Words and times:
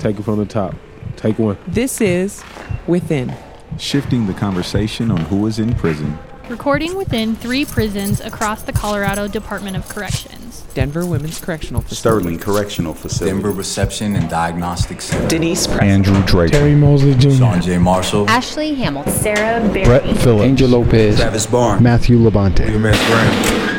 Take 0.00 0.18
it 0.18 0.22
from 0.22 0.38
the 0.38 0.46
top. 0.46 0.74
Take 1.16 1.38
one. 1.38 1.58
This 1.68 2.00
is 2.00 2.42
Within. 2.86 3.34
Shifting 3.78 4.26
the 4.26 4.32
conversation 4.32 5.10
on 5.10 5.18
who 5.18 5.46
is 5.46 5.58
in 5.58 5.74
prison. 5.74 6.18
Recording 6.48 6.96
within 6.96 7.36
three 7.36 7.66
prisons 7.66 8.20
across 8.20 8.62
the 8.62 8.72
Colorado 8.72 9.28
Department 9.28 9.76
of 9.76 9.88
Corrections. 9.88 10.62
Denver 10.72 11.04
Women's 11.04 11.38
Correctional 11.38 11.82
Facility. 11.82 12.20
Sterling 12.24 12.38
Correctional 12.38 12.94
Facility. 12.94 13.34
Denver 13.34 13.50
Reception 13.50 14.16
and 14.16 14.28
Diagnostic 14.30 15.02
Center. 15.02 15.28
Denise 15.28 15.66
Preston. 15.66 15.88
Andrew 15.88 16.22
Draper. 16.24 16.52
Terry 16.52 16.74
Mosley 16.74 17.14
Jr. 17.14 17.30
Sean 17.32 17.60
J. 17.60 17.76
Marshall. 17.76 18.28
Ashley 18.28 18.74
Hamilton. 18.74 19.12
Sarah 19.12 19.68
Berry. 19.68 19.84
Brett 19.84 20.16
Phillips. 20.18 20.44
Angel 20.44 20.68
Lopez. 20.70 21.16
Travis 21.18 21.46
Barnes. 21.46 21.82
Matthew 21.82 22.18
Labonte. 22.18 22.60
William 22.60 22.86
S. 22.86 23.06
Graham. 23.06 23.69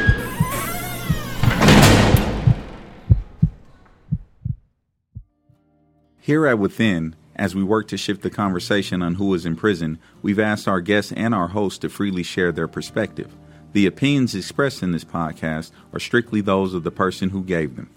Here 6.31 6.47
at 6.47 6.59
Within, 6.59 7.17
as 7.35 7.55
we 7.55 7.61
work 7.61 7.89
to 7.89 7.97
shift 7.97 8.21
the 8.21 8.29
conversation 8.29 9.01
on 9.01 9.15
who 9.15 9.33
is 9.33 9.45
in 9.45 9.57
prison, 9.57 9.99
we've 10.21 10.39
asked 10.39 10.65
our 10.65 10.79
guests 10.79 11.11
and 11.11 11.35
our 11.35 11.49
hosts 11.49 11.79
to 11.79 11.89
freely 11.89 12.23
share 12.23 12.53
their 12.53 12.69
perspective. 12.69 13.35
The 13.73 13.85
opinions 13.85 14.33
expressed 14.33 14.81
in 14.81 14.93
this 14.93 15.03
podcast 15.03 15.71
are 15.91 15.99
strictly 15.99 16.39
those 16.39 16.73
of 16.73 16.83
the 16.83 16.89
person 16.89 17.31
who 17.31 17.43
gave 17.43 17.75
them. 17.75 17.89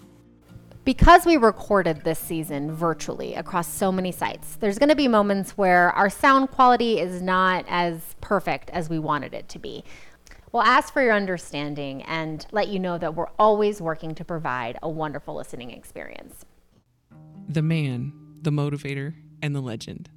Because 0.85 1.25
we 1.25 1.37
recorded 1.37 2.03
this 2.03 2.19
season 2.19 2.73
virtually 2.73 3.37
across 3.37 3.73
so 3.73 3.93
many 3.93 4.11
sites, 4.11 4.57
there's 4.57 4.81
going 4.81 4.89
to 4.89 4.97
be 4.97 5.07
moments 5.07 5.53
where 5.53 5.93
our 5.93 6.11
sound 6.11 6.51
quality 6.51 6.99
is 6.99 7.23
not 7.23 7.65
as 7.69 8.17
perfect 8.21 8.69
as 8.71 8.91
we 8.91 8.99
wanted 8.99 9.33
it 9.33 9.49
to 9.51 9.61
be. 9.61 9.85
We'll 10.51 10.65
ask 10.65 10.93
for 10.93 11.05
your 11.05 11.15
understanding 11.15 12.03
and 12.03 12.45
let 12.51 12.67
you 12.67 12.81
know 12.81 12.99
that 12.99 13.15
we're 13.15 13.31
always 13.39 13.81
working 13.81 14.13
to 14.17 14.25
provide 14.25 14.77
a 14.83 14.91
wonderful 14.91 15.37
listening 15.37 15.71
experience. 15.71 16.45
The 17.49 17.63
man, 17.63 18.24
the 18.45 18.51
motivator, 18.51 19.15
and 19.41 19.57
the 19.57 19.61
legend. 19.61 20.11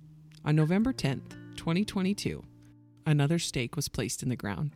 On 0.43 0.53
November 0.53 0.91
10th, 0.91 1.31
2022, 1.55 2.43
another 3.05 3.39
stake 3.39 3.77
was 3.77 3.87
placed 3.87 4.21
in 4.21 4.27
the 4.27 4.35
ground. 4.35 4.73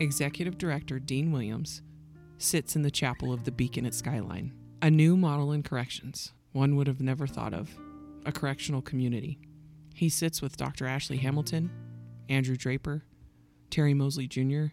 Executive 0.00 0.58
Director 0.58 0.98
Dean 0.98 1.32
Williams 1.32 1.80
sits 2.36 2.76
in 2.76 2.82
the 2.82 2.90
chapel 2.90 3.32
of 3.32 3.44
the 3.44 3.52
Beacon 3.52 3.86
at 3.86 3.94
Skyline, 3.94 4.52
a 4.82 4.90
new 4.90 5.16
model 5.16 5.52
in 5.52 5.62
corrections, 5.62 6.34
one 6.52 6.76
would 6.76 6.86
have 6.86 7.00
never 7.00 7.26
thought 7.26 7.54
of, 7.54 7.70
a 8.26 8.32
correctional 8.32 8.82
community. 8.82 9.38
He 9.94 10.10
sits 10.10 10.42
with 10.42 10.58
Dr. 10.58 10.86
Ashley 10.86 11.16
Hamilton, 11.16 11.70
Andrew 12.28 12.56
Draper, 12.56 13.06
Terry 13.70 13.94
Mosley 13.94 14.26
Jr., 14.26 14.66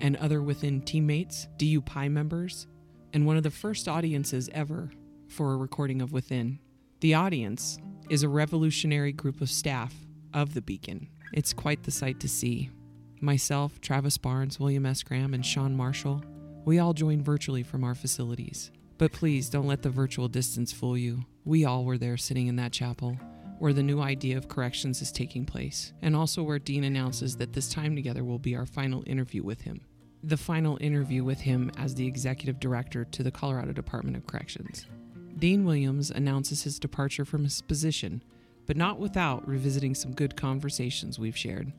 and 0.00 0.16
other 0.16 0.42
within 0.42 0.82
teammates, 0.82 1.46
DU 1.56 1.82
PAI 1.82 2.08
members, 2.08 2.66
and 3.12 3.26
one 3.26 3.36
of 3.36 3.44
the 3.44 3.50
first 3.50 3.86
audiences 3.86 4.50
ever 4.52 4.90
for 5.28 5.52
a 5.52 5.56
recording 5.56 6.02
of 6.02 6.12
Within. 6.12 6.58
The 7.00 7.14
audience 7.14 7.78
is 8.10 8.22
a 8.22 8.28
revolutionary 8.28 9.12
group 9.12 9.40
of 9.40 9.48
staff 9.48 9.94
of 10.34 10.52
the 10.52 10.60
Beacon. 10.60 11.08
It's 11.32 11.54
quite 11.54 11.82
the 11.82 11.90
sight 11.90 12.20
to 12.20 12.28
see. 12.28 12.68
Myself, 13.22 13.80
Travis 13.80 14.18
Barnes, 14.18 14.60
William 14.60 14.84
S. 14.84 15.02
Graham, 15.02 15.32
and 15.32 15.44
Sean 15.44 15.74
Marshall, 15.74 16.22
we 16.66 16.78
all 16.78 16.92
joined 16.92 17.24
virtually 17.24 17.62
from 17.62 17.84
our 17.84 17.94
facilities. 17.94 18.70
But 18.98 19.12
please 19.12 19.48
don't 19.48 19.66
let 19.66 19.80
the 19.80 19.88
virtual 19.88 20.28
distance 20.28 20.72
fool 20.72 20.98
you. 20.98 21.24
We 21.46 21.64
all 21.64 21.86
were 21.86 21.96
there 21.96 22.18
sitting 22.18 22.48
in 22.48 22.56
that 22.56 22.72
chapel 22.72 23.18
where 23.58 23.72
the 23.72 23.82
new 23.82 24.02
idea 24.02 24.36
of 24.36 24.48
corrections 24.48 25.00
is 25.00 25.10
taking 25.10 25.46
place, 25.46 25.94
and 26.02 26.14
also 26.14 26.42
where 26.42 26.58
Dean 26.58 26.84
announces 26.84 27.34
that 27.36 27.54
this 27.54 27.70
time 27.70 27.96
together 27.96 28.24
will 28.24 28.38
be 28.38 28.56
our 28.56 28.66
final 28.66 29.02
interview 29.06 29.42
with 29.42 29.62
him. 29.62 29.80
The 30.22 30.36
final 30.36 30.76
interview 30.82 31.24
with 31.24 31.40
him 31.40 31.70
as 31.78 31.94
the 31.94 32.06
executive 32.06 32.60
director 32.60 33.06
to 33.06 33.22
the 33.22 33.30
Colorado 33.30 33.72
Department 33.72 34.18
of 34.18 34.26
Corrections. 34.26 34.84
Dean 35.38 35.64
Williams 35.64 36.10
announces 36.10 36.62
his 36.62 36.78
departure 36.78 37.24
from 37.24 37.44
his 37.44 37.62
position, 37.62 38.22
but 38.66 38.76
not 38.76 38.98
without 38.98 39.46
revisiting 39.48 39.94
some 39.94 40.12
good 40.12 40.36
conversations 40.36 41.18
we've 41.18 41.36
shared. 41.36 41.72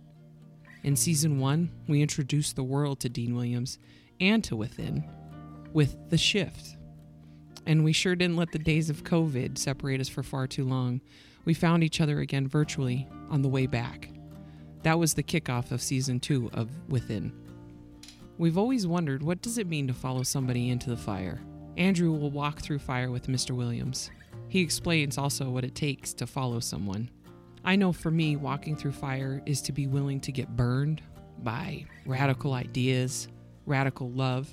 In 0.83 0.95
season 0.95 1.39
one, 1.39 1.71
we 1.87 2.01
introduced 2.01 2.55
the 2.55 2.63
world 2.63 2.99
to 3.01 3.09
Dean 3.09 3.35
Williams 3.35 3.77
and 4.19 4.43
to 4.45 4.55
Within 4.55 5.03
with 5.73 5.95
The 6.09 6.17
Shift. 6.17 6.77
And 7.65 7.83
we 7.83 7.93
sure 7.93 8.15
didn't 8.15 8.37
let 8.37 8.51
the 8.51 8.59
days 8.59 8.89
of 8.89 9.03
COVID 9.03 9.57
separate 9.57 10.01
us 10.01 10.09
for 10.09 10.23
far 10.23 10.47
too 10.47 10.65
long. 10.65 11.01
We 11.45 11.53
found 11.53 11.83
each 11.83 12.01
other 12.01 12.19
again 12.19 12.47
virtually 12.47 13.07
on 13.29 13.43
the 13.43 13.49
way 13.49 13.67
back. 13.67 14.09
That 14.83 14.97
was 14.97 15.13
the 15.13 15.23
kickoff 15.23 15.71
of 15.71 15.81
season 15.81 16.19
two 16.19 16.49
of 16.53 16.69
Within. 16.89 17.31
We've 18.39 18.57
always 18.57 18.87
wondered 18.87 19.21
what 19.21 19.43
does 19.43 19.59
it 19.59 19.67
mean 19.67 19.87
to 19.87 19.93
follow 19.93 20.23
somebody 20.23 20.69
into 20.69 20.89
the 20.89 20.97
fire? 20.97 21.41
Andrew 21.81 22.11
will 22.11 22.29
walk 22.29 22.59
through 22.59 22.77
fire 22.77 23.09
with 23.09 23.25
Mr. 23.25 23.55
Williams. 23.55 24.11
He 24.49 24.61
explains 24.61 25.17
also 25.17 25.49
what 25.49 25.63
it 25.63 25.73
takes 25.73 26.13
to 26.13 26.27
follow 26.27 26.59
someone. 26.59 27.09
I 27.65 27.75
know 27.75 27.91
for 27.91 28.11
me, 28.11 28.35
walking 28.35 28.75
through 28.75 28.91
fire 28.91 29.41
is 29.47 29.63
to 29.63 29.71
be 29.71 29.87
willing 29.87 30.19
to 30.21 30.31
get 30.31 30.55
burned 30.55 31.01
by 31.39 31.85
radical 32.05 32.53
ideas, 32.53 33.29
radical 33.65 34.11
love, 34.11 34.47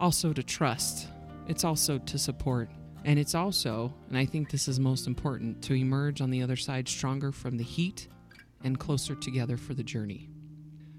also 0.00 0.32
to 0.32 0.42
trust. 0.42 1.08
It's 1.46 1.62
also 1.62 1.98
to 1.98 2.16
support. 2.18 2.70
And 3.04 3.18
it's 3.18 3.34
also, 3.34 3.92
and 4.08 4.16
I 4.16 4.24
think 4.24 4.48
this 4.48 4.66
is 4.66 4.80
most 4.80 5.06
important, 5.06 5.60
to 5.64 5.74
emerge 5.74 6.22
on 6.22 6.30
the 6.30 6.42
other 6.42 6.56
side 6.56 6.88
stronger 6.88 7.32
from 7.32 7.58
the 7.58 7.64
heat 7.64 8.08
and 8.64 8.80
closer 8.80 9.14
together 9.14 9.58
for 9.58 9.74
the 9.74 9.84
journey. 9.84 10.30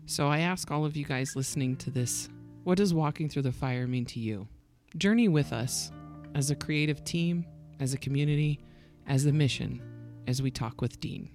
So 0.05 0.27
I 0.27 0.41
ask 0.41 0.69
all 0.69 0.85
of 0.85 0.95
you 0.95 1.03
guys 1.03 1.35
listening 1.35 1.77
to 1.77 1.89
this 1.89 2.29
what 2.63 2.77
does 2.77 2.93
walking 2.93 3.27
through 3.27 3.41
the 3.41 3.51
fire 3.51 3.87
mean 3.87 4.05
to 4.05 4.19
you? 4.19 4.47
Journey 4.95 5.27
with 5.27 5.51
us 5.51 5.91
as 6.33 6.49
a 6.49 6.55
creative 6.55 7.03
team, 7.03 7.45
as 7.81 7.93
a 7.93 7.97
community, 7.97 8.61
as 9.05 9.25
the 9.25 9.33
mission, 9.33 9.81
as 10.27 10.41
we 10.41 10.49
talk 10.49 10.79
with 10.79 10.99
Dean. 11.01 11.29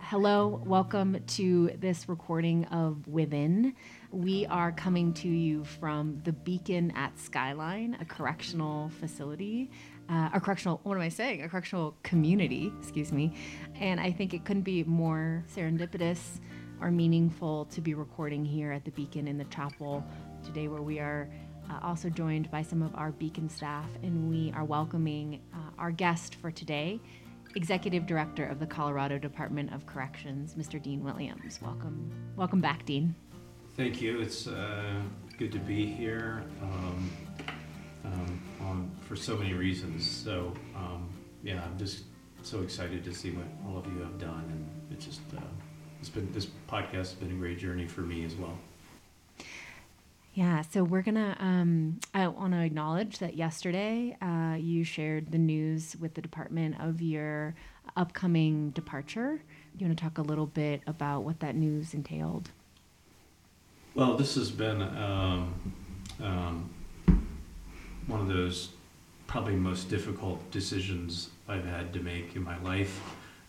Hello, 0.00 0.60
welcome 0.66 1.22
to 1.28 1.70
this 1.78 2.08
recording 2.08 2.64
of 2.66 3.06
Within. 3.06 3.74
We 4.10 4.46
are 4.46 4.72
coming 4.72 5.12
to 5.14 5.28
you 5.28 5.64
from 5.64 6.20
the 6.24 6.32
Beacon 6.32 6.90
at 6.96 7.16
Skyline, 7.18 7.96
a 8.00 8.04
correctional 8.04 8.88
facility, 9.00 9.70
uh, 10.08 10.30
a 10.32 10.40
correctional, 10.40 10.80
what 10.82 10.96
am 10.96 11.02
I 11.02 11.08
saying? 11.08 11.42
A 11.42 11.48
correctional 11.48 11.94
community, 12.02 12.72
excuse 12.80 13.12
me. 13.12 13.36
And 13.76 14.00
I 14.00 14.10
think 14.10 14.34
it 14.34 14.44
couldn't 14.44 14.62
be 14.62 14.82
more 14.82 15.44
serendipitous 15.54 16.40
or 16.80 16.90
meaningful 16.90 17.64
to 17.66 17.80
be 17.80 17.94
recording 17.94 18.44
here 18.44 18.72
at 18.72 18.84
the 18.84 18.90
Beacon 18.92 19.28
in 19.28 19.38
the 19.38 19.44
chapel 19.44 20.04
today, 20.44 20.68
where 20.68 20.82
we 20.82 20.98
are 20.98 21.28
uh, 21.70 21.78
also 21.82 22.08
joined 22.08 22.50
by 22.50 22.62
some 22.62 22.82
of 22.82 22.94
our 22.94 23.12
Beacon 23.12 23.48
staff, 23.48 23.88
and 24.02 24.30
we 24.30 24.52
are 24.56 24.64
welcoming 24.64 25.40
uh, 25.54 25.70
our 25.78 25.90
guest 25.90 26.36
for 26.36 26.50
today, 26.50 27.00
Executive 27.54 28.06
Director 28.06 28.46
of 28.46 28.60
the 28.60 28.66
Colorado 28.66 29.18
Department 29.18 29.72
of 29.72 29.86
Corrections, 29.86 30.54
Mr. 30.54 30.82
Dean 30.82 31.02
Williams. 31.02 31.60
Welcome, 31.62 32.10
welcome 32.36 32.60
back, 32.60 32.84
Dean. 32.86 33.14
Thank 33.76 34.00
you. 34.00 34.20
It's 34.20 34.46
uh, 34.46 35.00
good 35.38 35.52
to 35.52 35.58
be 35.58 35.86
here 35.86 36.42
um, 36.62 37.10
um, 38.60 38.90
for 39.06 39.16
so 39.16 39.36
many 39.36 39.54
reasons. 39.54 40.08
So, 40.08 40.52
um, 40.74 41.08
yeah, 41.42 41.62
I'm 41.64 41.78
just 41.78 42.04
so 42.42 42.62
excited 42.62 43.04
to 43.04 43.14
see 43.14 43.30
what 43.30 43.46
all 43.66 43.78
of 43.78 43.86
you 43.86 44.00
have 44.00 44.18
done, 44.18 44.44
and 44.50 44.92
it's 44.92 45.06
just 45.06 45.20
uh, 45.36 45.40
it's 46.00 46.08
been 46.08 46.30
this 46.32 46.46
podcast 46.68 46.92
has 46.92 47.12
been 47.14 47.30
a 47.30 47.34
great 47.34 47.58
journey 47.58 47.86
for 47.86 48.02
me 48.02 48.24
as 48.24 48.34
well. 48.34 48.56
Yeah, 50.34 50.62
so 50.62 50.84
we're 50.84 51.02
gonna. 51.02 51.36
Um, 51.40 51.98
I 52.14 52.28
want 52.28 52.52
to 52.52 52.60
acknowledge 52.60 53.18
that 53.18 53.36
yesterday 53.36 54.16
uh, 54.22 54.54
you 54.56 54.84
shared 54.84 55.32
the 55.32 55.38
news 55.38 55.96
with 55.98 56.14
the 56.14 56.22
department 56.22 56.76
of 56.80 57.02
your 57.02 57.56
upcoming 57.96 58.70
departure. 58.70 59.42
You 59.76 59.86
want 59.86 59.98
to 59.98 60.04
talk 60.04 60.18
a 60.18 60.22
little 60.22 60.46
bit 60.46 60.82
about 60.86 61.24
what 61.24 61.40
that 61.40 61.56
news 61.56 61.94
entailed? 61.94 62.50
Well, 63.94 64.16
this 64.16 64.36
has 64.36 64.50
been 64.52 64.80
um, 64.80 65.74
um, 66.22 66.70
one 68.06 68.20
of 68.20 68.28
those 68.28 68.70
probably 69.26 69.56
most 69.56 69.90
difficult 69.90 70.50
decisions 70.52 71.30
I've 71.48 71.64
had 71.64 71.92
to 71.94 72.00
make 72.00 72.36
in 72.36 72.44
my 72.44 72.58
life, 72.62 73.00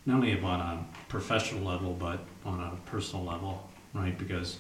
not 0.06 0.16
only 0.16 0.40
on 0.42 0.60
a 0.60 0.86
professional 1.08 1.64
level, 1.64 1.94
but 1.94 2.26
on 2.46 2.60
a 2.60 2.90
personal 2.90 3.26
level, 3.26 3.70
right? 3.94 4.18
Because 4.18 4.58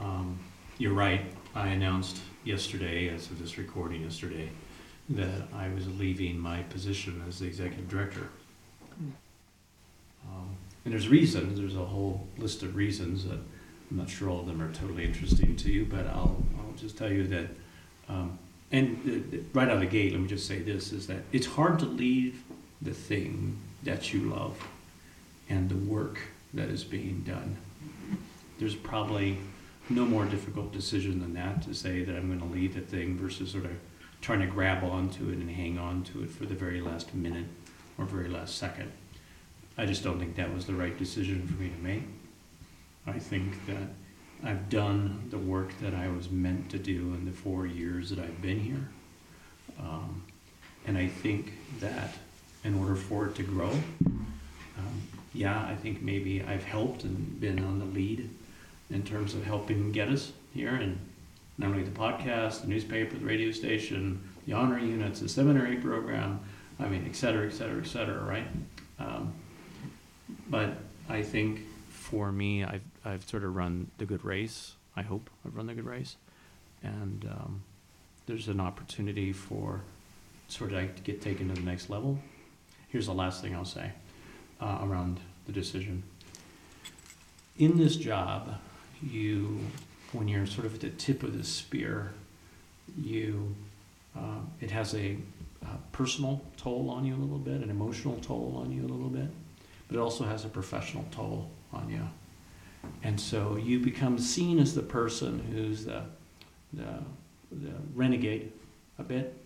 um, 0.00 0.38
you're 0.78 0.94
right, 0.94 1.24
I 1.54 1.68
announced 1.68 2.20
yesterday, 2.44 3.08
as 3.08 3.30
of 3.30 3.38
this 3.38 3.58
recording 3.58 4.02
yesterday, 4.02 4.50
that 5.10 5.42
I 5.54 5.68
was 5.68 5.86
leaving 5.98 6.38
my 6.38 6.62
position 6.64 7.22
as 7.28 7.38
the 7.38 7.46
executive 7.46 7.88
director. 7.88 8.28
Um, 10.28 10.56
and 10.84 10.92
there's 10.92 11.08
reasons, 11.08 11.58
there's 11.58 11.76
a 11.76 11.84
whole 11.84 12.26
list 12.38 12.62
of 12.62 12.74
reasons 12.76 13.24
that 13.24 13.38
I'm 13.90 13.98
not 13.98 14.08
sure 14.08 14.30
all 14.30 14.40
of 14.40 14.46
them 14.46 14.62
are 14.62 14.72
totally 14.72 15.04
interesting 15.04 15.56
to 15.56 15.70
you, 15.70 15.84
but 15.84 16.06
I'll, 16.06 16.42
I'll 16.58 16.74
just 16.76 16.96
tell 16.96 17.12
you 17.12 17.26
that, 17.28 17.48
um, 18.08 18.38
and 18.70 19.34
uh, 19.34 19.38
right 19.52 19.68
out 19.68 19.74
of 19.74 19.80
the 19.80 19.86
gate, 19.86 20.12
let 20.12 20.20
me 20.20 20.28
just 20.28 20.46
say 20.46 20.60
this, 20.60 20.92
is 20.92 21.06
that 21.08 21.22
it's 21.30 21.46
hard 21.46 21.78
to 21.80 21.84
leave 21.84 22.42
the 22.80 22.92
thing 22.92 23.58
that 23.82 24.12
you 24.12 24.30
love 24.30 24.66
and 25.48 25.68
the 25.68 25.76
work 25.76 26.20
that 26.54 26.68
is 26.68 26.84
being 26.84 27.22
done. 27.26 27.56
There's 28.58 28.74
probably 28.74 29.38
no 29.88 30.04
more 30.04 30.24
difficult 30.24 30.72
decision 30.72 31.20
than 31.20 31.34
that 31.34 31.62
to 31.62 31.74
say 31.74 32.04
that 32.04 32.16
I'm 32.16 32.28
going 32.28 32.40
to 32.40 32.54
lead 32.54 32.74
the 32.74 32.80
thing 32.80 33.16
versus 33.16 33.50
sort 33.50 33.64
of 33.64 33.72
trying 34.20 34.40
to 34.40 34.46
grab 34.46 34.84
onto 34.84 35.28
it 35.30 35.38
and 35.38 35.50
hang 35.50 35.78
on 35.78 36.04
to 36.04 36.22
it 36.22 36.30
for 36.30 36.46
the 36.46 36.54
very 36.54 36.80
last 36.80 37.14
minute 37.14 37.46
or 37.98 38.04
very 38.04 38.28
last 38.28 38.56
second. 38.56 38.92
I 39.76 39.86
just 39.86 40.04
don't 40.04 40.18
think 40.18 40.36
that 40.36 40.52
was 40.52 40.66
the 40.66 40.74
right 40.74 40.96
decision 40.96 41.46
for 41.46 41.60
me 41.60 41.70
to 41.70 41.78
make. 41.78 42.02
I 43.06 43.18
think 43.18 43.66
that 43.66 43.88
I've 44.44 44.68
done 44.68 45.28
the 45.30 45.38
work 45.38 45.76
that 45.80 45.94
I 45.94 46.08
was 46.08 46.30
meant 46.30 46.70
to 46.70 46.78
do 46.78 47.14
in 47.14 47.24
the 47.24 47.32
four 47.32 47.66
years 47.66 48.10
that 48.10 48.18
I've 48.18 48.40
been 48.42 48.60
here. 48.60 48.88
Um, 49.80 50.22
and 50.86 50.98
I 50.98 51.08
think 51.08 51.52
that 51.80 52.10
in 52.64 52.78
order 52.78 52.94
for 52.94 53.26
it 53.26 53.34
to 53.36 53.42
grow, 53.42 53.70
um, 53.70 55.02
yeah, 55.34 55.66
I 55.66 55.74
think 55.74 56.02
maybe 56.02 56.42
I've 56.42 56.64
helped 56.64 57.04
and 57.04 57.40
been 57.40 57.64
on 57.64 57.78
the 57.78 57.84
lead 57.84 58.28
in 58.90 59.02
terms 59.02 59.34
of 59.34 59.44
helping 59.44 59.92
get 59.92 60.08
us 60.08 60.32
here 60.52 60.74
and 60.74 60.98
not 61.58 61.70
only 61.70 61.82
the 61.82 61.90
podcast, 61.90 62.62
the 62.62 62.68
newspaper, 62.68 63.16
the 63.16 63.24
radio 63.24 63.50
station, 63.50 64.22
the 64.46 64.52
honor 64.52 64.78
units, 64.78 65.20
the 65.20 65.28
seminary 65.28 65.76
program, 65.76 66.40
I 66.78 66.88
mean, 66.88 67.06
et 67.08 67.14
cetera, 67.14 67.46
et 67.46 67.52
cetera, 67.52 67.80
et 67.80 67.86
cetera, 67.86 68.22
right? 68.22 68.46
Um, 68.98 69.32
but 70.48 70.76
I 71.08 71.22
think 71.22 71.60
for 71.88 72.32
me, 72.32 72.64
I've, 72.64 72.82
I've 73.04 73.28
sort 73.28 73.44
of 73.44 73.54
run 73.54 73.90
the 73.98 74.06
good 74.06 74.24
race. 74.24 74.74
I 74.96 75.02
hope 75.02 75.30
I've 75.46 75.54
run 75.54 75.66
the 75.66 75.74
good 75.74 75.86
race. 75.86 76.16
And 76.82 77.24
um, 77.30 77.62
there's 78.26 78.48
an 78.48 78.60
opportunity 78.60 79.32
for 79.32 79.80
sort 80.48 80.72
of 80.72 80.78
like 80.78 80.96
to 80.96 81.02
get 81.02 81.22
taken 81.22 81.48
to 81.48 81.54
the 81.54 81.60
next 81.60 81.88
level. 81.88 82.18
Here's 82.88 83.06
the 83.06 83.14
last 83.14 83.40
thing 83.40 83.54
I'll 83.54 83.64
say 83.64 83.92
uh, 84.62 84.78
around 84.82 85.18
the 85.46 85.52
decision. 85.52 86.02
In 87.58 87.76
this 87.76 87.96
job, 87.96 88.54
you, 89.02 89.58
when 90.12 90.28
you're 90.28 90.46
sort 90.46 90.66
of 90.66 90.74
at 90.74 90.80
the 90.80 90.90
tip 90.90 91.22
of 91.22 91.36
the 91.36 91.44
spear, 91.44 92.12
you, 92.96 93.54
uh, 94.16 94.40
it 94.60 94.70
has 94.70 94.94
a, 94.94 95.16
a 95.62 95.76
personal 95.90 96.42
toll 96.56 96.90
on 96.90 97.04
you 97.04 97.14
a 97.14 97.16
little 97.16 97.38
bit, 97.38 97.60
an 97.60 97.70
emotional 97.70 98.18
toll 98.22 98.60
on 98.64 98.70
you 98.70 98.82
a 98.82 98.90
little 98.90 99.08
bit, 99.08 99.28
but 99.88 99.96
it 99.96 100.00
also 100.00 100.24
has 100.24 100.44
a 100.44 100.48
professional 100.48 101.04
toll 101.10 101.50
on 101.72 101.90
you. 101.90 102.08
And 103.02 103.20
so 103.20 103.56
you 103.56 103.78
become 103.78 104.18
seen 104.18 104.58
as 104.58 104.74
the 104.74 104.82
person 104.82 105.38
who's 105.52 105.84
the, 105.84 106.02
the, 106.72 106.98
the 107.50 107.72
renegade 107.94 108.52
a 108.98 109.02
bit. 109.02 109.36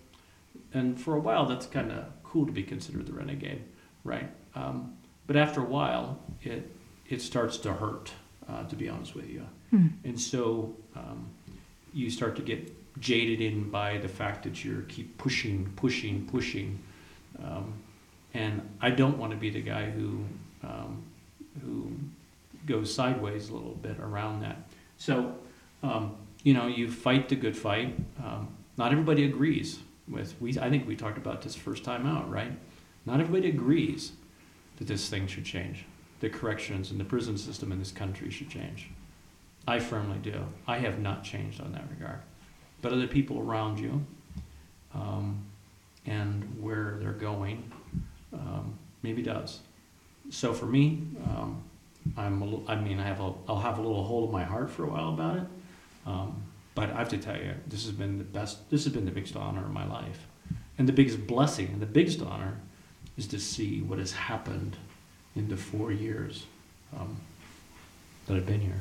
And 0.73 1.01
for 1.01 1.17
a 1.17 1.21
while, 1.21 1.47
that's 1.47 1.67
kind 1.67 1.93
of 1.93 2.05
cool 2.23 2.47
to 2.47 2.53
be 2.53 2.63
considered 2.63 3.07
the 3.07 3.13
renegade, 3.13 3.63
right? 4.05 4.31
Um, 4.55 4.96
but 5.27 5.37
after 5.37 5.61
a 5.61 5.65
while, 5.65 6.19
it, 6.43 6.71
it 7.09 7.21
starts 7.21 7.57
to 7.59 7.73
hurt, 7.73 8.13
uh, 8.49 8.65
to 8.65 8.77
be 8.77 8.89
honest 8.89 9.15
with 9.15 9.29
you. 9.29 9.47
Hmm. 9.71 9.89
And 10.05 10.21
so 10.21 10.75
um, 10.95 11.29
you 11.93 12.11
start 12.11 12.37
to 12.37 12.43
get 12.43 12.73
jaded 13.01 13.41
in 13.41 13.71
by 13.71 13.99
the 13.99 14.09
fact 14.09 14.45
that 14.45 14.65
you 14.65 14.85
keep 14.89 15.19
pushing, 15.19 15.73
pushing, 15.77 16.27
pushing. 16.27 16.79
Um, 17.43 17.75
and 18.35 18.69
I 18.81 18.91
don't 18.91 19.19
want 19.19 19.33
to 19.33 19.39
be 19.39 19.51
the 19.51 19.61
guy 19.61 19.91
who, 19.91 20.25
um, 20.63 21.03
who 21.63 21.91
goes 22.67 22.95
sideways 22.95 23.49
a 23.49 23.55
little 23.55 23.75
bit 23.75 23.99
around 24.01 24.41
that. 24.43 24.57
So, 24.99 25.35
um, 25.83 26.17
you 26.43 26.55
know, 26.55 26.67
you 26.67 26.91
fight 26.91 27.29
the 27.29 27.37
good 27.37 27.57
fight. 27.57 27.97
Um, 28.23 28.49
not 28.77 28.93
everybody 28.93 29.25
agrees 29.25 29.79
with. 30.09 30.35
We, 30.41 30.59
I 30.59 30.71
think 30.71 30.87
we 30.87 30.97
talked 30.97 31.19
about 31.19 31.43
this 31.43 31.55
first 31.55 31.85
time 31.85 32.07
out, 32.07 32.31
right? 32.31 32.53
Not 33.05 33.21
everybody 33.21 33.49
agrees 33.49 34.13
that 34.77 34.87
this 34.87 35.09
thing 35.09 35.27
should 35.27 35.45
change. 35.45 35.85
The 36.21 36.31
corrections 36.31 36.91
and 36.91 36.99
the 36.99 37.05
prison 37.05 37.37
system 37.37 37.73
in 37.73 37.79
this 37.79 37.93
country 37.93 38.31
should 38.31 38.51
change. 38.51 38.91
I 39.69 39.81
firmly 39.81 40.19
do. 40.19 40.47
I 40.67 40.79
have 40.79 41.01
not 41.01 41.25
changed 41.25 41.61
on 41.61 41.73
that 41.73 41.85
regard. 41.91 42.21
But 42.83 42.93
other 42.93 43.09
people 43.09 43.41
around 43.41 43.79
you 43.79 44.05
um, 44.95 45.45
and 46.07 46.63
where 46.63 46.97
they're 47.01 47.13
going 47.13 47.71
um, 48.33 48.79
maybe 49.03 49.23
does. 49.23 49.61
So 50.31 50.53
for 50.53 50.67
me, 50.67 51.03
um, 51.25 51.63
I'm 52.17 52.65
I 52.69 52.77
mean, 52.77 53.01
I 53.01 53.05
have 53.05 53.21
a, 53.21 53.33
I'll 53.49 53.61
have 53.61 53.79
a 53.79 53.83
little 53.83 54.05
hold 54.05 54.29
of 54.29 54.33
my 54.33 54.45
heart 54.45 54.71
for 54.71 54.85
a 54.85 54.89
while 54.89 55.09
about 55.09 55.39
it. 55.39 55.47
Um, 56.07 56.43
but 56.75 56.91
I 56.91 56.99
have 56.99 57.09
to 57.09 57.19
tell 57.19 57.37
you, 57.37 57.55
this 57.67 57.85
has 57.85 57.93
been 57.93 58.19
the 58.19 58.25
best, 58.25 58.71
this 58.71 58.85
has 58.85 58.93
been 58.93 59.07
the 59.07 59.11
biggest 59.11 59.35
honor 59.35 59.65
of 59.65 59.73
my 59.73 59.87
life. 59.87 60.27
And 60.79 60.87
the 60.87 60.93
biggest 60.93 61.27
blessing 61.27 61.69
and 61.69 61.81
the 61.81 61.87
biggest 61.87 62.21
honor 62.21 62.61
is 63.17 63.27
to 63.29 63.39
see 63.39 63.81
what 63.83 63.99
has 63.99 64.13
happened 64.13 64.77
in 65.35 65.49
the 65.49 65.57
four 65.57 65.93
years 65.93 66.47
um, 66.99 67.17
that 68.27 68.37
I've 68.37 68.47
been 68.47 68.61
here. 68.61 68.81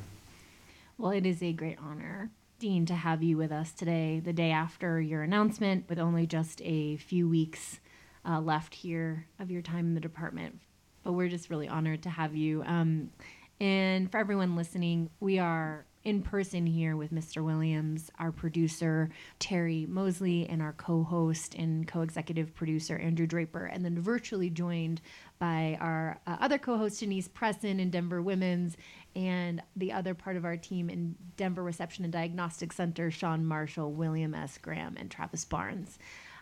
Well, 0.98 1.12
it 1.12 1.26
is 1.26 1.44
a 1.44 1.54
great 1.54 1.78
honor, 1.80 2.32
Dean, 2.60 2.86
to 2.86 2.96
have 2.96 3.22
you 3.22 3.38
with 3.38 3.52
us 3.52 3.72
today, 3.72 4.22
the 4.24 4.34
day 4.34 4.52
after 4.52 5.02
your 5.02 5.24
announcement, 5.24 5.90
with 5.90 6.00
only 6.00 6.26
just 6.26 6.62
a 6.64 6.98
few 6.98 7.28
weeks 7.28 7.80
uh, 8.28 8.40
left 8.40 8.76
here 8.76 9.28
of 9.40 9.52
your 9.52 9.62
time 9.62 9.88
in 9.88 9.94
the 9.94 10.00
department. 10.00 10.60
But 11.04 11.14
we're 11.14 11.30
just 11.30 11.50
really 11.50 11.68
honored 11.68 12.04
to 12.04 12.10
have 12.10 12.36
you. 12.36 12.64
Um, 12.64 13.12
and 13.60 14.12
for 14.12 14.18
everyone 14.18 14.56
listening, 14.56 15.10
we 15.20 15.38
are 15.38 15.86
in 16.06 16.22
person 16.22 16.68
here 16.68 16.96
with 16.96 17.12
Mr. 17.12 17.44
Williams, 17.44 18.12
our 18.20 18.32
producer, 18.32 19.10
Terry 19.40 19.88
Mosley, 19.90 20.48
and 20.48 20.62
our 20.62 20.74
co 20.74 21.04
host 21.04 21.56
and 21.56 21.88
co 21.88 22.02
executive 22.02 22.54
producer, 22.54 22.96
Andrew 22.98 23.26
Draper, 23.26 23.66
and 23.66 23.84
then 23.84 24.00
virtually 24.00 24.52
joined 24.52 25.02
by 25.40 25.78
our 25.82 26.20
uh, 26.28 26.38
other 26.40 26.60
co 26.60 26.78
host, 26.78 27.00
Denise 27.00 27.28
Presson 27.28 27.80
in 27.80 27.90
Denver 27.90 28.22
Women's, 28.22 28.78
and 29.16 29.62
the 29.76 29.92
other 29.92 30.14
part 30.14 30.38
of 30.38 30.46
our 30.46 30.56
team 30.56 30.90
in 30.90 31.16
Denver 31.38 31.64
Reception 31.64 32.06
and 32.06 32.14
Diagnostic 32.14 32.72
Center, 32.72 33.10
Sean 33.10 33.44
Marshall, 33.44 33.92
William 33.92 34.36
S. 34.36 34.60
Graham, 34.60 34.96
and 34.98 35.10
Travis 35.10 35.44
Barnes. 35.44 35.98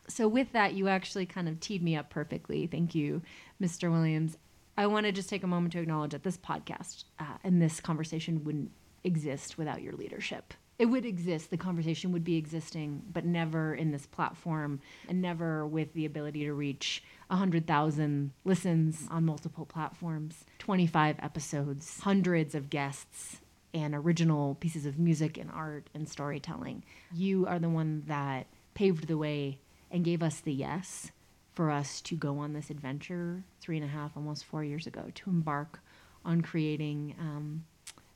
So, 0.09 0.27
with 0.27 0.51
that, 0.51 0.73
you 0.73 0.89
actually 0.89 1.25
kind 1.25 1.47
of 1.47 1.61
teed 1.61 1.81
me 1.81 1.95
up 1.95 2.09
perfectly. 2.09 2.67
Thank 2.67 2.93
you, 2.93 3.21
Mr. 3.61 3.89
Williams. 3.89 4.37
I 4.77 4.87
want 4.87 5.05
to 5.05 5.11
just 5.11 5.29
take 5.29 5.43
a 5.43 5.47
moment 5.47 5.71
to 5.73 5.79
acknowledge 5.79 6.11
that 6.11 6.23
this 6.23 6.37
podcast 6.37 7.05
uh, 7.19 7.37
and 7.43 7.61
this 7.61 7.79
conversation 7.79 8.43
wouldn't 8.43 8.71
exist 9.03 9.57
without 9.57 9.81
your 9.81 9.93
leadership. 9.93 10.53
It 10.79 10.87
would 10.87 11.05
exist, 11.05 11.49
the 11.49 11.57
conversation 11.57 12.11
would 12.13 12.23
be 12.23 12.35
existing, 12.35 13.03
but 13.11 13.25
never 13.25 13.75
in 13.75 13.91
this 13.91 14.07
platform 14.07 14.79
and 15.07 15.21
never 15.21 15.67
with 15.67 15.93
the 15.93 16.05
ability 16.05 16.45
to 16.45 16.53
reach 16.53 17.03
100,000 17.27 18.31
listens 18.43 19.07
on 19.09 19.25
multiple 19.25 19.65
platforms, 19.65 20.45
25 20.59 21.17
episodes, 21.19 21.99
hundreds 21.99 22.55
of 22.55 22.69
guests, 22.69 23.37
and 23.73 23.95
original 23.95 24.55
pieces 24.55 24.85
of 24.85 24.99
music 24.99 25.37
and 25.37 25.49
art 25.51 25.89
and 25.93 26.07
storytelling. 26.09 26.83
You 27.13 27.45
are 27.47 27.59
the 27.59 27.69
one 27.69 28.03
that 28.07 28.47
paved 28.73 29.07
the 29.07 29.17
way 29.17 29.59
and 29.91 30.03
gave 30.03 30.23
us 30.23 30.39
the 30.39 30.53
yes 30.53 31.11
for 31.53 31.69
us 31.69 32.01
to 32.01 32.15
go 32.15 32.39
on 32.39 32.53
this 32.53 32.69
adventure 32.69 33.43
three 33.61 33.77
and 33.77 33.85
a 33.85 33.89
half, 33.89 34.11
almost 34.15 34.45
four 34.45 34.63
years 34.63 34.87
ago, 34.87 35.05
to 35.13 35.29
embark 35.29 35.79
on 36.25 36.41
creating 36.41 37.15
um, 37.19 37.63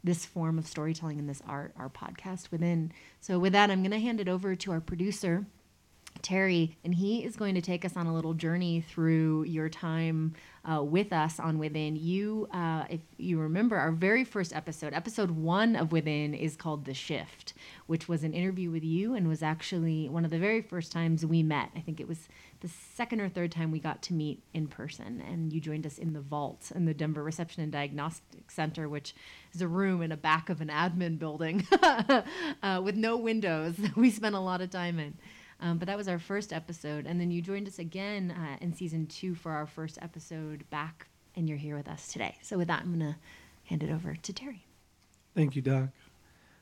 this 0.07 0.25
form 0.25 0.57
of 0.57 0.65
storytelling 0.65 1.19
and 1.19 1.29
this 1.29 1.41
art, 1.45 1.73
our 1.77 1.89
podcast 1.89 2.49
within. 2.49 2.91
So, 3.19 3.37
with 3.37 3.53
that, 3.53 3.69
I'm 3.69 3.81
going 3.81 3.91
to 3.91 3.99
hand 3.99 4.19
it 4.19 4.27
over 4.27 4.55
to 4.55 4.71
our 4.71 4.81
producer, 4.81 5.45
Terry, 6.21 6.77
and 6.83 6.93
he 6.93 7.24
is 7.24 7.36
going 7.36 7.55
to 7.55 7.62
take 7.62 7.86
us 7.86 7.95
on 7.95 8.07
a 8.07 8.13
little 8.13 8.33
journey 8.33 8.81
through 8.81 9.43
your 9.43 9.69
time 9.69 10.33
uh, 10.69 10.83
with 10.83 11.13
us 11.13 11.39
on 11.39 11.59
Within. 11.59 11.95
You, 11.95 12.47
uh, 12.51 12.86
if 12.89 13.00
you 13.17 13.39
remember, 13.39 13.77
our 13.77 13.91
very 13.91 14.24
first 14.24 14.53
episode, 14.53 14.93
episode 14.93 15.31
one 15.31 15.75
of 15.75 15.91
Within, 15.91 16.33
is 16.33 16.55
called 16.55 16.86
The 16.86 16.93
Shift, 16.93 17.53
which 17.86 18.07
was 18.07 18.24
an 18.24 18.33
interview 18.33 18.69
with 18.69 18.83
you 18.83 19.13
and 19.13 19.27
was 19.27 19.41
actually 19.41 20.09
one 20.09 20.25
of 20.25 20.31
the 20.31 20.39
very 20.39 20.62
first 20.62 20.91
times 20.91 21.25
we 21.25 21.41
met. 21.41 21.69
I 21.75 21.79
think 21.79 22.00
it 22.00 22.07
was 22.07 22.27
the 22.59 22.67
second 22.67 23.21
or 23.21 23.29
third 23.29 23.51
time 23.51 23.71
we 23.71 23.79
got 23.79 24.01
to 24.03 24.13
meet 24.13 24.43
in 24.53 24.67
person, 24.67 25.21
and 25.21 25.53
you 25.53 25.62
joined 25.62 25.86
us 25.86 25.97
in 25.97 26.13
the 26.13 26.21
vault 26.21 26.71
in 26.75 26.86
the 26.86 26.93
Denver 26.93 27.24
Reception 27.24 27.63
and 27.63 27.71
Diagnostic 27.71 28.51
Center, 28.51 28.89
which 28.89 29.15
is 29.53 29.62
a 29.62 29.67
room 29.67 30.01
in 30.01 30.12
a 30.12 30.17
back 30.17 30.50
of 30.50 30.59
an 30.59 30.69
admin 30.69 31.19
building 31.19 31.65
uh, 31.81 32.81
with 32.83 32.95
no 32.95 33.17
windows. 33.17 33.75
we 33.95 34.09
spent 34.09 34.36
a 34.36 34.39
lot 34.39 34.62
of 34.62 34.69
time 34.69 35.00
in. 35.00 35.13
Um, 35.59 35.77
but 35.77 35.87
that 35.87 35.97
was 35.97 36.07
our 36.07 36.19
first 36.19 36.53
episode. 36.53 37.05
And 37.05 37.19
then 37.19 37.31
you 37.31 37.41
joined 37.41 37.67
us 37.67 37.79
again 37.79 38.31
uh, 38.31 38.57
in 38.61 38.73
season 38.73 39.07
two 39.07 39.33
for 39.35 39.51
our 39.51 39.65
first 39.65 39.97
episode 40.01 40.69
back, 40.69 41.07
and 41.35 41.49
you're 41.49 41.57
here 41.57 41.75
with 41.75 41.87
us 41.87 42.07
today. 42.07 42.37
So, 42.41 42.57
with 42.57 42.67
that, 42.67 42.81
I'm 42.81 42.97
going 42.97 43.13
to 43.13 43.19
hand 43.65 43.83
it 43.83 43.91
over 43.91 44.15
to 44.15 44.33
Terry. 44.33 44.65
Thank 45.35 45.55
you, 45.55 45.61
Doc. 45.61 45.89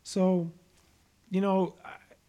So, 0.04 0.52
you 1.30 1.42
know, 1.42 1.76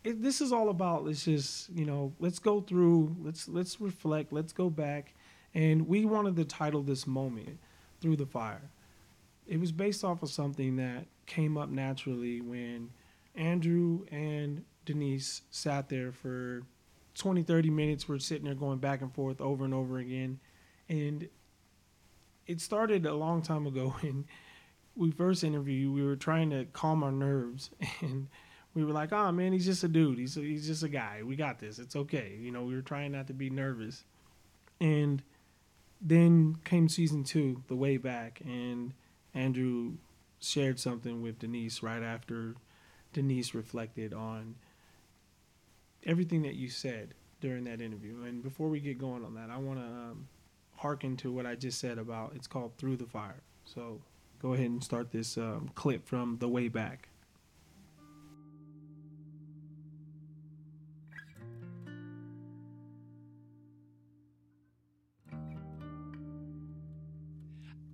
it, 0.04 0.22
this 0.22 0.40
is 0.40 0.52
all 0.52 0.68
about 0.68 1.04
let's 1.04 1.24
just, 1.24 1.70
you 1.70 1.84
know, 1.84 2.12
let's 2.18 2.38
go 2.38 2.60
through, 2.60 3.16
let's 3.22 3.48
let's 3.48 3.80
reflect, 3.80 4.32
let's 4.32 4.52
go 4.52 4.70
back, 4.70 5.14
and 5.54 5.86
we 5.86 6.04
wanted 6.04 6.36
to 6.36 6.44
title 6.44 6.82
this 6.82 7.06
moment 7.06 7.58
"Through 8.00 8.16
the 8.16 8.26
Fire." 8.26 8.70
It 9.46 9.60
was 9.60 9.72
based 9.72 10.04
off 10.04 10.22
of 10.22 10.30
something 10.30 10.76
that 10.76 11.06
came 11.26 11.56
up 11.56 11.68
naturally 11.68 12.40
when 12.40 12.90
Andrew 13.34 14.04
and 14.10 14.64
Denise 14.86 15.42
sat 15.50 15.90
there 15.90 16.12
for 16.12 16.62
20, 17.16 17.42
30 17.42 17.70
minutes. 17.70 18.08
We're 18.08 18.18
sitting 18.18 18.44
there 18.44 18.54
going 18.54 18.78
back 18.78 19.02
and 19.02 19.12
forth 19.12 19.40
over 19.40 19.64
and 19.64 19.74
over 19.74 19.98
again. 19.98 20.40
And 20.88 21.28
it 22.46 22.60
started 22.60 23.04
a 23.04 23.14
long 23.14 23.42
time 23.42 23.66
ago 23.66 23.94
when 24.00 24.24
we 24.94 25.10
first 25.10 25.44
interviewed 25.44 25.94
we 25.94 26.02
were 26.02 26.16
trying 26.16 26.50
to 26.50 26.64
calm 26.72 27.02
our 27.02 27.12
nerves, 27.12 27.70
and 28.00 28.28
we 28.74 28.84
were 28.84 28.92
like, 28.92 29.12
"Oh 29.12 29.30
man, 29.30 29.52
he's 29.52 29.66
just 29.66 29.84
a 29.84 29.88
dude. 29.88 30.18
He's 30.18 30.36
a, 30.36 30.40
he's 30.40 30.66
just 30.66 30.82
a 30.82 30.88
guy. 30.88 31.22
We 31.22 31.36
got 31.36 31.58
this. 31.58 31.78
It's 31.78 31.96
okay." 31.96 32.36
You 32.40 32.50
know, 32.50 32.64
we 32.64 32.74
were 32.74 32.82
trying 32.82 33.12
not 33.12 33.26
to 33.26 33.34
be 33.34 33.50
nervous, 33.50 34.04
and 34.80 35.22
then 36.00 36.56
came 36.64 36.88
season 36.88 37.24
two, 37.24 37.62
the 37.68 37.76
way 37.76 37.96
back, 37.98 38.40
and 38.44 38.94
Andrew 39.34 39.94
shared 40.40 40.78
something 40.78 41.22
with 41.22 41.38
Denise 41.38 41.82
right 41.82 42.02
after 42.02 42.54
Denise 43.12 43.54
reflected 43.54 44.12
on 44.12 44.56
everything 46.06 46.42
that 46.42 46.54
you 46.54 46.70
said 46.70 47.14
during 47.40 47.64
that 47.64 47.80
interview. 47.80 48.22
And 48.22 48.42
before 48.42 48.68
we 48.68 48.80
get 48.80 48.96
going 48.96 49.24
on 49.24 49.34
that, 49.34 49.50
I 49.50 49.58
want 49.58 49.80
to 49.80 49.84
um, 49.84 50.28
hearken 50.76 51.16
to 51.18 51.32
what 51.32 51.44
I 51.44 51.56
just 51.56 51.80
said 51.80 51.98
about 51.98 52.32
it's 52.34 52.46
called 52.46 52.76
Through 52.78 52.96
the 52.96 53.06
Fire. 53.06 53.42
So 53.64 54.00
go 54.40 54.54
ahead 54.54 54.66
and 54.66 54.82
start 54.82 55.10
this 55.10 55.36
um, 55.36 55.70
clip 55.74 56.06
from 56.06 56.38
the 56.38 56.48
way 56.48 56.68
back. 56.68 57.08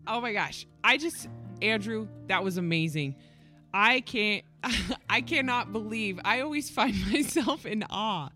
Oh 0.07 0.21
my 0.21 0.33
gosh. 0.33 0.67
I 0.85 0.99
just 0.99 1.29
Andrew, 1.63 2.09
that 2.27 2.43
was 2.43 2.59
amazing. 2.59 3.15
I 3.75 4.01
can't 4.01 4.45
I 5.11 5.21
cannot 5.21 5.73
believe 5.73 6.21
I 6.25 6.41
always 6.41 6.71
find 6.71 6.95
myself 7.13 7.67
in 7.67 7.85
awe 7.91 8.31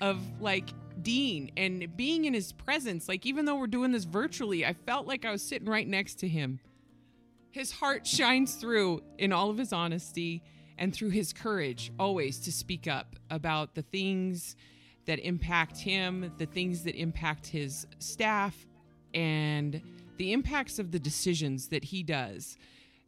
of 0.00 0.18
like 0.40 0.70
Dean 1.02 1.50
and 1.56 1.96
being 1.96 2.24
in 2.24 2.34
his 2.34 2.52
presence. 2.52 3.08
Like 3.08 3.26
even 3.26 3.44
though 3.44 3.56
we're 3.56 3.66
doing 3.66 3.92
this 3.92 4.04
virtually, 4.04 4.64
I 4.66 4.74
felt 4.74 5.06
like 5.06 5.24
I 5.24 5.30
was 5.30 5.42
sitting 5.42 5.68
right 5.68 5.86
next 5.86 6.16
to 6.20 6.28
him. 6.28 6.60
His 7.50 7.72
heart 7.72 8.06
shines 8.06 8.54
through 8.54 9.02
in 9.18 9.32
all 9.32 9.50
of 9.50 9.58
his 9.58 9.72
honesty 9.72 10.42
and 10.78 10.94
through 10.94 11.10
his 11.10 11.32
courage 11.32 11.92
always 11.98 12.38
to 12.40 12.52
speak 12.52 12.86
up 12.86 13.16
about 13.30 13.74
the 13.74 13.82
things 13.82 14.56
that 15.06 15.18
impact 15.20 15.78
him, 15.78 16.32
the 16.38 16.46
things 16.46 16.84
that 16.84 16.94
impact 16.94 17.46
his 17.46 17.86
staff 17.98 18.66
and 19.12 19.82
the 20.16 20.32
impacts 20.32 20.78
of 20.78 20.90
the 20.90 20.98
decisions 20.98 21.68
that 21.68 21.84
he 21.84 22.02
does 22.02 22.56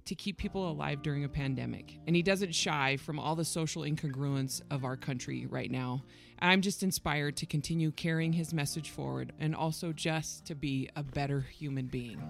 to 0.05 0.15
keep 0.15 0.37
people 0.37 0.71
alive 0.71 1.03
during 1.03 1.25
a 1.25 1.29
pandemic. 1.29 1.99
And 2.07 2.17
he 2.17 2.23
doesn't 2.23 2.55
shy 2.55 2.97
from 2.97 3.19
all 3.19 3.37
the 3.37 3.45
social 3.45 3.83
incongruence 3.83 4.61
of 4.71 4.85
our 4.85 4.97
country 4.97 5.47
right 5.47 5.71
now. 5.71 6.03
I'm 6.41 6.61
just 6.61 6.83
inspired 6.83 7.37
to 7.37 7.47
continue 7.47 7.93
carrying 7.93 8.33
his 8.33 8.53
message 8.53 8.91
forward 8.91 9.33
and 9.39 9.55
also 9.55 9.93
just 9.93 10.45
to 10.47 10.55
be 10.55 10.89
a 10.97 11.03
better 11.03 11.41
human 11.41 11.87
being. 11.87 12.21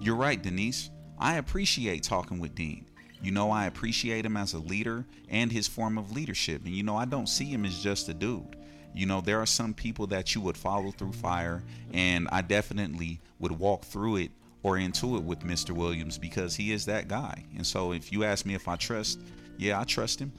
You're 0.00 0.16
right, 0.16 0.42
Denise. 0.42 0.90
I 1.18 1.36
appreciate 1.36 2.02
talking 2.02 2.40
with 2.40 2.54
Dean. 2.54 2.86
You 3.22 3.30
know, 3.30 3.50
I 3.50 3.66
appreciate 3.66 4.26
him 4.26 4.36
as 4.36 4.52
a 4.52 4.58
leader 4.58 5.06
and 5.28 5.50
his 5.50 5.68
form 5.68 5.96
of 5.96 6.12
leadership. 6.12 6.64
And 6.64 6.74
you 6.74 6.82
know, 6.82 6.96
I 6.96 7.04
don't 7.04 7.28
see 7.28 7.46
him 7.46 7.64
as 7.64 7.82
just 7.82 8.08
a 8.08 8.14
dude. 8.14 8.56
You 8.94 9.06
know, 9.06 9.20
there 9.20 9.40
are 9.40 9.46
some 9.46 9.72
people 9.72 10.06
that 10.08 10.34
you 10.34 10.40
would 10.42 10.56
follow 10.56 10.90
through 10.90 11.12
fire, 11.14 11.64
and 11.92 12.28
I 12.30 12.42
definitely 12.42 13.20
would 13.40 13.52
walk 13.52 13.84
through 13.84 14.16
it 14.16 14.30
or 14.64 14.78
into 14.78 15.16
it 15.16 15.22
with 15.22 15.40
Mr. 15.40 15.70
Williams 15.70 16.18
because 16.18 16.56
he 16.56 16.72
is 16.72 16.86
that 16.86 17.06
guy. 17.06 17.44
And 17.54 17.64
so 17.64 17.92
if 17.92 18.10
you 18.10 18.24
ask 18.24 18.44
me 18.44 18.54
if 18.54 18.66
I 18.66 18.74
trust, 18.76 19.20
yeah, 19.58 19.78
I 19.78 19.84
trust 19.84 20.18
him. 20.18 20.32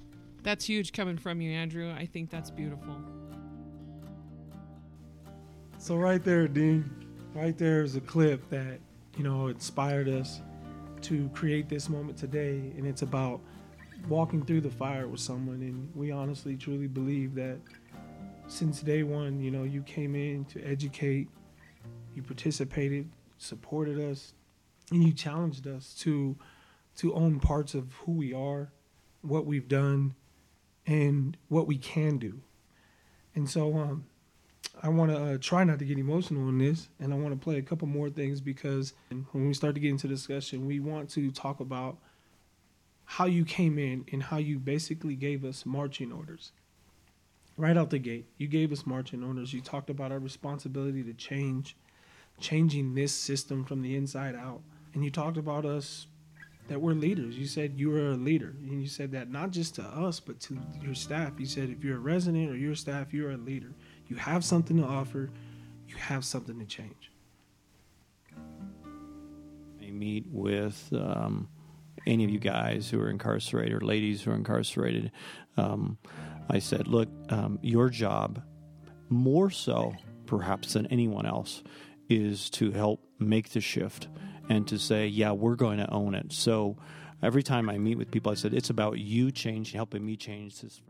That's 0.43 0.65
huge 0.65 0.91
coming 0.91 1.17
from 1.17 1.39
you, 1.41 1.51
Andrew. 1.51 1.91
I 1.91 2.05
think 2.05 2.29
that's 2.31 2.51
beautiful. 2.51 2.97
So 5.77 5.95
right 5.95 6.23
there, 6.23 6.47
Dean, 6.47 6.89
right 7.35 7.55
there 7.57 7.83
is 7.83 7.95
a 7.95 8.01
clip 8.01 8.49
that, 8.49 8.79
you 9.15 9.23
know, 9.23 9.47
inspired 9.47 10.09
us 10.09 10.41
to 11.03 11.29
create 11.29 11.69
this 11.69 11.87
moment 11.87 12.17
today. 12.17 12.73
And 12.75 12.87
it's 12.87 13.03
about 13.03 13.41
walking 14.09 14.43
through 14.43 14.61
the 14.61 14.71
fire 14.71 15.07
with 15.07 15.19
someone. 15.19 15.61
And 15.61 15.91
we 15.95 16.09
honestly, 16.11 16.57
truly 16.57 16.87
believe 16.87 17.35
that 17.35 17.59
since 18.47 18.81
day 18.81 19.03
one, 19.03 19.39
you 19.39 19.51
know, 19.51 19.63
you 19.63 19.83
came 19.83 20.15
in 20.15 20.45
to 20.45 20.63
educate, 20.63 21.27
you 22.15 22.23
participated, 22.23 23.07
supported 23.45 23.99
us, 23.99 24.33
and 24.91 25.03
you 25.03 25.13
challenged 25.13 25.67
us 25.67 25.93
to 25.99 26.35
to 26.97 27.13
own 27.13 27.39
parts 27.39 27.73
of 27.73 27.93
who 28.05 28.13
we 28.13 28.33
are, 28.33 28.71
what 29.21 29.45
we've 29.45 29.67
done, 29.67 30.15
and 30.87 31.35
what 31.49 31.67
we 31.67 31.77
can 31.77 32.17
do. 32.17 32.39
And 33.33 33.49
so 33.49 33.77
um, 33.77 34.05
I 34.81 34.87
want 34.89 35.11
to 35.11 35.17
uh, 35.17 35.37
try 35.39 35.65
not 35.65 35.79
to 35.79 35.85
get 35.85 35.97
emotional 35.97 36.47
in 36.47 36.57
this, 36.57 36.87
and 36.99 37.13
I 37.13 37.17
want 37.17 37.37
to 37.37 37.43
play 37.43 37.57
a 37.57 37.61
couple 37.61 37.87
more 37.87 38.09
things 38.09 38.39
because 38.39 38.93
when 39.31 39.47
we 39.47 39.53
start 39.53 39.75
to 39.75 39.81
get 39.81 39.89
into 39.89 40.07
discussion, 40.07 40.65
we 40.65 40.79
want 40.79 41.09
to 41.11 41.31
talk 41.31 41.59
about 41.59 41.97
how 43.03 43.25
you 43.25 43.45
came 43.45 43.77
in 43.77 44.05
and 44.11 44.23
how 44.23 44.37
you 44.37 44.57
basically 44.57 45.15
gave 45.15 45.43
us 45.43 45.65
marching 45.65 46.11
orders 46.11 46.51
right 47.57 47.77
out 47.77 47.89
the 47.89 47.99
gate. 47.99 48.25
You 48.37 48.47
gave 48.47 48.71
us 48.71 48.85
marching 48.85 49.23
orders. 49.23 49.53
You 49.53 49.61
talked 49.61 49.89
about 49.89 50.11
our 50.11 50.19
responsibility 50.19 51.03
to 51.03 51.13
change, 51.13 51.75
changing 52.39 52.95
this 52.95 53.13
system 53.13 53.63
from 53.65 53.81
the 53.81 53.95
inside 53.95 54.35
out. 54.35 54.61
And 54.93 55.03
you 55.03 55.11
talked 55.11 55.37
about 55.37 55.65
us 55.65 56.07
that 56.67 56.81
we're 56.81 56.93
leaders. 56.93 57.37
You 57.37 57.45
said 57.45 57.73
you 57.75 57.95
are 57.95 58.11
a 58.11 58.15
leader. 58.15 58.55
And 58.59 58.81
you 58.81 58.87
said 58.87 59.11
that 59.11 59.29
not 59.29 59.51
just 59.51 59.75
to 59.75 59.83
us, 59.83 60.19
but 60.19 60.39
to 60.41 60.57
your 60.81 60.95
staff. 60.95 61.33
You 61.37 61.45
said 61.45 61.69
if 61.69 61.83
you're 61.83 61.97
a 61.97 61.99
resident 61.99 62.49
or 62.49 62.55
your 62.55 62.75
staff, 62.75 63.13
you're 63.13 63.31
a 63.31 63.37
leader. 63.37 63.73
You 64.07 64.15
have 64.15 64.43
something 64.43 64.77
to 64.77 64.83
offer, 64.83 65.29
you 65.87 65.95
have 65.95 66.25
something 66.25 66.57
to 66.59 66.65
change. 66.65 67.11
I 69.81 69.91
meet 69.91 70.25
with 70.31 70.91
um, 70.93 71.47
any 72.07 72.23
of 72.23 72.29
you 72.29 72.39
guys 72.39 72.89
who 72.89 72.99
are 72.99 73.09
incarcerated 73.09 73.73
or 73.73 73.81
ladies 73.81 74.23
who 74.23 74.31
are 74.31 74.35
incarcerated. 74.35 75.11
Um, 75.57 75.97
I 76.49 76.59
said, 76.59 76.87
look, 76.87 77.09
um, 77.29 77.59
your 77.61 77.89
job, 77.89 78.41
more 79.09 79.49
so 79.49 79.93
perhaps 80.25 80.73
than 80.73 80.87
anyone 80.87 81.25
else, 81.25 81.63
is 82.09 82.49
to 82.51 82.71
help 82.71 83.01
make 83.19 83.49
the 83.49 83.61
shift 83.61 84.07
and 84.49 84.67
to 84.67 84.77
say, 84.77 85.07
yeah, 85.07 85.31
we're 85.31 85.55
going 85.55 85.77
to 85.77 85.91
own 85.91 86.13
it. 86.15 86.31
So 86.31 86.77
every 87.23 87.43
time 87.43 87.69
I 87.69 87.77
meet 87.77 87.97
with 87.97 88.11
people, 88.11 88.31
I 88.31 88.35
said, 88.35 88.53
it's 88.53 88.69
about 88.69 88.99
you 88.99 89.31
changing, 89.31 89.75
helping 89.75 90.05
me 90.05 90.15
change 90.15 90.61
this. 90.61 90.81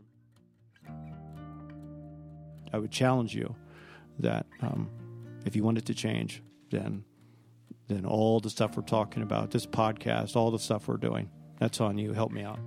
I 2.74 2.78
would 2.78 2.92
challenge 2.92 3.34
you 3.34 3.56
that 4.20 4.46
um, 4.62 4.90
if 5.46 5.56
you 5.56 5.64
wanted 5.64 5.86
to 5.86 5.94
change, 5.94 6.44
then 6.72 7.04
then 7.88 8.04
all 8.04 8.40
the 8.40 8.50
stuff 8.50 8.76
we're 8.76 8.82
talking 8.84 9.22
about, 9.22 9.52
this 9.52 9.68
podcast, 9.68 10.36
all 10.36 10.50
the 10.50 10.58
stuff 10.58 10.88
we're 10.88 10.98
doing, 10.98 11.30
that's 11.60 11.80
on 11.80 12.00
you. 12.00 12.14
Help 12.14 12.32
me 12.32 12.42
out. 12.42 12.58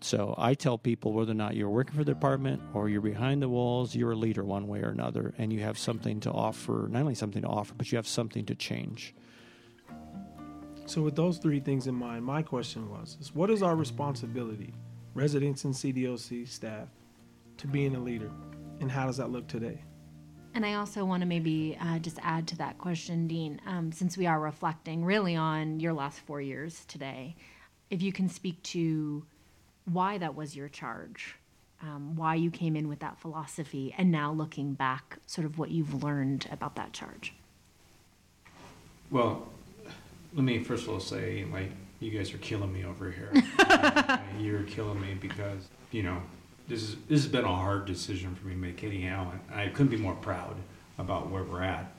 So 0.00 0.34
I 0.36 0.54
tell 0.54 0.78
people 0.78 1.12
whether 1.12 1.32
or 1.32 1.34
not 1.34 1.56
you're 1.56 1.70
working 1.70 1.94
for 1.94 2.04
the 2.04 2.12
department 2.12 2.62
or 2.74 2.88
you're 2.88 3.00
behind 3.00 3.42
the 3.42 3.48
walls, 3.48 3.94
you're 3.94 4.12
a 4.12 4.16
leader 4.16 4.44
one 4.44 4.68
way 4.68 4.80
or 4.80 4.90
another, 4.90 5.34
and 5.38 5.52
you 5.52 5.60
have 5.60 5.78
something 5.78 6.20
to 6.20 6.30
offer, 6.30 6.86
not 6.90 7.00
only 7.00 7.14
something 7.14 7.42
to 7.42 7.48
offer, 7.48 7.74
but 7.74 7.90
you 7.90 7.96
have 7.96 8.06
something 8.06 8.44
to 8.46 8.54
change. 8.54 9.14
So 10.86 11.02
with 11.02 11.16
those 11.16 11.38
three 11.38 11.60
things 11.60 11.88
in 11.88 11.94
mind, 11.94 12.24
my 12.24 12.42
question 12.42 12.88
was 12.88 13.16
is 13.20 13.34
what 13.34 13.50
is 13.50 13.62
our 13.62 13.74
responsibility, 13.74 14.74
residents 15.14 15.64
and 15.64 15.74
CDOC 15.74 16.46
staff, 16.46 16.88
to 17.56 17.66
being 17.66 17.96
a 17.96 18.00
leader? 18.00 18.30
And 18.80 18.90
how 18.90 19.06
does 19.06 19.16
that 19.16 19.30
look 19.30 19.48
today? 19.48 19.82
And 20.54 20.64
I 20.64 20.74
also 20.74 21.04
want 21.04 21.22
to 21.22 21.26
maybe 21.26 21.76
uh, 21.80 21.98
just 21.98 22.18
add 22.22 22.46
to 22.48 22.56
that 22.58 22.78
question, 22.78 23.26
Dean, 23.26 23.60
um, 23.66 23.92
since 23.92 24.16
we 24.16 24.26
are 24.26 24.40
reflecting 24.40 25.04
really 25.04 25.36
on 25.36 25.80
your 25.80 25.92
last 25.92 26.20
four 26.20 26.40
years 26.40 26.84
today, 26.86 27.36
if 27.90 28.00
you 28.00 28.12
can 28.12 28.28
speak 28.28 28.62
to 28.62 29.26
why 29.86 30.18
that 30.18 30.34
was 30.34 30.54
your 30.54 30.68
charge, 30.68 31.36
um, 31.82 32.16
why 32.16 32.34
you 32.34 32.50
came 32.50 32.76
in 32.76 32.88
with 32.88 33.00
that 33.00 33.18
philosophy, 33.18 33.94
and 33.96 34.10
now 34.10 34.32
looking 34.32 34.74
back, 34.74 35.18
sort 35.26 35.46
of 35.46 35.58
what 35.58 35.70
you've 35.70 36.02
learned 36.02 36.46
about 36.50 36.76
that 36.76 36.92
charge. 36.92 37.32
Well, 39.10 39.48
let 40.34 40.44
me 40.44 40.62
first 40.62 40.84
of 40.84 40.90
all 40.90 41.00
say, 41.00 41.46
like, 41.52 41.70
you 42.00 42.10
guys 42.10 42.34
are 42.34 42.38
killing 42.38 42.72
me 42.72 42.84
over 42.84 43.10
here. 43.10 43.32
You're 44.38 44.64
killing 44.64 45.00
me 45.00 45.14
because, 45.14 45.68
you 45.92 46.02
know, 46.02 46.20
this 46.68 46.82
is 46.82 46.96
this 47.08 47.22
has 47.22 47.30
been 47.30 47.44
a 47.44 47.54
hard 47.54 47.86
decision 47.86 48.34
for 48.34 48.48
me 48.48 48.54
to 48.54 48.60
make 48.60 48.84
anyhow, 48.84 49.32
and 49.50 49.60
I 49.60 49.68
couldn't 49.68 49.88
be 49.88 49.96
more 49.96 50.14
proud 50.14 50.56
about 50.98 51.30
where 51.30 51.44
we're 51.44 51.62
at. 51.62 51.92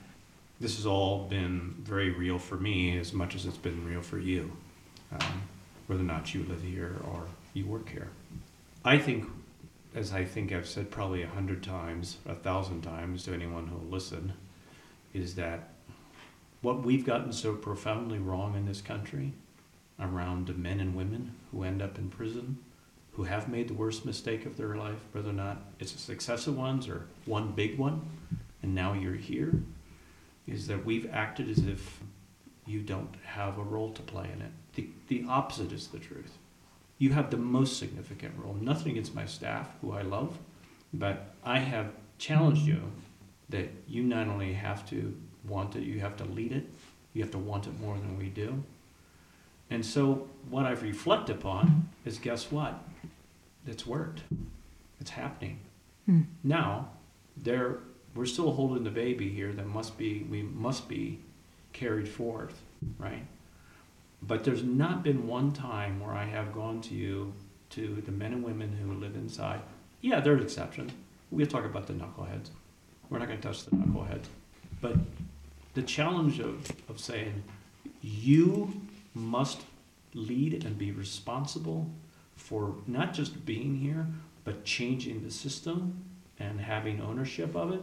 This 0.60 0.76
has 0.78 0.86
all 0.86 1.26
been 1.26 1.76
very 1.80 2.12
real 2.12 2.38
for 2.38 2.56
me 2.56 2.98
as 2.98 3.14
much 3.14 3.36
as 3.36 3.46
it's 3.46 3.58
been 3.58 3.86
real 3.88 4.02
for 4.02 4.20
you, 4.20 4.52
um, 5.12 5.42
whether 5.88 6.02
or 6.02 6.06
not 6.06 6.34
you 6.34 6.44
live 6.44 6.62
here 6.62 6.98
or 7.12 7.28
you 7.58 7.66
work 7.66 7.90
here. 7.90 8.10
I 8.86 8.98
think, 8.98 9.28
as 9.96 10.14
I 10.14 10.24
think 10.24 10.52
I've 10.52 10.68
said 10.68 10.92
probably 10.92 11.24
a 11.24 11.28
hundred 11.28 11.64
times, 11.64 12.18
a 12.26 12.36
thousand 12.36 12.82
times 12.82 13.24
to 13.24 13.34
anyone 13.34 13.68
who'll 13.68 13.90
listen, 13.90 14.34
is 15.14 15.36
that 15.36 15.70
what 16.62 16.84
we've 16.84 17.06
gotten 17.06 17.34
so 17.34 17.54
profoundly 17.54 18.20
wrong 18.20 18.56
in 18.56 18.66
this 18.66 18.82
country 18.82 19.34
around 20.00 20.56
men 20.58 20.80
and 20.80 20.96
women 20.96 21.34
who 21.52 21.64
end 21.64 21.82
up 21.82 21.98
in 21.98 22.10
prison 22.10 22.58
who 23.18 23.24
have 23.24 23.50
made 23.50 23.68
the 23.68 23.74
worst 23.74 24.06
mistake 24.06 24.46
of 24.46 24.58
their 24.58 24.76
life, 24.76 25.00
whether 25.12 25.32
or 25.32 25.34
not 25.34 25.58
it's 25.80 25.96
a 25.96 25.98
successive 25.98 26.56
ones 26.56 26.88
or 26.88 27.08
one 27.26 27.52
big 27.52 27.76
one, 27.76 28.00
and 28.62 28.76
now 28.76 28.94
you're 28.94 29.16
here, 29.16 29.60
is 30.48 30.68
that 30.68 30.86
we've 30.86 31.10
acted 31.12 31.50
as 31.50 31.58
if 31.58 32.00
you 32.68 32.80
don't 32.80 33.16
have 33.26 33.58
a 33.58 33.64
role 33.64 33.92
to 33.92 34.04
play 34.04 34.30
in 34.32 34.42
it. 34.44 34.52
The, 34.76 34.88
the 35.08 35.26
opposite 35.28 35.72
is 35.72 35.88
the 35.88 35.98
truth. 35.98 36.38
You 36.98 37.12
have 37.12 37.30
the 37.30 37.38
most 37.38 37.78
significant 37.78 38.34
role. 38.38 38.56
Nothing 38.60 38.94
against 38.94 39.14
my 39.14 39.26
staff, 39.26 39.70
who 39.82 39.92
I 39.92 40.02
love, 40.02 40.38
but 40.94 41.36
I 41.44 41.60
have 41.60 41.92
challenged 42.18 42.66
you 42.66 42.82
that 43.50 43.70
you 43.88 44.04
not 44.04 44.28
only 44.28 44.54
have 44.54 44.88
to 44.90 45.16
want 45.48 45.76
it, 45.76 45.84
you 45.84 46.00
have 46.00 46.18
to 46.18 46.26
lead 46.26 46.52
it, 46.52 46.66
you 47.14 47.22
have 47.22 47.32
to 47.32 47.38
want 47.38 47.68
it 47.68 47.80
more 47.80 47.96
than 47.96 48.18
we 48.18 48.28
do. 48.28 48.64
And 49.70 49.86
so, 49.86 50.28
what 50.50 50.66
I've 50.66 50.82
reflected 50.82 51.36
upon 51.36 51.90
is 52.06 52.18
guess 52.18 52.52
what? 52.52 52.82
It's 53.66 53.86
worked. 53.86 54.22
It's 55.00 55.12
happening. 55.12 55.60
Hmm. 56.06 56.22
Now, 56.44 56.90
there 57.36 57.80
we're 58.16 58.26
still 58.26 58.52
holding 58.52 58.84
the 58.84 58.90
baby 58.90 59.30
here 59.30 59.54
that 59.54 59.68
must 59.68 59.98
be 59.98 60.26
we 60.30 60.42
must 60.42 60.88
be 60.88 61.20
carried 61.74 62.08
forth, 62.08 62.62
right? 62.98 63.26
But 64.22 64.44
there's 64.44 64.64
not 64.64 65.04
been 65.04 65.28
one 65.28 65.54
time 65.54 66.00
where 66.00 66.14
I 66.14 66.26
have 66.26 66.54
gone 66.54 66.82
to 66.82 66.96
you 66.96 67.34
to 67.72 68.02
the 68.06 68.12
men 68.12 68.34
and 68.34 68.44
women 68.44 68.76
who 68.82 68.94
live 68.94 69.16
inside. 69.16 69.62
Yeah, 70.02 70.20
there's 70.20 70.42
exceptions. 70.42 70.92
We'll 71.32 71.48
talk 71.48 71.66
about 71.66 71.88
the 71.88 71.94
knuckleheads. 71.94 72.50
We're 73.10 73.20
not 73.20 73.28
going 73.28 73.40
to 73.40 73.48
touch 73.48 73.66
the 73.66 73.72
knuckleheads. 73.72 74.26
But 74.82 74.96
the 75.74 75.82
challenge 75.84 76.40
of, 76.40 76.72
of 76.90 77.00
saying 77.00 77.44
you 78.02 78.82
must 79.14 79.62
lead 80.14 80.64
and 80.64 80.78
be 80.78 80.92
responsible 80.92 81.90
for 82.36 82.76
not 82.88 83.14
just 83.14 83.46
being 83.46 83.76
here, 83.76 84.08
but 84.44 84.64
changing 84.64 85.24
the 85.24 85.32
system 85.32 86.04
and 86.40 86.60
having 86.62 87.02
ownership 87.02 87.56
of 87.56 87.74
it. 87.74 87.82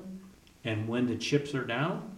And 0.64 0.88
when 0.88 1.06
the 1.06 1.16
chips 1.16 1.54
are 1.54 1.64
down, 1.64 2.13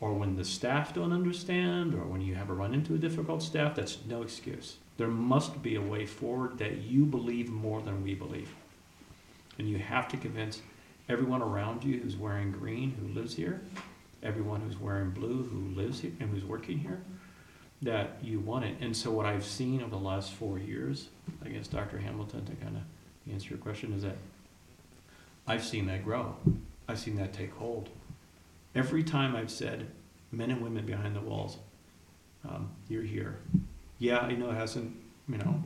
or 0.00 0.12
when 0.12 0.36
the 0.36 0.44
staff 0.44 0.94
don't 0.94 1.12
understand, 1.12 1.94
or 1.94 2.04
when 2.04 2.20
you 2.20 2.34
have 2.34 2.50
a 2.50 2.54
run 2.54 2.72
into 2.72 2.94
a 2.94 2.98
difficult 2.98 3.42
staff, 3.42 3.74
that's 3.74 3.98
no 4.06 4.22
excuse. 4.22 4.76
There 4.96 5.08
must 5.08 5.62
be 5.62 5.74
a 5.74 5.80
way 5.80 6.06
forward 6.06 6.58
that 6.58 6.78
you 6.78 7.04
believe 7.04 7.48
more 7.48 7.80
than 7.82 8.02
we 8.02 8.14
believe. 8.14 8.54
And 9.58 9.68
you 9.68 9.78
have 9.78 10.08
to 10.08 10.16
convince 10.16 10.62
everyone 11.08 11.42
around 11.42 11.82
you 11.82 11.98
who's 11.98 12.16
wearing 12.16 12.52
green 12.52 12.94
who 13.00 13.08
lives 13.08 13.34
here, 13.34 13.60
everyone 14.22 14.60
who's 14.60 14.78
wearing 14.78 15.10
blue 15.10 15.42
who 15.44 15.74
lives 15.80 16.00
here 16.00 16.12
and 16.20 16.30
who's 16.30 16.44
working 16.44 16.78
here, 16.78 17.00
that 17.82 18.18
you 18.22 18.40
want 18.40 18.64
it. 18.64 18.76
And 18.80 18.96
so 18.96 19.10
what 19.10 19.26
I've 19.26 19.44
seen 19.44 19.80
over 19.80 19.90
the 19.90 19.96
last 19.96 20.32
four 20.32 20.58
years, 20.58 21.08
I 21.44 21.48
guess 21.48 21.66
Dr. 21.66 21.98
Hamilton 21.98 22.44
to 22.44 22.52
kind 22.56 22.76
of 22.76 23.32
answer 23.32 23.50
your 23.50 23.58
question 23.58 23.92
is 23.92 24.02
that 24.02 24.16
I've 25.46 25.64
seen 25.64 25.86
that 25.86 26.04
grow. 26.04 26.36
I've 26.88 26.98
seen 26.98 27.16
that 27.16 27.32
take 27.32 27.52
hold. 27.54 27.88
Every 28.74 29.02
time 29.02 29.34
I've 29.34 29.50
said, 29.50 29.88
men 30.30 30.50
and 30.50 30.60
women 30.60 30.84
behind 30.84 31.16
the 31.16 31.20
walls, 31.20 31.58
um, 32.48 32.70
you're 32.88 33.02
here. 33.02 33.38
Yeah, 33.98 34.18
I 34.18 34.32
know 34.32 34.50
it 34.50 34.54
hasn't, 34.54 34.94
you 35.28 35.38
know, 35.38 35.62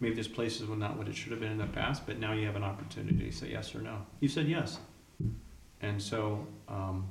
maybe 0.00 0.14
this 0.14 0.28
place 0.28 0.60
is 0.60 0.68
not 0.68 0.96
what 0.96 1.08
it 1.08 1.14
should 1.14 1.30
have 1.30 1.40
been 1.40 1.52
in 1.52 1.58
the 1.58 1.66
past, 1.66 2.06
but 2.06 2.18
now 2.18 2.32
you 2.32 2.46
have 2.46 2.56
an 2.56 2.64
opportunity 2.64 3.30
to 3.30 3.32
say 3.32 3.50
yes 3.50 3.74
or 3.74 3.80
no. 3.80 3.98
You 4.20 4.28
said 4.28 4.48
yes. 4.48 4.78
And 5.82 6.02
so, 6.02 6.46
um, 6.68 7.06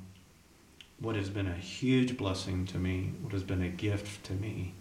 what 1.00 1.16
has 1.16 1.30
been 1.30 1.48
a 1.48 1.56
huge 1.56 2.18
blessing 2.18 2.66
to 2.68 2.78
me, 2.78 3.12
what 3.22 3.34
has 3.34 3.44
been 3.44 3.62
a 3.62 3.70
gift 3.70 4.24
to 4.26 4.34
me, 4.34 4.74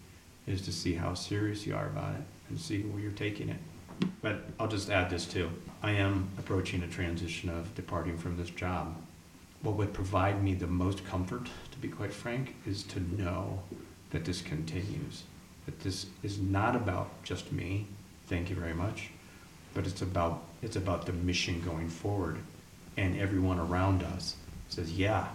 is 0.46 0.60
to 0.62 0.72
see 0.72 0.94
how 0.94 1.14
serious 1.14 1.66
you 1.66 1.74
are 1.74 1.86
about 1.86 2.14
it 2.14 2.22
and 2.48 2.58
see 2.58 2.82
where 2.82 3.00
you're 3.00 3.12
taking 3.12 3.48
it. 3.48 3.58
But 4.22 4.44
I'll 4.58 4.68
just 4.68 4.90
add 4.90 5.10
this 5.10 5.26
too. 5.26 5.50
I 5.82 5.92
am 5.92 6.28
approaching 6.38 6.82
a 6.82 6.88
transition 6.88 7.48
of 7.48 7.74
departing 7.74 8.16
from 8.18 8.36
this 8.36 8.50
job. 8.50 8.96
What 9.64 9.74
would 9.76 9.92
provide 9.92 10.44
me 10.44 10.54
the 10.54 10.68
most 10.68 11.04
comfort, 11.04 11.46
to 11.72 11.78
be 11.80 11.88
quite 11.88 12.12
frank, 12.12 12.54
is 12.64 12.84
to 12.84 13.00
know 13.20 13.62
that 14.10 14.24
this 14.24 14.40
continues. 14.40 15.24
That 15.66 15.80
this 15.80 16.06
is 16.22 16.38
not 16.38 16.76
about 16.76 17.24
just 17.24 17.50
me, 17.50 17.88
thank 18.28 18.50
you 18.50 18.54
very 18.54 18.74
much, 18.74 19.10
but 19.74 19.86
it's 19.86 20.02
about 20.02 20.44
it's 20.62 20.76
about 20.76 21.06
the 21.06 21.12
mission 21.12 21.60
going 21.62 21.88
forward 21.88 22.38
and 22.96 23.18
everyone 23.18 23.58
around 23.58 24.02
us 24.02 24.36
says, 24.68 24.92
yeah, 24.92 25.26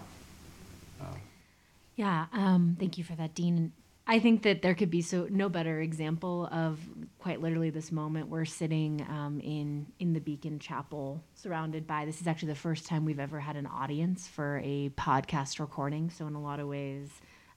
yeah, 2.00 2.28
um, 2.32 2.78
thank 2.80 2.98
you 2.98 3.04
for 3.04 3.14
that, 3.16 3.36
Dean. 3.36 3.74
I 4.10 4.18
think 4.18 4.42
that 4.42 4.64
there 4.64 4.74
could 4.74 4.90
be 4.90 5.04
so 5.04 5.28
no 5.30 5.50
better 5.50 5.80
example 5.82 6.50
of 6.52 6.80
quite 7.20 7.42
literally 7.42 7.70
this 7.70 7.92
moment. 7.92 8.28
We're 8.28 8.44
sitting 8.44 9.06
um, 9.08 9.40
in 9.40 9.86
in 10.00 10.14
the 10.14 10.20
Beacon 10.20 10.58
Chapel, 10.58 11.24
surrounded 11.36 11.86
by. 11.86 12.06
This 12.06 12.20
is 12.20 12.26
actually 12.26 12.54
the 12.54 12.56
first 12.56 12.88
time 12.88 13.06
we've 13.06 13.20
ever 13.20 13.40
had 13.40 13.56
an 13.56 13.68
audience 13.68 14.28
for 14.28 14.64
a 14.66 14.90
podcast 14.98 15.60
recording. 15.60 16.10
So 16.10 16.26
in 16.26 16.34
a 16.34 16.42
lot 16.42 16.60
of 16.60 16.68
ways, 16.68 17.08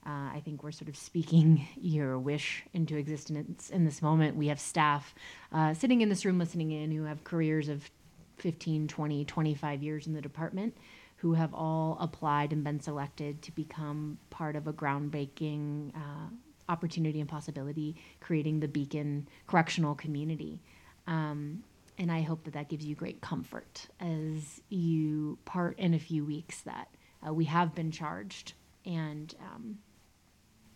uh, 0.05 0.29
I 0.35 0.43
think 0.45 0.61
we're 0.61 0.71
sort 0.71 0.89
of 0.89 0.95
speaking 0.95 1.67
your 1.75 2.19
wish 2.19 2.63
into 2.71 2.97
existence 2.97 3.71
in 3.71 3.83
this 3.83 4.03
moment. 4.03 4.37
We 4.37 4.49
have 4.49 4.59
staff 4.59 5.15
uh, 5.51 5.73
sitting 5.73 6.01
in 6.01 6.09
this 6.09 6.23
room 6.23 6.37
listening 6.37 6.69
in 6.69 6.91
who 6.91 7.05
have 7.05 7.23
careers 7.23 7.67
of 7.67 7.89
15, 8.37 8.87
20, 8.87 9.25
25 9.25 9.81
years 9.81 10.05
in 10.05 10.13
the 10.13 10.21
department 10.21 10.77
who 11.23 11.33
have 11.33 11.53
all 11.53 11.97
applied 12.01 12.51
and 12.51 12.65
been 12.65 12.81
selected 12.81 13.41
to 13.41 13.51
become 13.53 14.17
part 14.29 14.57
of 14.57 14.67
a 14.67 14.73
groundbreaking 14.73 15.89
uh, 15.95 16.27
opportunity 16.69 17.19
and 17.19 17.29
possibility, 17.29 17.95
creating 18.19 18.59
the 18.59 18.67
Beacon 18.67 19.27
Correctional 19.47 19.95
Community. 19.95 20.61
Um, 21.07 21.63
and 21.97 22.11
I 22.11 22.21
hope 22.21 22.43
that 22.45 22.53
that 22.53 22.69
gives 22.69 22.85
you 22.85 22.95
great 22.95 23.21
comfort 23.21 23.87
as 23.99 24.61
you 24.69 25.37
part 25.45 25.77
in 25.77 25.93
a 25.93 25.99
few 25.99 26.25
weeks 26.25 26.61
that 26.61 26.87
uh, 27.25 27.33
we 27.33 27.45
have 27.45 27.75
been 27.75 27.91
charged 27.91 28.53
and 28.85 29.33
um, 29.39 29.77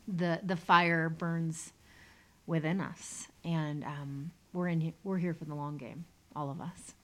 the 0.08 0.40
the 0.44 0.56
fire 0.56 1.10
burns 1.10 1.74
within 2.46 2.80
us, 2.80 3.28
and 3.44 3.84
um, 3.84 4.32
we're 4.54 4.68
in 4.70 4.80
here, 4.80 4.94
we're 5.04 5.18
here 5.18 5.34
for 5.34 5.46
the 5.46 5.56
long 5.56 5.78
game, 5.78 6.06
all 6.36 6.50
of 6.50 6.62
us. 6.62 6.96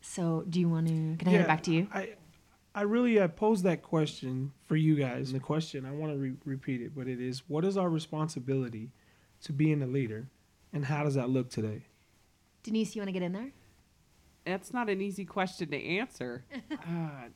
So, 0.00 0.44
do 0.48 0.58
you 0.58 0.68
want 0.68 0.88
to? 0.88 1.16
Can 1.18 1.28
I 1.28 1.30
hand 1.30 1.42
it 1.42 1.46
back 1.46 1.62
to 1.64 1.72
you? 1.72 1.86
I, 1.92 2.10
I 2.74 2.82
really 2.82 3.20
I 3.20 3.26
posed 3.26 3.64
that 3.64 3.82
question 3.82 4.52
for 4.66 4.76
you 4.76 4.94
guys. 4.94 5.30
And 5.30 5.40
the 5.40 5.44
question 5.44 5.84
I 5.84 5.90
want 5.90 6.12
to 6.12 6.18
re- 6.18 6.36
repeat 6.44 6.80
it, 6.80 6.94
but 6.94 7.08
it 7.08 7.20
is: 7.20 7.42
What 7.48 7.64
is 7.64 7.76
our 7.76 7.88
responsibility 7.88 8.90
to 9.42 9.52
being 9.52 9.82
a 9.82 9.86
leader, 9.86 10.28
and 10.72 10.84
how 10.84 11.04
does 11.04 11.14
that 11.14 11.30
look 11.30 11.50
today? 11.50 11.86
Denise, 12.62 12.94
you 12.94 13.00
want 13.00 13.08
to 13.08 13.12
get 13.12 13.22
in 13.22 13.32
there? 13.32 13.52
That's 14.44 14.72
not 14.72 14.88
an 14.88 15.00
easy 15.00 15.24
question 15.24 15.70
to 15.70 15.82
answer. 15.82 16.44
uh, 16.70 17.28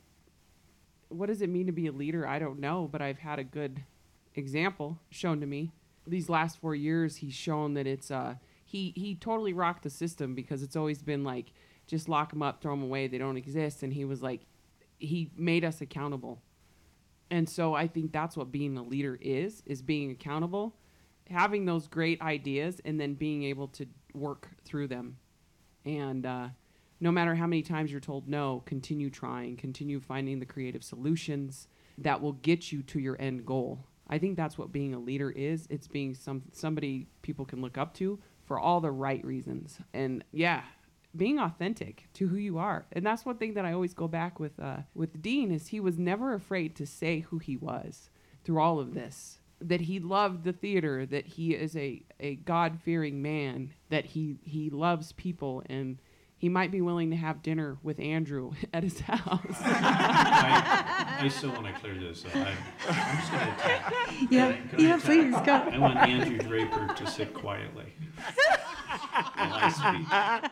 what 1.09 1.27
does 1.27 1.43
it 1.43 1.51
mean 1.51 1.67
to 1.67 1.73
be 1.73 1.87
a 1.87 1.93
leader? 1.93 2.27
I 2.27 2.39
don't 2.39 2.59
know, 2.59 2.89
but 2.91 3.03
I've 3.03 3.19
had 3.19 3.39
a 3.39 3.45
good 3.45 3.85
example 4.35 4.99
shown 5.11 5.41
to 5.41 5.47
me. 5.47 5.73
These 6.07 6.29
last 6.29 6.61
four 6.61 6.75
years, 6.75 7.17
he's 7.17 7.35
shown 7.35 7.75
that 7.75 7.87
it's 7.87 8.11
uh, 8.11 8.37
he 8.65 8.93
he 8.97 9.15
totally 9.15 9.53
rocked 9.53 9.83
the 9.83 9.91
system 9.91 10.35
because 10.35 10.63
it's 10.63 10.77
always 10.77 11.03
been 11.03 11.25
like 11.25 11.53
just 11.87 12.09
lock 12.09 12.31
them 12.31 12.43
up, 12.43 12.63
throw 12.63 12.73
them 12.73 12.83
away, 12.83 13.07
they 13.07 13.19
don't 13.19 13.37
exist. 13.37 13.83
And 13.83 13.93
he 13.93 14.05
was 14.05 14.23
like, 14.23 14.41
he 15.03 15.31
made 15.37 15.65
us 15.65 15.81
accountable. 15.81 16.43
And 17.31 17.49
so 17.49 17.75
I 17.75 17.87
think 17.87 18.13
that's 18.13 18.37
what 18.37 18.53
being 18.53 18.77
a 18.77 18.83
leader 18.83 19.19
is, 19.21 19.63
is 19.67 19.81
being 19.83 20.11
accountable, 20.11 20.77
having 21.31 21.65
those 21.65 21.89
great 21.89 22.21
ideas 22.21 22.81
and 22.85 23.01
then 23.01 23.15
being 23.15 23.43
able 23.45 23.69
to 23.69 23.87
work 24.15 24.49
through 24.65 24.89
them. 24.89 25.17
And 25.85 26.27
uh, 26.27 26.49
no 27.01 27.11
matter 27.11 27.35
how 27.35 27.47
many 27.47 27.63
times 27.63 27.91
you're 27.91 28.01
told 28.01 28.29
no, 28.29 28.63
continue 28.67 29.11
trying, 29.11 29.57
continue 29.57 29.99
finding 29.99 30.41
the 30.41 30.47
creative 30.47 30.85
solutions 30.85 31.69
that 31.99 32.21
will 32.21 32.33
get 32.33 32.71
you 32.71 32.83
to 32.83 33.01
your 33.01 33.21
end 33.21 33.47
goal. 33.47 33.87
I 34.09 34.19
think 34.19 34.37
that's 34.37 34.59
what 34.59 34.73
being 34.73 34.95
a 34.95 34.99
leader 34.99 35.31
is. 35.31 35.67
It's 35.71 35.89
being 35.89 36.15
some 36.15 36.43
somebody 36.53 37.07
people 37.23 37.45
can 37.45 37.63
look 37.63 37.79
up 37.79 37.95
to 37.95 38.19
for 38.45 38.59
all 38.59 38.81
the 38.81 38.91
right 38.91 39.25
reasons. 39.25 39.79
And 39.95 40.23
yeah, 40.33 40.63
being 41.17 41.39
authentic 41.39 42.09
to 42.15 42.29
who 42.29 42.37
you 42.37 42.59
are. 42.59 42.87
And 42.93 43.05
that's 43.05 43.25
one 43.25 43.37
thing 43.37 43.55
that 43.55 43.65
I 43.65 43.73
always 43.73 43.95
go 43.95 44.09
back 44.09 44.41
with 44.41 44.59
uh, 44.61 44.79
with 44.95 45.21
Dean 45.23 45.53
is 45.53 45.69
he 45.69 45.81
was 45.81 45.99
never 45.99 46.35
afraid 46.35 46.75
to 46.77 46.87
say 46.87 47.21
who 47.21 47.39
he 47.39 47.57
was 47.57 48.11
through 48.45 48.61
all 48.61 48.81
of 48.81 48.95
this. 48.95 49.39
That 49.61 49.83
he 49.83 50.01
loved 50.01 50.43
the 50.43 50.53
theater, 50.53 51.07
that 51.07 51.27
he 51.27 51.55
is 51.55 51.77
a, 51.77 52.03
a 52.19 52.35
God 52.35 52.81
fearing 52.83 53.23
man, 53.23 53.75
that 53.91 54.07
he, 54.07 54.39
he 54.43 54.71
loves 54.71 55.13
people 55.13 55.63
and 55.67 55.99
he 56.37 56.49
might 56.49 56.73
be 56.73 56.81
willing 56.81 57.11
to 57.11 57.17
have 57.17 57.41
dinner 57.41 57.79
with 57.85 58.01
Andrew 58.01 58.51
at 58.75 58.83
his 58.83 58.99
house. 58.99 59.21
I, 59.61 61.19
I 61.21 61.29
still 61.29 61.53
want 61.53 61.67
to 61.67 61.73
clear 61.75 61.95
this 61.95 62.25
up. 62.25 62.35
I, 62.35 62.55
am 62.89 63.19
just 63.19 63.31
going 63.31 64.29
to 64.29 64.35
Yeah, 64.35 64.57
yeah, 64.77 65.01
please 65.01 65.37
go. 65.47 65.53
I 65.53 65.79
want 65.79 65.97
Andrew 65.99 66.39
Draper 66.39 66.93
to 66.97 67.07
sit 67.07 67.33
quietly 67.33 67.93
I 69.15 70.51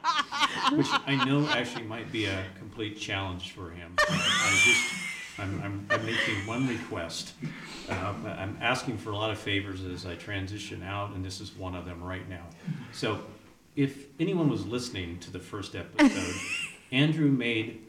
which 0.72 0.86
I 0.90 1.24
know 1.24 1.46
actually 1.48 1.84
might 1.84 2.10
be 2.12 2.26
a 2.26 2.44
complete 2.58 2.98
challenge 2.98 3.52
for 3.52 3.70
him. 3.70 3.94
I, 3.98 4.60
just, 4.64 4.94
I'm, 5.38 5.62
I'm, 5.62 5.86
I'm, 5.90 6.06
making 6.06 6.46
one 6.46 6.66
request. 6.68 7.34
Uh, 7.88 8.14
I'm 8.24 8.58
asking 8.60 8.98
for 8.98 9.10
a 9.10 9.16
lot 9.16 9.30
of 9.30 9.38
favors 9.38 9.84
as 9.84 10.06
I 10.06 10.14
transition 10.14 10.82
out, 10.82 11.14
and 11.14 11.24
this 11.24 11.40
is 11.40 11.56
one 11.56 11.74
of 11.74 11.84
them 11.84 12.02
right 12.02 12.28
now. 12.28 12.44
So 12.92 13.20
if 13.76 14.06
anyone 14.18 14.48
was 14.48 14.66
listening 14.66 15.18
to 15.20 15.30
the 15.30 15.40
first 15.40 15.74
episode, 15.74 16.34
Andrew 16.92 17.30
made, 17.30 17.86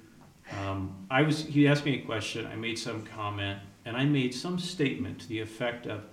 um, 0.59 1.07
I 1.09 1.23
was, 1.23 1.45
he 1.45 1.67
asked 1.67 1.85
me 1.85 1.99
a 1.99 2.05
question, 2.05 2.47
I 2.47 2.55
made 2.55 2.77
some 2.77 3.03
comment, 3.03 3.59
and 3.85 3.97
I 3.97 4.05
made 4.05 4.33
some 4.33 4.59
statement 4.59 5.21
to 5.21 5.27
the 5.27 5.39
effect 5.39 5.87
of, 5.87 6.03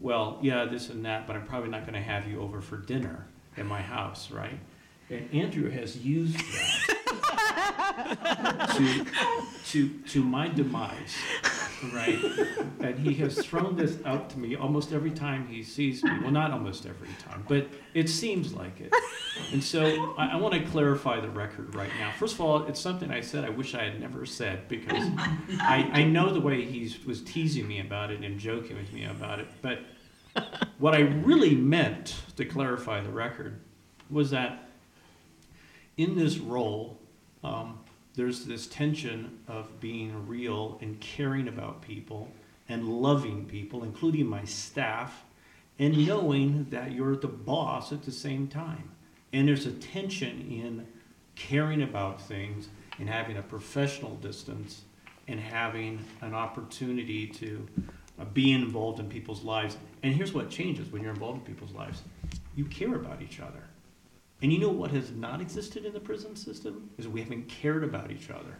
well, 0.00 0.38
yeah, 0.42 0.64
this 0.64 0.90
and 0.90 1.04
that, 1.04 1.26
but 1.26 1.36
I'm 1.36 1.44
probably 1.44 1.70
not 1.70 1.82
going 1.82 1.94
to 1.94 2.00
have 2.00 2.28
you 2.28 2.40
over 2.40 2.60
for 2.60 2.76
dinner 2.76 3.26
at 3.58 3.66
my 3.66 3.82
house, 3.82 4.30
right? 4.30 4.58
And 5.10 5.28
Andrew 5.32 5.70
has 5.70 5.96
used 6.04 6.38
that 6.38 6.98
to, 8.76 9.06
to, 9.70 9.98
to 10.10 10.22
my 10.22 10.48
demise, 10.48 11.16
right? 11.94 12.18
And 12.80 12.98
he 12.98 13.14
has 13.14 13.38
thrown 13.44 13.74
this 13.74 13.98
out 14.04 14.28
to 14.30 14.38
me 14.38 14.54
almost 14.56 14.92
every 14.92 15.10
time 15.10 15.46
he 15.48 15.62
sees 15.62 16.04
me. 16.04 16.10
Well, 16.20 16.30
not 16.30 16.50
almost 16.50 16.84
every 16.84 17.08
time, 17.18 17.44
but 17.48 17.68
it 17.94 18.08
seems 18.08 18.52
like 18.52 18.80
it. 18.80 18.92
And 19.52 19.64
so 19.64 20.14
I, 20.18 20.32
I 20.32 20.36
want 20.36 20.54
to 20.54 20.60
clarify 20.60 21.20
the 21.20 21.30
record 21.30 21.74
right 21.74 21.90
now. 21.98 22.12
First 22.18 22.34
of 22.34 22.42
all, 22.42 22.66
it's 22.66 22.80
something 22.80 23.10
I 23.10 23.22
said 23.22 23.44
I 23.44 23.50
wish 23.50 23.74
I 23.74 23.84
had 23.84 24.00
never 24.00 24.26
said 24.26 24.68
because 24.68 25.04
I, 25.60 25.88
I 25.92 26.04
know 26.04 26.32
the 26.32 26.40
way 26.40 26.64
he 26.64 26.94
was 27.06 27.22
teasing 27.22 27.66
me 27.66 27.80
about 27.80 28.10
it 28.10 28.22
and 28.22 28.38
joking 28.38 28.76
with 28.76 28.92
me 28.92 29.06
about 29.06 29.38
it. 29.38 29.48
But 29.62 29.80
what 30.78 30.94
I 30.94 31.00
really 31.00 31.54
meant 31.54 32.16
to 32.36 32.44
clarify 32.44 33.00
the 33.00 33.10
record 33.10 33.60
was 34.10 34.30
that 34.30 34.68
in 35.96 36.16
this 36.16 36.38
role, 36.38 36.98
um, 37.42 37.80
there's 38.14 38.44
this 38.44 38.66
tension 38.66 39.38
of 39.46 39.80
being 39.80 40.26
real 40.26 40.78
and 40.80 40.98
caring 41.00 41.48
about 41.48 41.82
people 41.82 42.28
and 42.68 42.88
loving 42.88 43.46
people, 43.46 43.84
including 43.84 44.26
my 44.26 44.44
staff, 44.44 45.24
and 45.78 46.06
knowing 46.06 46.66
that 46.70 46.92
you're 46.92 47.16
the 47.16 47.28
boss 47.28 47.92
at 47.92 48.02
the 48.02 48.12
same 48.12 48.48
time. 48.48 48.90
And 49.32 49.46
there's 49.46 49.66
a 49.66 49.72
tension 49.72 50.40
in 50.50 50.86
caring 51.34 51.82
about 51.82 52.20
things 52.20 52.68
and 52.98 53.08
having 53.08 53.36
a 53.36 53.42
professional 53.42 54.16
distance 54.16 54.82
and 55.28 55.38
having 55.38 56.04
an 56.20 56.34
opportunity 56.34 57.26
to 57.26 57.66
uh, 58.18 58.24
be 58.24 58.52
involved 58.52 59.00
in 59.00 59.08
people's 59.08 59.42
lives. 59.42 59.76
And 60.02 60.14
here's 60.14 60.32
what 60.32 60.50
changes 60.50 60.90
when 60.90 61.02
you're 61.02 61.12
involved 61.12 61.38
in 61.38 61.44
people's 61.44 61.72
lives 61.72 62.02
you 62.54 62.64
care 62.64 62.94
about 62.94 63.22
each 63.22 63.40
other. 63.40 63.62
And 64.42 64.52
you 64.52 64.58
know 64.58 64.68
what 64.68 64.90
has 64.90 65.12
not 65.12 65.40
existed 65.40 65.84
in 65.84 65.92
the 65.92 66.00
prison 66.00 66.36
system 66.36 66.90
is 66.98 67.08
we 67.08 67.20
haven't 67.20 67.48
cared 67.48 67.84
about 67.84 68.10
each 68.10 68.30
other. 68.30 68.56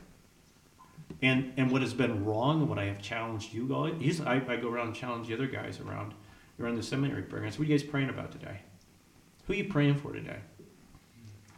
And 1.23 1.53
and 1.57 1.71
what 1.71 1.83
has 1.83 1.95
been 1.95 2.25
wrong 2.25 2.61
and 2.61 2.69
what 2.69 2.79
I 2.79 2.85
have 2.85 3.01
challenged 3.01 3.53
you 3.53 3.67
guys, 3.67 4.21
I, 4.21 4.43
I 4.47 4.57
go 4.57 4.69
around 4.69 4.89
and 4.89 4.97
challenge 4.97 5.29
the 5.29 5.35
other 5.35 5.47
guys 5.47 5.81
around 5.81 6.15
around 6.61 6.77
the 6.77 6.83
seminary 6.83 7.23
programs. 7.23 7.59
What 7.59 7.67
are 7.67 7.71
you 7.71 7.79
guys 7.79 7.87
praying 7.87 8.11
about 8.11 8.33
today? 8.33 8.61
Who 9.47 9.53
are 9.53 9.57
you 9.57 9.65
praying 9.65 9.97
for 9.97 10.13
today? 10.13 10.39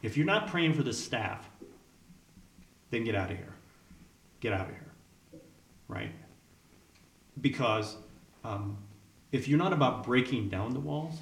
If 0.02 0.16
you're 0.16 0.26
not 0.26 0.46
praying 0.46 0.74
for 0.74 0.82
the 0.82 0.92
staff, 0.92 1.48
then 2.90 3.04
get 3.04 3.14
out 3.14 3.30
of 3.30 3.36
here. 3.36 3.54
Get 4.40 4.52
out 4.52 4.68
of 4.68 4.74
here. 4.74 5.40
Right? 5.88 6.12
Because 7.40 7.96
um, 8.44 8.76
if 9.32 9.48
you're 9.48 9.58
not 9.58 9.72
about 9.72 10.04
breaking 10.04 10.48
down 10.48 10.74
the 10.74 10.80
walls 10.80 11.16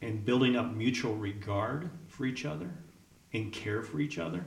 and 0.00 0.24
building 0.24 0.56
up 0.56 0.72
mutual 0.74 1.14
regard 1.14 1.90
for 2.08 2.24
each 2.24 2.44
other 2.44 2.70
and 3.32 3.52
care 3.52 3.82
for 3.82 4.00
each 4.00 4.18
other, 4.18 4.46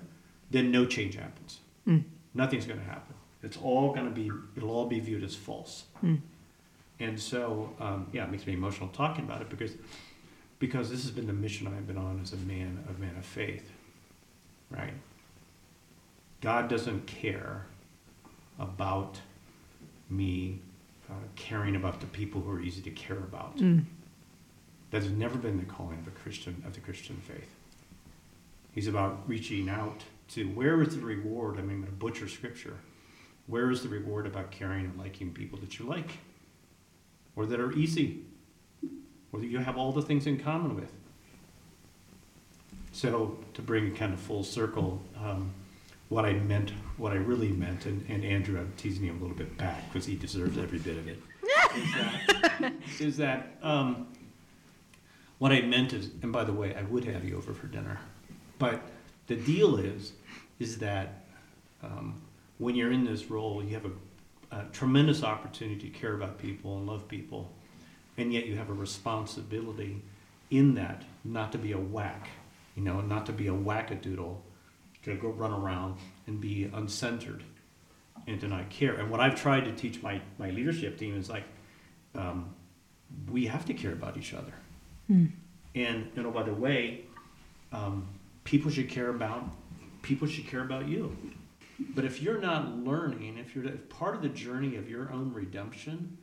then 0.52 0.72
no 0.72 0.86
change 0.86 1.16
happens. 1.16 1.60
Mm. 1.88 2.04
Nothing's 2.34 2.66
going 2.66 2.80
to 2.80 2.86
happen. 2.86 3.16
It's 3.44 3.58
all 3.58 3.94
going 3.94 4.06
to 4.06 4.12
be, 4.12 4.32
it'll 4.56 4.72
all 4.72 4.88
be 4.88 5.00
viewed 5.00 5.24
as 5.24 5.36
false. 5.36 5.86
Mm. 6.04 6.20
And 7.00 7.20
so, 7.20 7.74
um, 7.80 8.08
yeah, 8.12 8.24
it 8.24 8.32
makes 8.32 8.48
me 8.48 8.54
emotional 8.54 8.90
talking 8.90 9.26
about 9.26 9.42
it 9.42 9.50
because, 9.50 9.72
because 10.60 10.90
this 10.90 11.04
has 11.04 11.12
been 11.12 11.28
the 11.28 11.34
mission 11.34 11.68
I've 11.68 11.88
been 11.88 11.98
on 11.98 12.20
as 12.22 12.34
a 12.34 12.38
man, 12.38 12.84
a 12.90 13.00
man 13.00 13.16
of 13.18 13.26
faith, 13.26 13.70
right? 14.70 14.94
God 16.42 16.70
doesn't 16.70 17.06
care 17.06 17.66
about 18.60 19.20
me 20.10 20.60
uh, 21.10 21.14
caring 21.36 21.76
about 21.76 22.00
the 22.00 22.08
people 22.08 22.42
who 22.42 22.52
are 22.52 22.62
easy 22.62 22.82
to 22.82 22.92
care 22.92 23.18
about. 23.18 23.58
Mm. 23.58 23.86
That 24.92 25.04
has 25.04 25.12
never 25.12 25.38
been 25.38 25.58
the 25.58 25.66
calling 25.66 26.00
of 26.00 26.08
a 26.08 26.12
Christian 26.12 26.64
of 26.66 26.74
the 26.74 26.80
Christian 26.80 27.18
faith. 27.18 27.50
He's 28.74 28.88
about 28.88 29.28
reaching 29.28 29.70
out 29.70 30.04
to 30.30 30.46
where 30.50 30.82
is 30.82 30.96
the 30.96 31.02
reward? 31.02 31.58
I 31.58 31.62
mean, 31.62 31.72
I'm 31.72 31.82
going 31.82 31.92
to 31.92 31.98
butcher 31.98 32.28
scripture. 32.28 32.78
Where 33.48 33.70
is 33.70 33.84
the 33.84 33.90
reward 33.90 34.26
about 34.26 34.52
caring 34.52 34.86
and 34.86 34.98
liking 34.98 35.32
people 35.32 35.60
that 35.60 35.78
you 35.78 35.86
like, 35.86 36.18
or 37.36 37.46
that 37.46 37.60
are 37.60 37.72
easy, 37.74 38.24
or 39.32 39.40
that 39.40 39.48
you 39.48 39.60
have 39.60 39.78
all 39.78 39.92
the 39.92 40.02
things 40.02 40.26
in 40.26 40.40
common 40.40 40.76
with? 40.76 40.92
So 42.92 43.38
to 43.54 43.62
bring 43.62 43.88
it 43.88 43.96
kind 43.98 44.14
of 44.14 44.20
full 44.20 44.44
circle, 44.44 45.02
um, 45.22 45.54
what 46.16 46.24
I 46.24 46.32
meant, 46.32 46.72
what 46.96 47.12
I 47.12 47.18
really 47.18 47.50
meant, 47.50 47.86
and, 47.88 48.06
and 48.08 48.24
Andrew, 48.24 48.58
I'm 48.58 48.72
teasing 48.78 49.04
him 49.04 49.18
a 49.18 49.22
little 49.22 49.36
bit 49.36 49.58
back 49.58 49.84
because 49.92 50.06
he 50.06 50.16
deserves 50.16 50.58
every 50.58 50.80
bit 50.80 50.98
of 50.98 51.10
it. 51.10 51.20
is 51.76 51.92
that, 51.92 52.74
is 53.02 53.18
that 53.18 53.58
um, 53.62 54.08
what 55.40 55.52
I 55.52 55.60
meant 55.64 55.92
is, 55.92 56.12
and 56.22 56.32
by 56.32 56.46
the 56.46 56.54
way, 56.54 56.74
I 56.74 56.84
would 56.84 57.04
have 57.04 57.26
you 57.26 57.36
over 57.36 57.54
for 57.54 57.68
dinner, 57.68 58.00
but 58.60 58.82
the 59.28 59.36
deal 59.36 59.76
is, 59.76 60.14
is 60.58 60.78
that 60.78 61.26
um, 61.84 62.22
when 62.60 62.76
you're 62.76 62.94
in 62.94 63.04
this 63.04 63.30
role, 63.30 63.62
you 63.62 63.74
have 63.74 63.86
a, 63.86 64.56
a 64.56 64.66
tremendous 64.72 65.22
opportunity 65.22 65.90
to 65.90 66.00
care 66.00 66.14
about 66.14 66.40
people 66.40 66.78
and 66.78 66.88
love 66.88 67.10
people, 67.10 67.52
and 68.16 68.32
yet 68.32 68.46
you 68.46 68.56
have 68.56 68.70
a 68.70 68.74
responsibility 68.74 70.02
in 70.50 70.76
that 70.76 71.04
not 71.26 71.52
to 71.52 71.58
be 71.58 71.74
a 71.74 71.78
whack, 71.78 72.30
you 72.74 72.84
know, 72.84 73.02
not 73.02 73.26
to 73.26 73.34
be 73.34 73.48
a 73.48 73.54
wackadoodle, 73.54 74.38
to 75.06 75.16
go 75.16 75.30
run 75.30 75.52
around 75.52 75.98
and 76.28 76.42
be 76.42 76.70
uncentered 76.74 77.42
and 78.28 78.40
to 78.42 78.48
not 78.48 78.70
care. 78.70 78.96
And 78.96 79.10
what 79.10 79.20
I've 79.20 79.36
tried 79.36 79.66
to 79.66 79.72
teach 79.72 80.02
my, 80.02 80.22
my 80.38 80.50
leadership 80.50 80.98
team 80.98 81.18
is 81.18 81.30
like, 81.30 81.44
um, 82.16 82.54
we 83.32 83.46
have 83.46 83.66
to 83.66 83.74
care 83.74 83.94
about 83.94 84.18
each 84.18 84.34
other. 84.34 84.54
Mm. 85.10 85.32
And, 85.76 86.10
you 86.16 86.24
know, 86.24 86.32
by 86.32 86.44
the 86.44 86.54
way, 86.54 87.06
um, 87.72 88.08
people 88.44 88.72
should 88.72 88.90
care 88.90 89.10
about, 89.10 89.44
people 90.02 90.28
should 90.28 90.48
care 90.48 90.62
about 90.62 90.88
you. 90.88 91.16
But 91.94 92.06
if 92.06 92.22
you're 92.22 92.40
not 92.40 92.78
learning, 92.78 93.38
if 93.38 93.56
you're 93.56 93.66
if 93.66 93.90
part 93.90 94.16
of 94.16 94.22
the 94.22 94.30
journey 94.30 94.78
of 94.78 94.90
your 94.90 95.12
own 95.12 95.34
redemption 95.34 96.18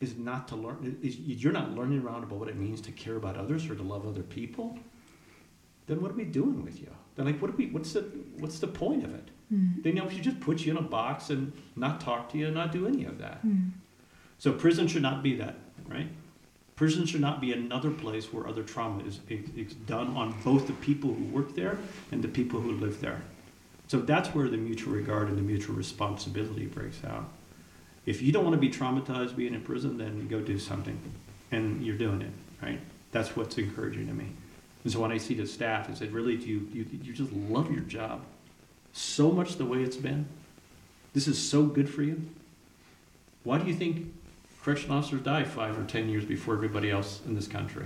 is 0.00 0.16
not 0.16 0.48
to 0.48 0.56
learn, 0.56 0.98
is 1.02 1.18
you're 1.18 1.52
not 1.52 1.72
learning 1.72 2.02
around 2.02 2.24
about 2.24 2.38
what 2.38 2.48
it 2.48 2.56
means 2.56 2.80
to 2.82 2.92
care 2.92 3.16
about 3.16 3.36
others 3.36 3.70
or 3.70 3.76
to 3.76 3.82
love 3.82 4.06
other 4.06 4.22
people, 4.22 4.76
then 5.86 6.02
what 6.02 6.10
are 6.10 6.14
we 6.14 6.24
doing 6.24 6.64
with 6.64 6.80
you? 6.80 6.90
Then 7.18 7.26
like, 7.26 7.42
what 7.42 7.50
are 7.50 7.56
we? 7.56 7.66
What's 7.66 7.94
the 7.94 8.02
what's 8.38 8.60
the 8.60 8.68
point 8.68 9.04
of 9.04 9.12
it? 9.12 9.28
Mm. 9.52 9.82
Then 9.82 9.96
you 9.96 10.02
know, 10.02 10.08
should 10.08 10.22
just 10.22 10.38
put 10.38 10.64
you 10.64 10.70
in 10.70 10.78
a 10.78 10.82
box 10.82 11.30
and 11.30 11.52
not 11.74 12.00
talk 12.00 12.30
to 12.30 12.38
you 12.38 12.46
and 12.46 12.54
not 12.54 12.70
do 12.70 12.86
any 12.86 13.04
of 13.04 13.18
that. 13.18 13.44
Mm. 13.44 13.72
So 14.38 14.52
prison 14.52 14.86
should 14.86 15.02
not 15.02 15.20
be 15.20 15.34
that, 15.34 15.56
right? 15.88 16.06
Prison 16.76 17.06
should 17.06 17.20
not 17.20 17.40
be 17.40 17.52
another 17.52 17.90
place 17.90 18.32
where 18.32 18.46
other 18.46 18.62
trauma 18.62 19.02
is, 19.02 19.18
is 19.28 19.74
done 19.74 20.16
on 20.16 20.32
both 20.44 20.68
the 20.68 20.74
people 20.74 21.12
who 21.12 21.24
work 21.24 21.56
there 21.56 21.76
and 22.12 22.22
the 22.22 22.28
people 22.28 22.60
who 22.60 22.70
live 22.70 23.00
there. 23.00 23.20
So 23.88 23.98
that's 23.98 24.28
where 24.28 24.48
the 24.48 24.56
mutual 24.56 24.92
regard 24.92 25.26
and 25.26 25.36
the 25.36 25.42
mutual 25.42 25.74
responsibility 25.74 26.66
breaks 26.66 27.02
out. 27.04 27.28
If 28.06 28.22
you 28.22 28.30
don't 28.30 28.44
want 28.44 28.54
to 28.54 28.60
be 28.60 28.70
traumatized 28.70 29.34
being 29.34 29.54
in 29.54 29.62
prison, 29.62 29.98
then 29.98 30.28
go 30.28 30.38
do 30.38 30.56
something. 30.56 31.00
And 31.50 31.84
you're 31.84 31.96
doing 31.96 32.22
it, 32.22 32.30
right? 32.62 32.78
That's 33.10 33.34
what's 33.34 33.58
encouraging 33.58 34.06
to 34.06 34.14
me. 34.14 34.28
And 34.88 34.92
so 34.94 35.00
when 35.00 35.12
I 35.12 35.18
see 35.18 35.34
the 35.34 35.46
staff, 35.46 35.90
I 35.90 35.92
said, 35.92 36.12
really, 36.12 36.38
do 36.38 36.46
you, 36.46 36.66
you, 36.72 36.86
you 37.02 37.12
just 37.12 37.30
love 37.30 37.70
your 37.70 37.82
job 37.82 38.22
so 38.94 39.30
much 39.30 39.56
the 39.56 39.66
way 39.66 39.82
it's 39.82 39.98
been? 39.98 40.24
This 41.12 41.28
is 41.28 41.38
so 41.38 41.64
good 41.64 41.90
for 41.90 42.02
you? 42.02 42.22
Why 43.44 43.58
do 43.58 43.66
you 43.66 43.74
think 43.74 44.10
correctional 44.62 44.96
officers 44.96 45.20
die 45.20 45.44
five 45.44 45.78
or 45.78 45.84
ten 45.84 46.08
years 46.08 46.24
before 46.24 46.54
everybody 46.54 46.90
else 46.90 47.20
in 47.26 47.34
this 47.34 47.46
country? 47.46 47.84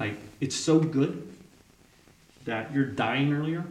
Like, 0.00 0.16
it's 0.40 0.56
so 0.56 0.80
good 0.80 1.32
that 2.46 2.74
you're 2.74 2.86
dying 2.86 3.32
earlier. 3.32 3.64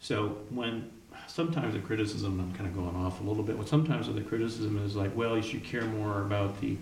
So 0.00 0.38
when 0.50 0.90
sometimes 1.28 1.74
the 1.74 1.80
criticism, 1.80 2.40
I'm 2.40 2.52
kind 2.54 2.68
of 2.68 2.74
going 2.74 2.96
off 2.96 3.20
a 3.20 3.22
little 3.22 3.44
bit, 3.44 3.56
but 3.56 3.68
sometimes 3.68 4.12
the 4.12 4.20
criticism 4.20 4.84
is 4.84 4.96
like, 4.96 5.14
well, 5.14 5.36
you 5.36 5.44
should 5.44 5.62
care 5.62 5.84
more 5.84 6.22
about 6.22 6.60
the 6.60 6.76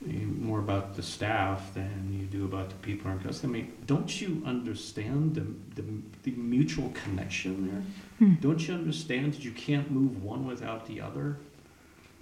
more 0.00 0.60
about 0.60 0.94
the 0.94 1.02
staff 1.02 1.74
than 1.74 2.16
you 2.18 2.26
do 2.26 2.44
about 2.44 2.68
the 2.68 2.76
people 2.76 3.10
in 3.10 3.18
custody. 3.18 3.48
I 3.48 3.50
mean, 3.50 3.72
don't 3.86 4.20
you 4.20 4.42
understand 4.46 5.34
the, 5.34 5.46
the, 5.80 5.88
the 6.22 6.30
mutual 6.32 6.90
connection 6.90 7.68
there? 7.68 7.82
Hmm. 8.18 8.34
Don't 8.40 8.66
you 8.66 8.74
understand 8.74 9.34
that 9.34 9.44
you 9.44 9.50
can't 9.50 9.90
move 9.90 10.22
one 10.22 10.46
without 10.46 10.86
the 10.86 11.00
other? 11.00 11.38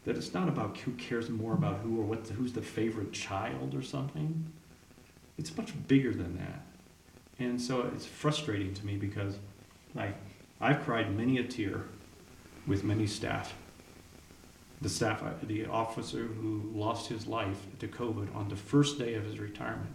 That 0.04 0.16
it's 0.16 0.32
not 0.32 0.48
about 0.48 0.78
who 0.78 0.92
cares 0.92 1.28
more 1.28 1.52
about 1.52 1.80
who 1.80 2.00
or 2.00 2.04
what, 2.04 2.26
who's 2.28 2.52
the 2.52 2.62
favorite 2.62 3.12
child 3.12 3.74
or 3.74 3.82
something. 3.82 4.46
It's 5.36 5.54
much 5.56 5.72
bigger 5.86 6.12
than 6.12 6.38
that. 6.38 6.62
And 7.38 7.60
so 7.60 7.90
it's 7.94 8.06
frustrating 8.06 8.72
to 8.72 8.86
me 8.86 8.96
because, 8.96 9.36
like, 9.94 10.14
I've 10.60 10.82
cried 10.84 11.14
many 11.14 11.36
a 11.38 11.44
tear 11.44 11.82
with 12.66 12.84
many 12.84 13.06
staff 13.06 13.52
the 14.80 14.88
staff, 14.88 15.22
uh, 15.22 15.30
the 15.44 15.66
officer 15.66 16.24
who 16.24 16.70
lost 16.74 17.08
his 17.08 17.26
life 17.26 17.58
to 17.78 17.88
COVID 17.88 18.34
on 18.34 18.48
the 18.48 18.56
first 18.56 18.98
day 18.98 19.14
of 19.14 19.24
his 19.24 19.38
retirement, 19.38 19.94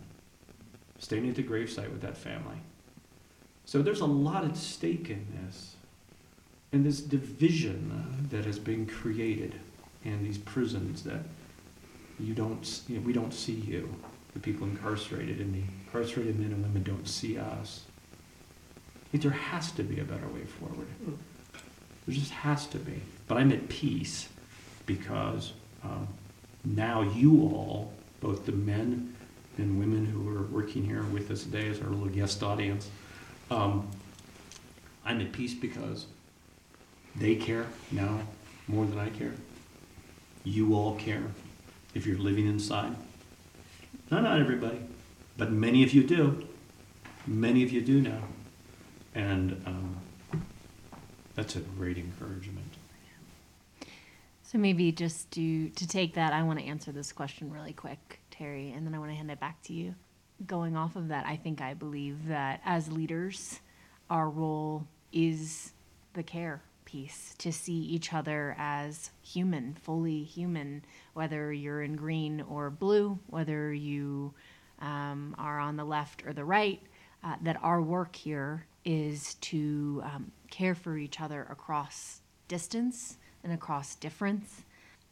standing 0.99 1.29
at 1.29 1.35
the 1.35 1.43
gravesite 1.43 1.91
with 1.91 2.01
that 2.01 2.17
family. 2.17 2.57
So 3.65 3.81
there's 3.81 4.01
a 4.01 4.05
lot 4.05 4.43
at 4.43 4.57
stake 4.57 5.09
in 5.09 5.25
this, 5.45 5.75
and 6.71 6.85
this 6.85 6.99
division 6.99 8.27
that 8.31 8.45
has 8.45 8.57
been 8.57 8.85
created 8.85 9.55
in 10.03 10.23
these 10.23 10.37
prisons 10.37 11.03
that 11.03 11.21
you 12.19 12.33
don't, 12.33 12.81
you 12.87 12.97
know, 12.97 13.05
we 13.05 13.13
don't 13.13 13.33
see 13.33 13.53
you, 13.53 13.93
the 14.33 14.39
people 14.39 14.65
incarcerated, 14.67 15.39
and 15.39 15.53
the 15.53 15.63
incarcerated 15.85 16.39
men 16.39 16.51
and 16.51 16.63
women 16.63 16.83
don't 16.83 17.07
see 17.07 17.37
us. 17.37 17.83
There 19.13 19.31
has 19.31 19.71
to 19.73 19.83
be 19.83 19.99
a 19.99 20.03
better 20.05 20.27
way 20.27 20.45
forward. 20.45 20.87
There 22.07 22.15
just 22.15 22.31
has 22.31 22.65
to 22.67 22.77
be. 22.77 23.01
But 23.27 23.37
I'm 23.37 23.51
at 23.51 23.67
peace 23.67 24.29
because 24.95 25.53
um, 25.83 26.07
now 26.65 27.01
you 27.01 27.41
all, 27.43 27.93
both 28.19 28.45
the 28.45 28.51
men 28.51 29.15
and 29.57 29.79
women 29.79 30.05
who 30.05 30.29
are 30.35 30.43
working 30.43 30.83
here 30.83 31.03
with 31.03 31.31
us 31.31 31.43
today 31.43 31.69
as 31.69 31.79
our 31.79 31.87
little 31.87 32.07
guest 32.07 32.43
audience, 32.43 32.89
um, 33.49 33.87
I'm 35.05 35.21
at 35.21 35.31
peace 35.31 35.53
because 35.53 36.07
they 37.15 37.35
care 37.35 37.65
now 37.91 38.19
more 38.67 38.85
than 38.85 38.99
I 38.99 39.09
care. 39.09 39.33
You 40.43 40.75
all 40.75 40.95
care 40.95 41.23
if 41.93 42.05
you're 42.05 42.17
living 42.17 42.47
inside. 42.47 42.95
No, 44.09 44.19
not 44.19 44.39
everybody, 44.39 44.79
but 45.37 45.51
many 45.51 45.83
of 45.83 45.93
you 45.93 46.03
do. 46.03 46.47
Many 47.25 47.63
of 47.63 47.71
you 47.71 47.81
do 47.81 48.01
now. 48.01 48.23
And 49.15 49.61
um, 49.65 49.97
that's 51.35 51.55
a 51.55 51.59
great 51.59 51.97
encouragement. 51.97 52.60
So 54.51 54.57
maybe 54.57 54.91
just 54.91 55.31
to 55.31 55.69
to 55.69 55.87
take 55.87 56.15
that, 56.15 56.33
I 56.33 56.43
want 56.43 56.59
to 56.59 56.65
answer 56.65 56.91
this 56.91 57.13
question 57.13 57.49
really 57.49 57.71
quick, 57.71 58.19
Terry, 58.31 58.73
and 58.73 58.85
then 58.85 58.93
I 58.93 58.99
want 58.99 59.09
to 59.09 59.15
hand 59.15 59.31
it 59.31 59.39
back 59.39 59.61
to 59.63 59.73
you. 59.73 59.95
Going 60.45 60.75
off 60.75 60.97
of 60.97 61.07
that, 61.07 61.25
I 61.25 61.37
think 61.37 61.61
I 61.61 61.73
believe 61.73 62.27
that 62.27 62.59
as 62.65 62.91
leaders, 62.91 63.61
our 64.09 64.29
role 64.29 64.85
is 65.13 65.71
the 66.15 66.23
care 66.23 66.61
piece 66.83 67.33
to 67.37 67.53
see 67.53 67.77
each 67.77 68.11
other 68.11 68.53
as 68.59 69.11
human, 69.21 69.77
fully 69.81 70.25
human, 70.25 70.83
whether 71.13 71.53
you're 71.53 71.83
in 71.83 71.95
green 71.95 72.41
or 72.41 72.69
blue, 72.69 73.17
whether 73.27 73.71
you 73.71 74.33
um, 74.79 75.33
are 75.37 75.59
on 75.59 75.77
the 75.77 75.85
left 75.85 76.25
or 76.25 76.33
the 76.33 76.43
right. 76.43 76.81
Uh, 77.23 77.35
that 77.41 77.55
our 77.63 77.81
work 77.81 78.17
here 78.17 78.65
is 78.83 79.35
to 79.35 80.01
um, 80.03 80.29
care 80.49 80.75
for 80.75 80.97
each 80.97 81.21
other 81.21 81.47
across 81.49 82.19
distance 82.49 83.17
and 83.43 83.53
across 83.53 83.95
difference. 83.95 84.63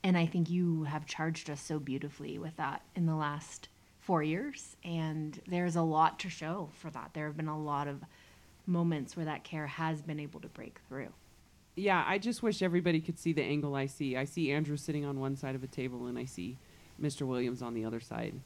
And 0.04 0.18
I 0.18 0.26
think 0.26 0.50
you 0.50 0.84
have 0.84 1.06
charged 1.06 1.50
us 1.50 1.62
so 1.62 1.80
beautifully 1.80 2.38
with 2.38 2.56
that 2.58 2.82
in 2.96 3.06
the 3.06 3.16
last 3.16 3.70
four 4.00 4.24
years. 4.24 4.78
And 4.84 5.40
there's 5.48 5.76
a 5.76 5.82
lot 5.82 6.20
to 6.20 6.30
show 6.30 6.70
for 6.74 6.90
that. 6.92 7.12
There 7.14 7.28
have 7.28 7.38
been 7.38 7.48
a 7.48 7.62
lot 7.62 7.88
of 7.88 8.04
moments 8.66 9.18
where 9.18 9.26
that 9.26 9.44
care 9.44 9.68
has 9.68 10.02
been 10.02 10.20
able 10.20 10.40
to 10.40 10.48
break 10.48 10.80
through. 10.88 11.10
Yeah, 11.76 12.04
I 12.08 12.18
just 12.18 12.44
wish 12.44 12.62
everybody 12.62 13.00
could 13.02 13.20
see 13.20 13.34
the 13.34 13.44
angle 13.44 13.76
I 13.76 13.86
see. 13.86 14.18
I 14.18 14.26
see 14.26 14.52
Andrew 14.52 14.78
sitting 14.78 15.06
on 15.06 15.20
one 15.20 15.36
side 15.36 15.56
of 15.56 15.64
a 15.64 15.68
table 15.68 16.08
and 16.08 16.18
I 16.18 16.26
see 16.26 16.58
Mr. 17.02 17.22
Williams 17.22 17.62
on 17.62 17.74
the 17.74 17.86
other 17.86 18.00
side. 18.00 18.40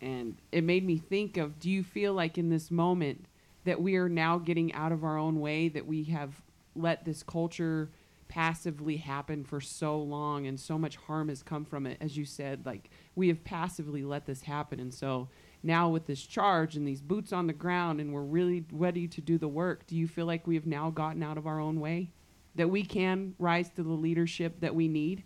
And 0.00 0.36
it 0.50 0.64
made 0.64 0.84
me 0.84 0.98
think 0.98 1.36
of 1.36 1.58
do 1.60 1.70
you 1.70 1.82
feel 1.82 2.14
like 2.14 2.38
in 2.38 2.48
this 2.48 2.70
moment 2.70 3.26
that 3.64 3.80
we 3.80 3.96
are 3.96 4.08
now 4.08 4.38
getting 4.38 4.72
out 4.72 4.92
of 4.92 5.04
our 5.04 5.18
own 5.18 5.40
way, 5.40 5.68
that 5.68 5.86
we 5.86 6.04
have 6.04 6.40
let 6.74 7.04
this 7.04 7.22
culture 7.22 7.90
passively 8.30 8.96
happen 8.96 9.42
for 9.42 9.60
so 9.60 9.98
long 9.98 10.46
and 10.46 10.58
so 10.58 10.78
much 10.78 10.94
harm 10.94 11.28
has 11.28 11.42
come 11.42 11.64
from 11.64 11.84
it 11.84 11.98
as 12.00 12.16
you 12.16 12.24
said 12.24 12.64
like 12.64 12.88
we 13.16 13.28
have 13.28 13.42
passively 13.44 14.04
let 14.04 14.24
this 14.24 14.42
happen. 14.42 14.78
And 14.78 14.94
so 14.94 15.28
now 15.62 15.88
with 15.88 16.06
this 16.06 16.22
charge 16.22 16.76
and 16.76 16.86
these 16.86 17.02
boots 17.02 17.32
on 17.32 17.46
the 17.48 17.52
ground 17.52 18.00
and 18.00 18.14
we're 18.14 18.22
really 18.22 18.64
ready 18.72 19.06
to 19.08 19.20
do 19.20 19.36
the 19.36 19.48
work 19.48 19.86
do 19.86 19.96
you 19.96 20.08
feel 20.08 20.26
like 20.26 20.46
we 20.46 20.54
have 20.54 20.66
now 20.66 20.90
gotten 20.90 21.22
out 21.22 21.36
of 21.36 21.46
our 21.46 21.60
own 21.60 21.80
way? 21.80 22.12
That 22.54 22.70
we 22.70 22.84
can 22.84 23.34
rise 23.38 23.68
to 23.70 23.82
the 23.82 23.92
leadership 23.92 24.60
that 24.60 24.74
we 24.74 24.88
need 24.88 25.24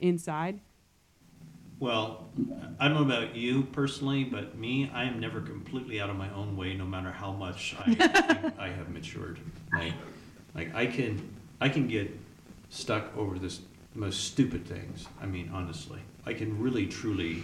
inside? 0.00 0.60
Well, 1.78 2.28
I 2.78 2.88
don't 2.88 3.08
know 3.08 3.14
about 3.14 3.34
you 3.34 3.62
personally, 3.62 4.24
but 4.24 4.58
me, 4.58 4.90
I 4.92 5.04
am 5.04 5.18
never 5.18 5.40
completely 5.40 6.00
out 6.00 6.10
of 6.10 6.16
my 6.16 6.30
own 6.34 6.54
way, 6.54 6.74
no 6.74 6.84
matter 6.84 7.10
how 7.10 7.32
much 7.32 7.74
I 7.78 8.52
I 8.58 8.68
have 8.68 8.90
matured. 8.90 9.38
Like, 9.72 9.94
like 10.54 10.74
I 10.74 10.84
can, 10.86 11.26
I 11.58 11.70
can 11.70 11.88
get 11.88 12.10
stuck 12.70 13.14
over 13.16 13.38
this 13.38 13.60
most 13.94 14.24
stupid 14.24 14.66
things. 14.66 15.06
I 15.20 15.26
mean, 15.26 15.50
honestly, 15.52 16.00
I 16.24 16.32
can 16.32 16.60
really, 16.60 16.86
truly 16.86 17.42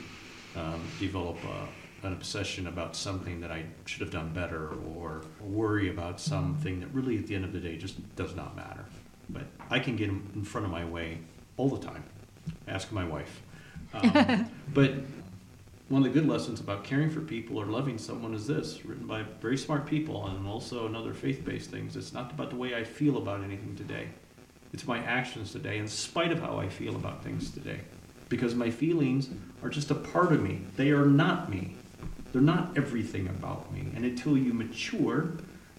um, 0.55 0.81
develop 0.99 1.37
a, 1.45 2.07
an 2.07 2.13
obsession 2.13 2.69
about 2.69 2.97
something 2.97 3.41
that 3.41 3.51
I 3.51 3.65
should 3.85 4.01
have 4.01 4.13
done 4.13 4.33
better, 4.33 4.71
or 4.97 5.23
worry 5.41 5.91
about 5.91 6.21
something 6.21 6.81
that 6.81 6.87
really, 6.95 7.19
at 7.19 7.27
the 7.27 7.35
end 7.35 7.45
of 7.45 7.53
the 7.53 7.61
day, 7.61 7.77
just 7.77 8.17
does 8.17 8.35
not 8.35 8.57
matter. 8.57 8.85
But 9.29 9.45
I 9.69 9.81
can 9.81 9.97
get 9.97 10.09
in 10.09 10.45
front 10.45 10.65
of 10.65 10.71
my 10.71 10.85
way 10.85 11.19
all 11.57 11.69
the 11.69 11.85
time. 11.85 12.05
Ask 12.69 12.93
my 12.93 13.05
wife. 13.05 13.43
Um, 13.93 14.49
but 14.73 14.95
one 15.89 16.05
of 16.05 16.13
the 16.13 16.21
good 16.21 16.29
lessons 16.29 16.61
about 16.61 16.85
caring 16.85 17.11
for 17.11 17.21
people 17.21 17.59
or 17.59 17.67
loving 17.67 17.99
someone 17.99 18.35
is 18.35 18.47
this, 18.47 18.85
written 18.85 19.07
by 19.07 19.25
very 19.41 19.57
smart 19.57 19.87
people 19.87 20.27
and 20.29 20.47
also 20.47 20.87
another 20.87 21.13
faith-based 21.13 21.71
things. 21.71 21.97
It's 21.97 22.13
not 22.13 22.31
about 22.31 22.51
the 22.51 22.57
way 22.57 22.77
I 22.77 22.85
feel 22.85 23.17
about 23.17 23.43
anything 23.43 23.75
today. 23.75 24.09
It's 24.77 24.87
my 24.87 24.99
actions 24.99 25.53
today, 25.53 25.79
in 25.79 25.89
spite 25.89 26.31
of 26.33 26.41
how 26.41 26.59
I 26.59 26.69
feel 26.69 26.97
about 26.97 27.25
things 27.25 27.51
today. 27.51 27.81
Because 28.29 28.55
my 28.55 28.69
feelings 28.69 29.31
are 29.63 29.71
just 29.71 29.91
a 29.91 29.95
part 29.95 30.35
of 30.35 30.43
me. 30.43 30.61
They 30.77 30.91
are 30.91 31.07
not 31.07 31.49
me. 31.49 31.77
They're 32.31 32.43
not 32.43 32.77
everything 32.77 33.27
about 33.27 33.73
me. 33.73 33.87
And 33.95 34.05
until 34.05 34.37
you 34.37 34.53
mature, 34.53 35.33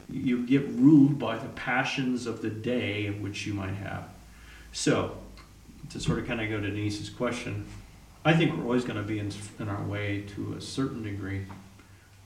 you 0.10 0.44
get 0.48 0.68
ruled 0.70 1.20
by 1.20 1.38
the 1.38 1.50
passions 1.50 2.26
of 2.26 2.42
the 2.42 2.50
day 2.50 3.12
which 3.12 3.46
you 3.46 3.54
might 3.54 3.76
have. 3.76 4.10
So, 4.72 5.16
to 5.92 6.00
sort 6.00 6.18
of 6.18 6.26
kind 6.26 6.42
of 6.42 6.50
go 6.50 6.60
to 6.60 6.72
Denise's 6.72 7.12
question, 7.12 7.68
I 8.26 8.34
think 8.34 8.58
we're 8.58 8.64
always 8.64 8.84
going 8.84 8.98
to 8.98 9.08
be 9.08 9.20
in, 9.20 9.32
in 9.60 9.70
our 9.70 9.84
way 9.84 10.24
to 10.30 10.54
a 10.54 10.62
certain 10.62 11.04
degree, 11.04 11.46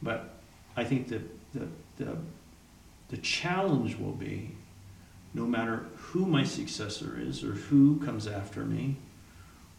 but 0.01 0.35
I 0.77 0.85
think 0.85 1.09
that 1.09 1.53
the, 1.53 1.67
the, 1.97 2.17
the 3.09 3.17
challenge 3.17 3.97
will 3.97 4.13
be 4.13 4.51
no 5.33 5.45
matter 5.45 5.85
who 6.11 6.25
my 6.25 6.43
successor 6.43 7.19
is 7.19 7.43
or 7.43 7.51
who 7.51 7.99
comes 7.99 8.27
after 8.27 8.63
me 8.63 8.97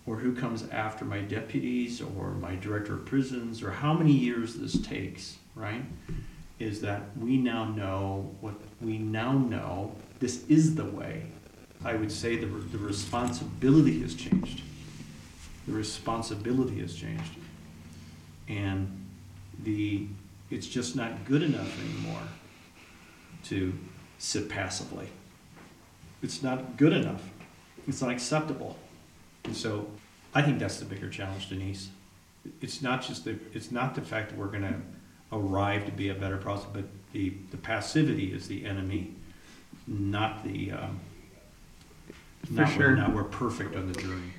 or 0.06 0.16
who 0.16 0.34
comes 0.34 0.68
after 0.70 1.04
my 1.04 1.20
deputies 1.20 2.00
or 2.00 2.32
my 2.32 2.54
director 2.56 2.94
of 2.94 3.04
prisons 3.04 3.62
or 3.62 3.70
how 3.70 3.92
many 3.92 4.12
years 4.12 4.56
this 4.56 4.80
takes, 4.80 5.36
right? 5.54 5.84
Is 6.58 6.80
that 6.80 7.16
we 7.18 7.36
now 7.36 7.64
know 7.64 8.34
what 8.40 8.54
we 8.80 8.98
now 8.98 9.32
know 9.32 9.94
this 10.20 10.44
is 10.48 10.74
the 10.74 10.84
way. 10.84 11.26
I 11.84 11.94
would 11.94 12.12
say 12.12 12.36
the, 12.36 12.46
the 12.46 12.78
responsibility 12.78 14.00
has 14.02 14.14
changed 14.14 14.62
the 15.66 15.72
responsibility 15.72 16.80
has 16.80 16.94
changed. 16.94 17.36
And 18.48 19.06
the 19.62 20.06
it's 20.50 20.66
just 20.66 20.96
not 20.96 21.24
good 21.24 21.42
enough 21.42 21.80
anymore 21.80 22.22
to 23.44 23.72
sit 24.18 24.48
passively. 24.48 25.08
It's 26.22 26.42
not 26.42 26.76
good 26.76 26.92
enough. 26.92 27.22
It's 27.88 28.00
not 28.00 28.10
acceptable. 28.10 28.76
And 29.44 29.56
so 29.56 29.88
I 30.34 30.42
think 30.42 30.58
that's 30.58 30.78
the 30.78 30.84
bigger 30.84 31.08
challenge, 31.08 31.48
Denise. 31.48 31.90
It's 32.60 32.82
not 32.82 33.02
just 33.02 33.24
the 33.24 33.38
it's 33.52 33.70
not 33.70 33.94
the 33.94 34.02
fact 34.02 34.30
that 34.30 34.38
we're 34.38 34.46
gonna 34.46 34.80
arrive 35.32 35.84
to 35.86 35.92
be 35.92 36.08
a 36.10 36.14
better 36.14 36.36
process, 36.36 36.68
but 36.72 36.84
the, 37.12 37.34
the 37.50 37.56
passivity 37.56 38.32
is 38.32 38.48
the 38.48 38.64
enemy, 38.64 39.14
not 39.86 40.44
the 40.44 40.72
um, 40.72 41.00
For 42.46 42.52
not 42.52 42.68
sure. 42.70 42.90
we're, 42.90 42.96
not 42.96 43.14
we're 43.14 43.24
perfect 43.24 43.76
on 43.76 43.92
the 43.92 44.00
journey. 44.00 44.32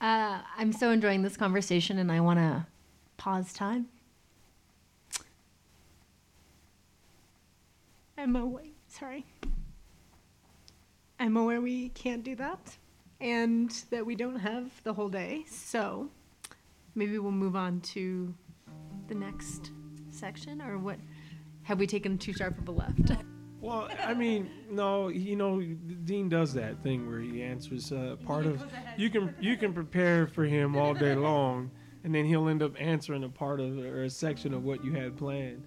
Uh, 0.00 0.40
I'm 0.56 0.72
so 0.72 0.90
enjoying 0.90 1.22
this 1.22 1.36
conversation, 1.36 1.98
and 1.98 2.10
I 2.10 2.20
want 2.20 2.38
to 2.38 2.66
pause 3.18 3.52
time. 3.52 3.86
I'm 8.16 8.34
aware. 8.36 8.64
Sorry. 8.88 9.26
I'm 11.20 11.36
aware 11.36 11.60
we 11.60 11.90
can't 11.90 12.24
do 12.24 12.34
that, 12.36 12.78
and 13.20 13.70
that 13.90 14.06
we 14.06 14.16
don't 14.16 14.38
have 14.38 14.70
the 14.84 14.94
whole 14.94 15.10
day. 15.10 15.44
So 15.46 16.08
maybe 16.94 17.18
we'll 17.18 17.30
move 17.30 17.54
on 17.54 17.82
to 17.92 18.34
the 19.06 19.14
next 19.14 19.70
section, 20.10 20.62
or 20.62 20.78
what? 20.78 20.96
Have 21.64 21.78
we 21.78 21.86
taken 21.86 22.16
too 22.16 22.32
sharp 22.32 22.58
of 22.58 22.66
a 22.68 22.72
left? 22.72 23.12
Well, 23.60 23.90
I 24.02 24.14
mean, 24.14 24.48
no, 24.70 25.08
you 25.08 25.36
know, 25.36 25.60
Dean 25.60 26.30
does 26.30 26.54
that 26.54 26.82
thing 26.82 27.06
where 27.06 27.20
he 27.20 27.42
answers 27.42 27.92
uh, 27.92 28.16
part 28.24 28.46
of. 28.46 28.64
You 28.96 29.10
can 29.10 29.34
you 29.38 29.58
can 29.58 29.74
prepare 29.74 30.26
for 30.26 30.44
him 30.44 30.74
all 30.74 30.94
day 30.94 31.14
long, 31.14 31.70
and 32.02 32.14
then 32.14 32.24
he'll 32.24 32.48
end 32.48 32.62
up 32.62 32.72
answering 32.80 33.24
a 33.24 33.28
part 33.28 33.60
of 33.60 33.76
or 33.76 34.04
a 34.04 34.10
section 34.10 34.54
of 34.54 34.64
what 34.64 34.82
you 34.82 34.92
had 34.92 35.18
planned. 35.18 35.66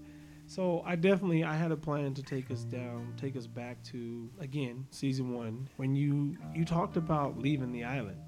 So 0.54 0.84
I 0.86 0.96
definitely 0.96 1.44
I 1.44 1.56
had 1.56 1.72
a 1.72 1.76
plan 1.76 2.14
to 2.14 2.22
take 2.22 2.52
us 2.52 2.64
down, 2.64 3.16
take 3.18 3.36
us 3.36 3.48
back 3.48 3.82
to 3.86 4.30
again 4.40 4.86
season 4.92 5.34
one 5.34 5.68
when 5.78 5.96
you 5.96 6.38
you 6.54 6.64
talked 6.64 6.96
about 6.96 7.40
leaving 7.40 7.72
the 7.72 7.84
island. 7.84 8.20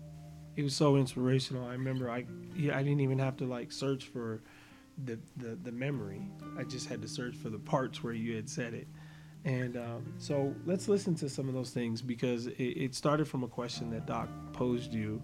It 0.56 0.64
was 0.64 0.76
so 0.76 0.96
inspirational. 0.96 1.68
I 1.68 1.74
remember 1.74 2.10
I 2.10 2.26
yeah, 2.56 2.76
I 2.78 2.82
didn't 2.82 3.02
even 3.02 3.20
have 3.20 3.38
to 3.38 3.46
like 3.46 3.72
search 3.72 4.06
for 4.06 4.42
the, 5.06 5.20
the 5.38 5.56
the 5.62 5.72
memory. 5.72 6.32
I 6.58 6.64
just 6.64 6.90
had 6.90 7.00
to 7.04 7.08
search 7.08 7.36
for 7.36 7.52
the 7.52 7.60
parts 7.60 8.04
where 8.04 8.14
you 8.14 8.36
had 8.36 8.50
said 8.50 8.74
it. 8.74 8.88
And 9.44 9.78
um, 9.78 10.14
so 10.18 10.56
let's 10.66 10.88
listen 10.88 11.14
to 11.18 11.30
some 11.30 11.48
of 11.48 11.54
those 11.54 11.70
things 11.70 12.02
because 12.02 12.48
it, 12.48 12.54
it 12.56 12.96
started 12.96 13.28
from 13.28 13.44
a 13.44 13.48
question 13.48 13.92
that 13.92 14.08
Doc 14.08 14.30
posed 14.54 14.94
you. 14.94 15.22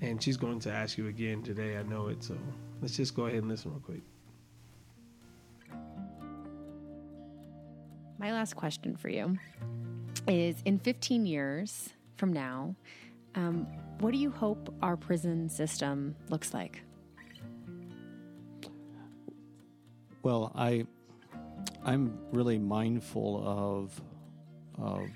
and 0.00 0.22
she's 0.22 0.36
going 0.36 0.58
to 0.60 0.72
ask 0.72 0.98
you 0.98 1.06
again 1.08 1.42
today. 1.42 1.76
I 1.78 1.84
know 1.84 2.08
it. 2.08 2.24
So 2.24 2.36
let's 2.80 2.96
just 2.96 3.14
go 3.14 3.26
ahead 3.26 3.38
and 3.38 3.48
listen 3.48 3.70
real 3.70 3.80
quick. 3.80 4.02
My 8.18 8.32
last 8.32 8.54
question 8.54 8.96
for 8.96 9.08
you 9.08 9.36
is 10.28 10.56
in 10.64 10.78
15 10.78 11.26
years 11.26 11.90
from 12.16 12.32
now, 12.32 12.76
um, 13.34 13.66
what 13.98 14.12
do 14.12 14.18
you 14.18 14.30
hope 14.30 14.74
our 14.82 14.96
prison 14.96 15.48
system 15.48 16.14
looks 16.28 16.54
like? 16.54 16.82
Well, 20.22 20.52
I 20.54 20.86
I'm 21.84 22.16
really 22.30 22.58
mindful 22.58 23.42
of 23.44 24.00
of 24.78 25.08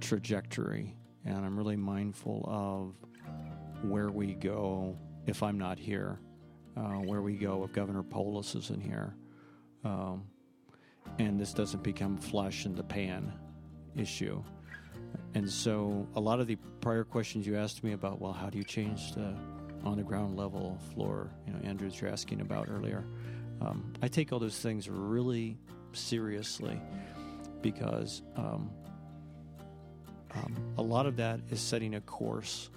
trajectory, 0.00 0.96
and 1.24 1.36
I'm 1.36 1.56
really 1.56 1.76
mindful 1.76 2.44
of 2.48 2.94
where 3.88 4.10
we 4.10 4.34
go 4.34 4.96
if 5.26 5.42
I'm 5.42 5.58
not 5.58 5.78
here, 5.78 6.18
uh, 6.76 6.94
where 6.94 7.22
we 7.22 7.34
go 7.34 7.62
if 7.64 7.72
Governor 7.72 8.02
Polis 8.02 8.54
isn't 8.54 8.82
here, 8.82 9.14
um, 9.84 10.24
and 11.18 11.38
this 11.38 11.52
doesn't 11.52 11.82
become 11.82 12.16
flesh 12.16 12.66
in 12.66 12.74
the 12.74 12.82
pan 12.82 13.32
issue. 13.96 14.42
And 15.34 15.50
so, 15.50 16.06
a 16.14 16.20
lot 16.20 16.40
of 16.40 16.46
the 16.46 16.56
prior 16.80 17.04
questions 17.04 17.46
you 17.46 17.56
asked 17.56 17.82
me 17.82 17.92
about, 17.92 18.20
well, 18.20 18.32
how 18.32 18.50
do 18.50 18.58
you 18.58 18.64
change 18.64 19.14
the 19.14 19.34
on 19.84 19.96
the 19.96 20.02
ground 20.02 20.36
level 20.36 20.78
floor? 20.92 21.30
You 21.46 21.52
know, 21.52 21.58
Andrews, 21.68 22.00
you're 22.00 22.10
asking 22.10 22.40
about 22.40 22.68
earlier. 22.70 23.04
Um, 23.60 23.92
I 24.02 24.08
take 24.08 24.32
all 24.32 24.38
those 24.38 24.58
things 24.58 24.88
really 24.88 25.56
seriously 25.92 26.80
because 27.62 28.22
um, 28.36 28.70
um, 30.34 30.74
a 30.78 30.82
lot 30.82 31.06
of 31.06 31.16
that 31.16 31.40
is 31.50 31.60
setting 31.60 31.94
a 31.94 32.00
course 32.00 32.70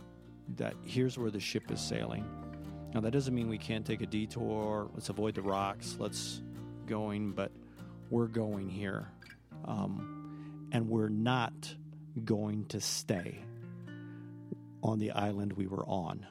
that 0.56 0.73
here's 0.84 1.17
where 1.17 1.32
the 1.32 1.39
ship 1.39 1.71
is 1.71 1.82
sailing. 1.82 2.26
Now, 2.93 3.02
that 3.02 3.12
doesn't 3.12 3.34
mean 3.36 3.50
we 3.50 3.58
can't 3.58 3.86
take 3.86 4.02
a 4.02 4.06
detour. 4.06 4.89
Let's 4.93 5.10
avoid 5.10 5.36
the 5.36 5.41
rocks. 5.41 5.97
Let's 6.00 6.41
going, 6.86 7.32
but 7.32 7.52
we're 8.09 8.27
going 8.27 8.69
here. 8.69 9.07
Um, 9.65 10.69
and 10.71 10.89
we're 10.89 11.09
not 11.09 11.73
going 12.23 12.65
to 12.67 12.81
stay 12.81 13.39
on 14.83 14.99
the 14.99 15.11
island 15.11 15.53
we 15.53 15.67
were 15.67 15.85
on, 15.85 16.25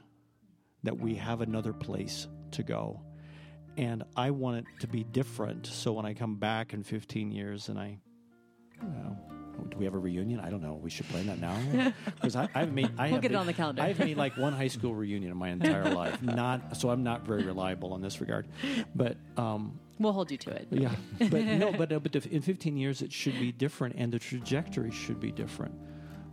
that 0.82 0.98
we 0.98 1.14
have 1.16 1.40
another 1.40 1.72
place 1.72 2.28
to 2.52 2.62
go. 2.62 3.00
And 3.76 4.04
I 4.16 4.30
want 4.30 4.58
it 4.58 4.64
to 4.80 4.86
be 4.86 5.04
different. 5.04 5.66
So 5.66 5.92
when 5.92 6.06
I 6.06 6.14
come 6.14 6.36
back 6.36 6.72
in 6.72 6.82
15 6.82 7.30
years 7.30 7.68
and 7.68 7.78
I, 7.78 7.98
you 8.80 8.88
know, 8.88 9.16
do 9.70 9.76
we 9.76 9.84
have 9.84 9.94
a 9.94 9.98
reunion? 9.98 10.40
I 10.40 10.50
don't 10.50 10.62
know. 10.62 10.78
We 10.82 10.90
should 10.90 11.08
plan 11.08 11.26
that 11.26 11.40
now 11.40 11.92
because 12.14 12.36
I've 12.36 12.72
made. 12.72 12.90
I 12.98 13.04
We'll 13.04 13.14
have 13.14 13.22
get 13.22 13.32
it 13.32 13.36
on 13.36 13.46
the 13.46 13.52
calendar. 13.52 13.82
I've 13.82 13.98
made 13.98 14.16
like 14.16 14.36
one 14.36 14.52
high 14.52 14.68
school 14.68 14.94
reunion 14.94 15.30
in 15.30 15.36
my 15.36 15.48
entire 15.48 15.90
life. 15.92 16.22
Not 16.22 16.76
so 16.76 16.90
I'm 16.90 17.02
not 17.02 17.26
very 17.26 17.42
reliable 17.42 17.94
in 17.94 18.02
this 18.02 18.20
regard, 18.20 18.46
but 18.94 19.16
um, 19.36 19.78
We'll 19.98 20.12
hold 20.12 20.30
you 20.30 20.36
to 20.38 20.50
it. 20.50 20.68
yeah, 20.70 20.94
but 21.30 21.44
no, 21.44 21.72
but 21.72 21.92
uh, 21.92 21.98
but 21.98 22.14
in 22.26 22.42
15 22.42 22.76
years 22.76 23.02
it 23.02 23.12
should 23.12 23.38
be 23.38 23.52
different, 23.52 23.94
and 23.96 24.12
the 24.12 24.18
trajectory 24.18 24.90
should 24.90 25.20
be 25.20 25.32
different. 25.32 25.74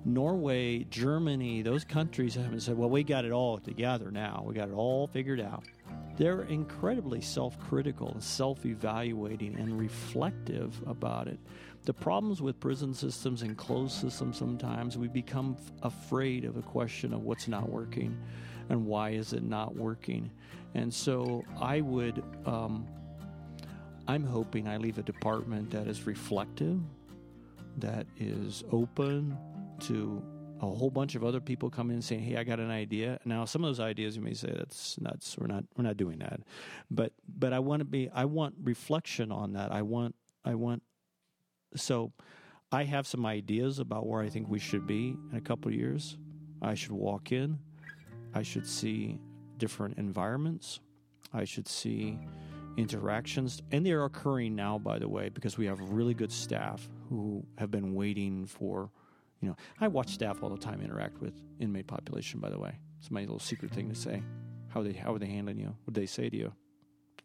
Norway, 0.05 0.83
Germany, 0.89 1.61
those 1.61 1.85
countries 1.85 2.35
haven't 2.35 2.59
said, 2.59 2.77
"Well, 2.77 2.89
we 2.89 3.03
got 3.03 3.23
it 3.23 3.31
all 3.31 3.57
together 3.59 4.11
now. 4.11 4.43
We 4.45 4.53
got 4.53 4.67
it 4.67 4.73
all 4.73 5.07
figured 5.07 5.39
out." 5.39 5.63
They're 6.17 6.41
incredibly 6.43 7.21
self-critical, 7.21 8.09
and 8.09 8.21
self-evaluating, 8.21 9.55
and 9.55 9.79
reflective 9.79 10.79
about 10.85 11.27
it. 11.27 11.39
The 11.83 11.93
problems 11.93 12.41
with 12.41 12.59
prison 12.59 12.93
systems 12.93 13.41
and 13.41 13.57
closed 13.57 13.93
systems 13.99 14.37
sometimes 14.37 14.97
we 14.97 15.07
become 15.07 15.57
f- 15.57 15.71
afraid 15.81 16.45
of 16.45 16.55
a 16.55 16.61
question 16.61 17.13
of 17.13 17.23
what's 17.23 17.47
not 17.47 17.67
working 17.67 18.17
and 18.69 18.85
why 18.85 19.09
is 19.11 19.33
it 19.33 19.43
not 19.43 19.75
working. 19.75 20.31
And 20.75 20.93
so 20.93 21.43
I 21.59 21.81
would. 21.81 22.23
Um, 22.45 22.87
I'm 24.07 24.25
hoping 24.25 24.67
I 24.67 24.77
leave 24.77 24.97
a 24.97 25.03
department 25.03 25.71
that 25.71 25.87
is 25.87 26.05
reflective, 26.05 26.79
that 27.77 28.05
is 28.17 28.63
open 28.71 29.37
to 29.81 30.21
a 30.61 30.65
whole 30.65 30.89
bunch 30.89 31.15
of 31.15 31.23
other 31.23 31.39
people 31.39 31.69
coming 31.69 31.97
in 31.97 32.01
saying, 32.01 32.21
"Hey, 32.21 32.37
I 32.37 32.43
got 32.43 32.59
an 32.59 32.69
idea." 32.69 33.19
Now, 33.25 33.45
some 33.45 33.63
of 33.63 33.69
those 33.69 33.79
ideas 33.79 34.15
you 34.15 34.21
may 34.21 34.33
say 34.33 34.53
that's 34.55 34.99
nuts. 34.99 35.37
We're 35.37 35.47
not 35.47 35.65
we're 35.77 35.83
not 35.83 35.97
doing 35.97 36.19
that, 36.19 36.41
but 36.91 37.13
but 37.27 37.53
I 37.53 37.59
want 37.59 37.79
to 37.79 37.85
be. 37.85 38.09
I 38.09 38.25
want 38.25 38.55
reflection 38.63 39.31
on 39.31 39.53
that. 39.53 39.71
I 39.71 39.81
want 39.81 40.15
I 40.45 40.55
want. 40.55 40.83
So, 41.75 42.13
I 42.71 42.83
have 42.83 43.07
some 43.07 43.25
ideas 43.25 43.79
about 43.79 44.05
where 44.05 44.21
I 44.21 44.29
think 44.29 44.47
we 44.47 44.59
should 44.59 44.85
be 44.85 45.15
in 45.31 45.37
a 45.37 45.41
couple 45.41 45.69
of 45.69 45.75
years. 45.75 46.17
I 46.61 46.75
should 46.75 46.91
walk 46.91 47.31
in. 47.31 47.59
I 48.33 48.43
should 48.43 48.67
see 48.67 49.19
different 49.57 49.97
environments. 49.97 50.79
I 51.33 51.45
should 51.45 51.67
see 51.67 52.19
interactions, 52.77 53.61
and 53.71 53.85
they're 53.85 54.05
occurring 54.05 54.55
now, 54.55 54.77
by 54.77 54.99
the 54.99 55.07
way, 55.07 55.29
because 55.29 55.57
we 55.57 55.65
have 55.65 55.79
really 55.79 56.13
good 56.13 56.31
staff 56.31 56.87
who 57.09 57.45
have 57.57 57.71
been 57.71 57.93
waiting 57.93 58.45
for. 58.45 58.89
You 59.41 59.49
know, 59.49 59.55
I 59.79 59.87
watch 59.87 60.09
staff 60.09 60.41
all 60.41 60.49
the 60.49 60.57
time 60.57 60.81
interact 60.81 61.19
with 61.21 61.33
inmate 61.59 61.87
population. 61.87 62.39
By 62.39 62.49
the 62.49 62.59
way, 62.59 62.77
it's 62.99 63.11
my 63.11 63.21
little 63.21 63.39
secret 63.39 63.71
thing 63.71 63.89
to 63.89 63.95
say. 63.95 64.23
How 64.69 64.81
they 64.81 64.93
how 64.93 65.13
are 65.13 65.19
they 65.19 65.27
handling 65.27 65.59
you? 65.59 65.75
What 65.83 65.93
did 65.93 66.01
they 66.01 66.07
say 66.07 66.29
to 66.29 66.35
you? 66.35 66.53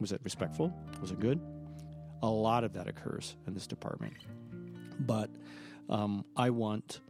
Was 0.01 0.13
it 0.13 0.21
respectful? 0.23 0.73
Was 1.01 1.13
it 1.13 1.21
good? 1.21 1.41
A 2.23 2.29
lot 2.29 2.65
of 2.65 2.73
that 2.75 2.89
occurs 2.89 3.37
in 3.47 3.55
this 3.55 3.67
department, 3.67 4.15
but 5.01 5.31
um, 5.89 6.25
I 6.37 6.51
want 6.51 7.01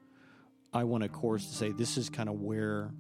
I 0.73 0.85
want 0.85 1.03
a 1.03 1.09
course 1.09 1.47
to 1.47 1.55
say 1.55 1.73
this 1.73 1.97
is 1.97 2.11
kind 2.11 2.29
of 2.29 2.41
where 2.41 2.93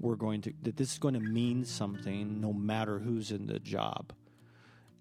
we're 0.00 0.16
going 0.16 0.40
to 0.42 0.52
that 0.62 0.76
this 0.76 0.92
is 0.92 0.98
going 0.98 1.14
to 1.14 1.20
mean 1.20 1.64
something 1.64 2.40
no 2.40 2.52
matter 2.52 2.98
who's 2.98 3.30
in 3.32 3.46
the 3.46 3.58
job. 3.58 4.12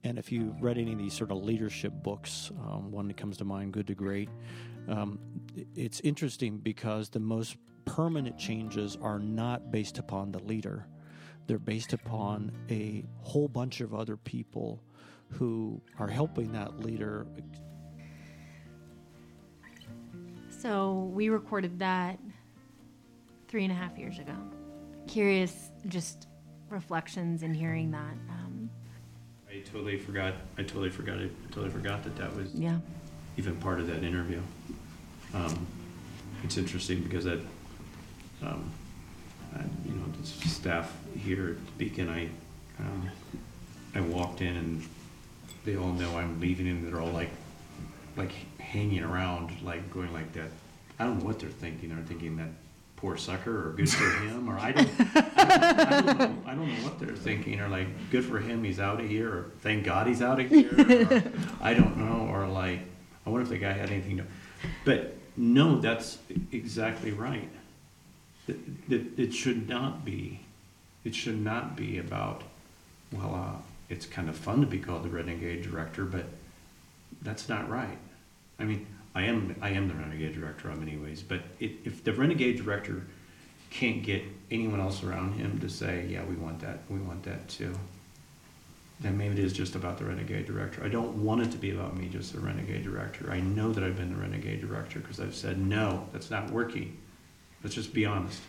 And 0.03 0.17
if 0.17 0.31
you've 0.31 0.61
read 0.61 0.77
any 0.77 0.93
of 0.93 0.99
these 0.99 1.13
sort 1.13 1.31
of 1.31 1.43
leadership 1.43 1.91
books, 2.03 2.51
um, 2.61 2.91
one 2.91 3.07
that 3.07 3.17
comes 3.17 3.37
to 3.37 3.45
mind, 3.45 3.73
Good 3.73 3.87
to 3.87 3.95
Great, 3.95 4.29
um, 4.87 5.19
it's 5.75 5.99
interesting 6.01 6.57
because 6.57 7.09
the 7.09 7.19
most 7.19 7.57
permanent 7.85 8.37
changes 8.37 8.97
are 9.01 9.19
not 9.19 9.71
based 9.71 9.97
upon 9.97 10.31
the 10.31 10.39
leader. 10.39 10.87
They're 11.47 11.57
based 11.57 11.93
upon 11.93 12.51
a 12.69 13.05
whole 13.21 13.47
bunch 13.47 13.81
of 13.81 13.93
other 13.93 14.17
people 14.17 14.83
who 15.31 15.81
are 15.99 16.07
helping 16.07 16.51
that 16.53 16.79
leader. 16.79 17.25
So 20.49 21.09
we 21.13 21.29
recorded 21.29 21.79
that 21.79 22.19
three 23.47 23.63
and 23.63 23.71
a 23.71 23.75
half 23.75 23.97
years 23.97 24.19
ago. 24.19 24.35
Curious, 25.07 25.71
just 25.87 26.27
reflections 26.69 27.43
and 27.43 27.55
hearing 27.55 27.91
that. 27.91 28.13
Um, 28.29 28.46
totally 29.71 29.97
forgot. 29.97 30.33
I 30.57 30.63
totally 30.63 30.89
forgot 30.89 31.17
it. 31.17 31.31
I 31.45 31.53
totally 31.53 31.69
forgot 31.69 32.03
that 32.03 32.15
that 32.17 32.35
was 32.35 32.53
yeah. 32.53 32.79
even 33.37 33.55
part 33.57 33.79
of 33.79 33.87
that 33.87 34.03
interview. 34.03 34.41
Um, 35.33 35.67
it's 36.43 36.57
interesting 36.57 37.01
because 37.01 37.25
that, 37.25 37.39
um, 38.43 38.71
I, 39.55 39.61
you 39.85 39.93
know, 39.93 40.05
the 40.19 40.25
staff 40.25 40.95
here 41.15 41.57
at 41.57 41.77
Beacon, 41.77 42.09
I, 42.09 42.29
um, 42.79 43.09
I 43.95 44.01
walked 44.01 44.41
in 44.41 44.55
and 44.55 44.83
they 45.65 45.75
all 45.75 45.91
know 45.91 46.17
I'm 46.17 46.39
leaving 46.39 46.67
and 46.67 46.87
they're 46.87 47.01
all 47.01 47.11
like, 47.11 47.31
like 48.15 48.31
hanging 48.59 49.03
around, 49.03 49.51
like 49.63 49.91
going 49.91 50.13
like 50.13 50.33
that. 50.33 50.49
I 50.99 51.05
don't 51.05 51.19
know 51.19 51.25
what 51.25 51.39
they're 51.39 51.49
thinking. 51.49 51.89
They're 51.89 52.03
thinking 52.05 52.37
that 52.37 52.49
poor 52.97 53.15
sucker 53.15 53.69
or 53.69 53.71
good 53.73 53.89
for 53.89 54.09
him 54.25 54.49
or 54.49 54.57
I 54.59 54.71
don't, 54.71 54.89
I 55.15 56.01
don't 56.01 56.19
know. 56.19 56.35
I 56.47 56.55
don't 56.55 56.67
know 56.67 56.83
what 56.83 56.99
they're 56.99 57.15
thinking 57.15 57.59
or 57.61 57.69
like 57.69 57.87
good 58.09 58.25
for 58.25 58.39
him 58.39 58.63
he's 58.63 58.79
out 58.79 58.99
of 58.99 59.07
here 59.07 59.29
or 59.29 59.51
thank 59.59 59.85
God 59.85 60.07
he's 60.07 60.21
out 60.21 60.39
of 60.39 60.49
here 60.49 60.73
or 60.73 61.23
I 61.61 61.75
don't 61.75 61.95
know 61.95 62.27
or 62.31 62.47
like 62.47 62.79
I 63.25 63.29
wonder 63.29 63.43
if 63.43 63.49
the 63.49 63.59
guy 63.59 63.73
had 63.73 63.91
anything 63.91 64.17
to 64.17 64.23
but 64.83 65.15
no 65.37 65.79
that's 65.79 66.17
exactly 66.51 67.11
right 67.11 67.49
that, 68.47 68.89
that 68.89 69.19
it 69.19 69.31
should 69.33 69.69
not 69.69 70.03
be 70.03 70.39
it 71.05 71.13
should 71.13 71.39
not 71.39 71.75
be 71.75 71.99
about 71.99 72.41
well 73.11 73.35
uh, 73.35 73.61
it's 73.89 74.07
kind 74.07 74.27
of 74.27 74.35
fun 74.35 74.59
to 74.61 74.67
be 74.67 74.79
called 74.79 75.03
the 75.03 75.09
renegade 75.09 75.61
director 75.61 76.03
but 76.03 76.25
that's 77.21 77.47
not 77.47 77.69
right 77.69 77.99
I 78.59 78.63
mean 78.63 78.87
I 79.17 79.23
am 79.23 79.55
I 79.61 79.69
am 79.69 79.87
the 79.87 79.95
renegade 79.95 80.35
director 80.35 80.69
in 80.71 80.79
many 80.79 80.97
ways 80.97 81.23
but 81.23 81.41
it, 81.59 81.71
if 81.85 82.03
the 82.03 82.13
renegade 82.13 82.57
director 82.57 83.05
can't 83.69 84.03
get 84.03 84.23
anyone 84.49 84.79
else 84.79 85.03
around 85.03 85.33
him 85.33 85.59
to 85.59 85.69
say, 85.69 86.05
yeah, 86.09 86.23
we 86.23 86.35
want 86.35 86.59
that, 86.61 86.79
we 86.89 86.99
want 86.99 87.23
that 87.23 87.47
too. 87.47 87.73
Then 88.99 89.17
maybe 89.17 89.33
it 89.33 89.45
is 89.45 89.53
just 89.53 89.75
about 89.75 89.97
the 89.97 90.05
renegade 90.05 90.47
director. 90.47 90.83
I 90.83 90.87
don't 90.87 91.23
want 91.23 91.41
it 91.41 91.51
to 91.51 91.57
be 91.57 91.71
about 91.71 91.95
me, 91.95 92.07
just 92.07 92.33
the 92.33 92.39
renegade 92.39 92.83
director. 92.83 93.29
I 93.29 93.39
know 93.39 93.71
that 93.71 93.83
I've 93.83 93.97
been 93.97 94.09
the 94.09 94.19
renegade 94.19 94.61
director 94.61 94.99
because 94.99 95.19
I've 95.19 95.35
said, 95.35 95.59
no, 95.59 96.07
that's 96.11 96.31
not 96.31 96.49
working. 96.49 96.97
Let's 97.63 97.75
just 97.75 97.93
be 97.93 98.05
honest. 98.05 98.41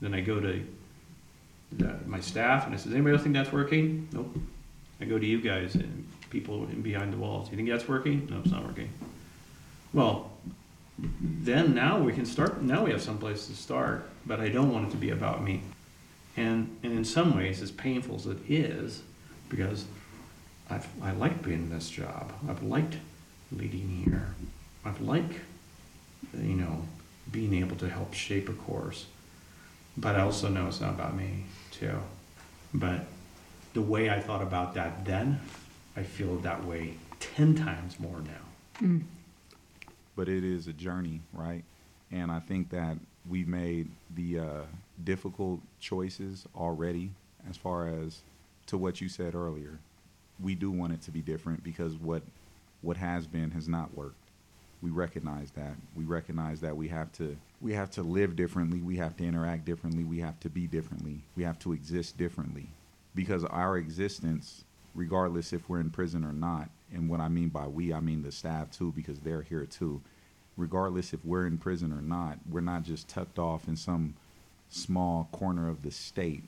Then 0.00 0.12
I 0.12 0.20
go 0.20 0.40
to 0.40 0.62
the, 1.72 1.96
my 2.04 2.20
staff 2.20 2.66
and 2.66 2.74
I 2.74 2.78
says, 2.78 2.92
anybody 2.92 3.14
else 3.14 3.22
think 3.22 3.34
that's 3.34 3.52
working? 3.52 4.08
Nope. 4.12 4.36
I 5.00 5.06
go 5.06 5.18
to 5.18 5.26
you 5.26 5.40
guys 5.40 5.74
and 5.74 6.06
people 6.28 6.64
in 6.64 6.82
behind 6.82 7.12
the 7.12 7.16
walls. 7.16 7.50
You 7.50 7.56
think 7.56 7.68
that's 7.68 7.88
working? 7.88 8.26
No, 8.30 8.40
it's 8.40 8.50
not 8.50 8.66
working. 8.66 8.90
Well, 9.92 10.30
then 10.98 11.74
now 11.74 11.98
we 11.98 12.12
can 12.12 12.26
start 12.26 12.62
now 12.62 12.84
we 12.84 12.90
have 12.92 13.02
someplace 13.02 13.46
to 13.46 13.54
start 13.54 14.08
but 14.24 14.38
i 14.38 14.48
don't 14.48 14.70
want 14.72 14.86
it 14.86 14.90
to 14.90 14.96
be 14.96 15.10
about 15.10 15.42
me 15.42 15.62
And, 16.36 16.76
and 16.82 16.92
in 16.92 17.04
some 17.04 17.36
ways, 17.36 17.60
as 17.60 17.70
painful 17.70 18.16
as 18.16 18.26
it 18.26 18.38
is, 18.48 19.02
because 19.48 19.84
I've, 20.70 20.86
I 21.02 21.12
like 21.12 21.42
being 21.42 21.64
in 21.64 21.70
this 21.70 21.90
job, 21.90 22.32
I've 22.48 22.62
liked 22.62 22.96
leading 23.50 23.88
here, 24.04 24.34
I've 24.84 25.00
liked, 25.00 25.34
you 26.34 26.54
know, 26.54 26.82
being 27.30 27.54
able 27.54 27.76
to 27.76 27.88
help 27.88 28.14
shape 28.14 28.48
a 28.48 28.52
course. 28.52 29.06
But 29.96 30.16
I 30.16 30.22
also 30.22 30.48
know 30.48 30.68
it's 30.68 30.80
not 30.80 30.94
about 30.94 31.14
me, 31.14 31.44
too. 31.70 31.98
But 32.72 33.04
the 33.74 33.82
way 33.82 34.08
I 34.08 34.18
thought 34.20 34.40
about 34.42 34.72
that 34.74 35.04
then, 35.04 35.40
I 35.96 36.02
feel 36.02 36.36
that 36.36 36.64
way 36.64 36.94
10 37.20 37.54
times 37.54 38.00
more 38.00 38.20
now. 38.20 38.86
Mm. 38.86 39.02
But 40.16 40.28
it 40.28 40.44
is 40.44 40.66
a 40.68 40.72
journey, 40.72 41.20
right? 41.32 41.64
And 42.10 42.30
I 42.30 42.40
think 42.40 42.70
that 42.70 42.98
we've 43.28 43.48
made 43.48 43.88
the 44.14 44.38
uh, 44.40 44.62
difficult 45.02 45.60
choices 45.80 46.46
already, 46.56 47.10
as 47.48 47.56
far 47.56 47.88
as 47.88 48.20
to 48.66 48.76
what 48.78 49.00
you 49.00 49.08
said 49.08 49.34
earlier. 49.34 49.78
We 50.42 50.54
do 50.54 50.70
want 50.70 50.92
it 50.92 51.02
to 51.02 51.10
be 51.10 51.20
different 51.20 51.62
because 51.64 51.94
what 51.94 52.22
what 52.82 52.96
has 52.96 53.26
been 53.26 53.52
has 53.52 53.68
not 53.68 53.94
worked. 53.96 54.16
We 54.82 54.90
recognize 54.90 55.52
that. 55.52 55.74
We 55.94 56.04
recognize 56.04 56.60
that 56.60 56.76
we 56.76 56.88
have 56.88 57.12
to 57.12 57.36
we 57.60 57.72
have 57.74 57.90
to 57.92 58.02
live 58.02 58.34
differently. 58.34 58.80
We 58.80 58.96
have 58.96 59.16
to 59.18 59.24
interact 59.24 59.64
differently. 59.64 60.04
We 60.04 60.18
have 60.18 60.38
to 60.40 60.50
be 60.50 60.66
differently. 60.66 61.20
We 61.36 61.44
have 61.44 61.58
to 61.60 61.72
exist 61.72 62.18
differently, 62.18 62.66
because 63.14 63.44
our 63.44 63.76
existence, 63.76 64.64
regardless 64.94 65.52
if 65.52 65.68
we're 65.68 65.80
in 65.80 65.90
prison 65.90 66.24
or 66.24 66.32
not, 66.32 66.70
and 66.92 67.08
what 67.08 67.20
I 67.20 67.28
mean 67.28 67.48
by 67.48 67.66
we, 67.66 67.92
I 67.92 68.00
mean 68.00 68.22
the 68.22 68.32
staff 68.32 68.70
too, 68.70 68.92
because 68.94 69.20
they're 69.20 69.42
here 69.42 69.66
too 69.66 70.00
regardless 70.56 71.12
if 71.12 71.24
we're 71.24 71.46
in 71.46 71.58
prison 71.58 71.92
or 71.92 72.02
not, 72.02 72.38
we're 72.50 72.60
not 72.60 72.82
just 72.82 73.08
tucked 73.08 73.38
off 73.38 73.68
in 73.68 73.76
some 73.76 74.14
small 74.68 75.28
corner 75.32 75.68
of 75.68 75.82
the 75.82 75.90
state. 75.90 76.44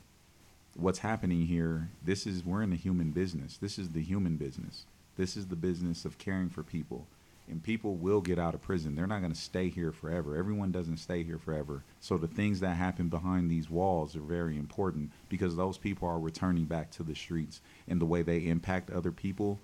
What's 0.77 0.99
happening 0.99 1.47
here, 1.47 1.89
this 2.05 2.27
is, 2.27 2.45
we're 2.45 2.63
in 2.63 2.71
the 2.71 2.77
human 2.77 3.11
business. 3.11 3.57
This 3.57 3.79
is 3.79 3.91
the 3.91 4.03
human 4.03 4.37
business. 4.37 4.85
This 5.17 5.37
is 5.37 5.47
the 5.47 5.57
business 5.57 6.05
of 6.05 6.19
caring 6.19 6.51
for 6.51 6.63
people. 6.63 7.07
And 7.49 7.63
people 7.63 7.95
will 7.95 8.23
get 8.23 8.39
out 8.39 8.55
of 8.55 8.63
prison. 8.63 8.95
They're 8.95 9.07
not 9.07 9.21
going 9.21 9.33
to 9.33 9.39
stay 9.39 9.69
here 9.69 9.93
forever. 9.93 10.35
Everyone 10.35 10.73
doesn't 10.73 10.97
stay 10.97 11.23
here 11.23 11.39
forever. 11.39 11.85
So 12.01 12.17
the 12.17 12.27
things 12.27 12.61
that 12.61 12.77
happen 12.77 13.09
behind 13.09 13.51
these 13.51 13.69
walls 13.69 14.17
are 14.17 14.21
very 14.21 14.57
important 14.57 15.13
because 15.29 15.55
those 15.55 15.77
people 15.77 16.09
are 16.09 16.19
returning 16.19 16.65
back 16.65 16.91
to 16.93 17.03
the 17.03 17.15
streets. 17.15 17.61
And 17.87 18.01
the 18.01 18.07
way 18.07 18.23
they 18.23 18.39
impact 18.47 18.91
other 18.91 19.13
people 19.13 19.61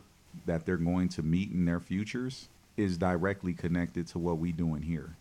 that 0.46 0.66
they're 0.66 0.76
going 0.76 1.08
to 1.10 1.22
meet 1.22 1.50
in 1.50 1.64
their 1.64 1.80
futures 1.80 2.48
is 2.76 2.96
directly 2.96 3.52
connected 3.52 4.06
to 4.08 4.18
what 4.18 4.38
we 4.38 4.52
doing 4.52 4.82
here. 4.82 5.16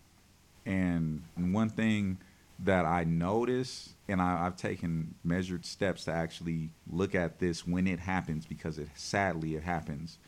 And 0.64 1.22
one 1.36 1.68
thing 1.68 2.18
that 2.64 2.84
I 2.84 3.04
notice, 3.04 3.94
and 4.08 4.20
I, 4.20 4.46
I've 4.46 4.56
taken 4.56 5.14
measured 5.24 5.64
steps 5.64 6.04
to 6.04 6.12
actually 6.12 6.70
look 6.90 7.14
at 7.14 7.38
this 7.38 7.66
when 7.66 7.86
it 7.86 8.00
happens, 8.00 8.46
because 8.46 8.78
it 8.78 8.88
sadly 8.94 9.54
it 9.54 9.62
happens, 9.62 10.18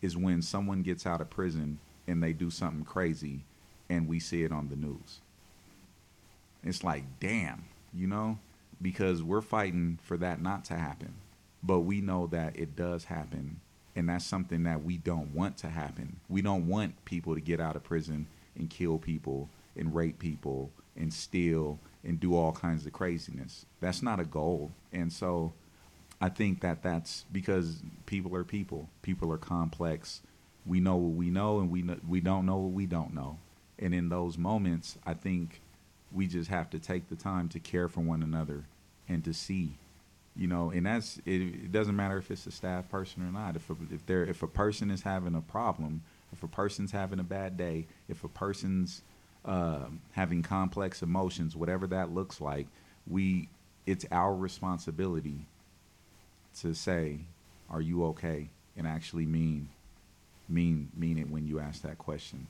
is 0.00 0.16
when 0.16 0.42
someone 0.42 0.82
gets 0.82 1.06
out 1.06 1.20
of 1.20 1.30
prison 1.30 1.78
and 2.06 2.22
they 2.22 2.32
do 2.32 2.50
something 2.50 2.84
crazy, 2.84 3.44
and 3.88 4.08
we 4.08 4.18
see 4.18 4.42
it 4.42 4.52
on 4.52 4.68
the 4.68 4.76
news. 4.76 5.20
It's 6.64 6.82
like, 6.82 7.04
damn, 7.20 7.64
you 7.94 8.06
know, 8.06 8.38
because 8.80 9.22
we're 9.22 9.40
fighting 9.40 9.98
for 10.02 10.16
that 10.16 10.40
not 10.40 10.64
to 10.66 10.74
happen, 10.74 11.14
but 11.62 11.80
we 11.80 12.00
know 12.00 12.26
that 12.28 12.56
it 12.56 12.74
does 12.74 13.04
happen 13.04 13.60
and 13.94 14.08
that's 14.08 14.24
something 14.24 14.62
that 14.64 14.82
we 14.82 14.96
don't 14.96 15.34
want 15.34 15.56
to 15.58 15.68
happen. 15.68 16.16
We 16.28 16.42
don't 16.42 16.66
want 16.66 17.04
people 17.04 17.34
to 17.34 17.40
get 17.40 17.60
out 17.60 17.76
of 17.76 17.84
prison 17.84 18.26
and 18.56 18.70
kill 18.70 18.98
people 18.98 19.48
and 19.76 19.94
rape 19.94 20.18
people 20.18 20.70
and 20.96 21.12
steal 21.12 21.78
and 22.04 22.18
do 22.18 22.34
all 22.34 22.52
kinds 22.52 22.86
of 22.86 22.92
craziness. 22.92 23.66
That's 23.80 24.02
not 24.02 24.20
a 24.20 24.24
goal. 24.24 24.70
And 24.92 25.12
so 25.12 25.52
I 26.20 26.28
think 26.28 26.60
that 26.60 26.82
that's 26.82 27.24
because 27.32 27.82
people 28.06 28.34
are 28.36 28.44
people. 28.44 28.88
People 29.02 29.32
are 29.32 29.38
complex. 29.38 30.22
We 30.64 30.80
know 30.80 30.96
what 30.96 31.16
we 31.16 31.30
know 31.30 31.60
and 31.60 31.70
we 31.70 31.82
we 32.08 32.20
don't 32.20 32.46
know 32.46 32.58
what 32.58 32.72
we 32.72 32.86
don't 32.86 33.14
know. 33.14 33.38
And 33.78 33.94
in 33.94 34.08
those 34.08 34.38
moments, 34.38 34.96
I 35.04 35.14
think 35.14 35.60
we 36.12 36.26
just 36.26 36.50
have 36.50 36.70
to 36.70 36.78
take 36.78 37.08
the 37.08 37.16
time 37.16 37.48
to 37.50 37.58
care 37.58 37.88
for 37.88 38.00
one 38.00 38.22
another 38.22 38.64
and 39.08 39.24
to 39.24 39.32
see 39.32 39.76
you 40.34 40.46
know, 40.46 40.70
and 40.70 40.86
that's 40.86 41.18
it, 41.26 41.42
it, 41.42 41.72
doesn't 41.72 41.94
matter 41.94 42.16
if 42.16 42.30
it's 42.30 42.46
a 42.46 42.50
staff 42.50 42.88
person 42.88 43.22
or 43.22 43.30
not. 43.30 43.56
If 43.56 43.68
a, 43.68 43.76
if 43.90 44.06
there 44.06 44.24
if 44.24 44.42
a 44.42 44.46
person 44.46 44.90
is 44.90 45.02
having 45.02 45.34
a 45.34 45.42
problem, 45.42 46.02
if 46.32 46.42
a 46.42 46.48
person's 46.48 46.92
having 46.92 47.20
a 47.20 47.24
bad 47.24 47.56
day, 47.56 47.86
if 48.08 48.24
a 48.24 48.28
person's 48.28 49.02
uh, 49.44 49.86
having 50.12 50.42
complex 50.42 51.02
emotions, 51.02 51.54
whatever 51.54 51.86
that 51.88 52.14
looks 52.14 52.40
like, 52.40 52.66
we 53.06 53.48
it's 53.84 54.06
our 54.10 54.34
responsibility 54.34 55.46
to 56.60 56.74
say, 56.74 57.20
"Are 57.68 57.82
you 57.82 58.04
okay?" 58.06 58.48
and 58.76 58.86
actually 58.86 59.26
mean 59.26 59.68
mean 60.48 60.88
mean 60.96 61.18
it 61.18 61.28
when 61.28 61.46
you 61.46 61.60
ask 61.60 61.82
that 61.82 61.98
question. 61.98 62.46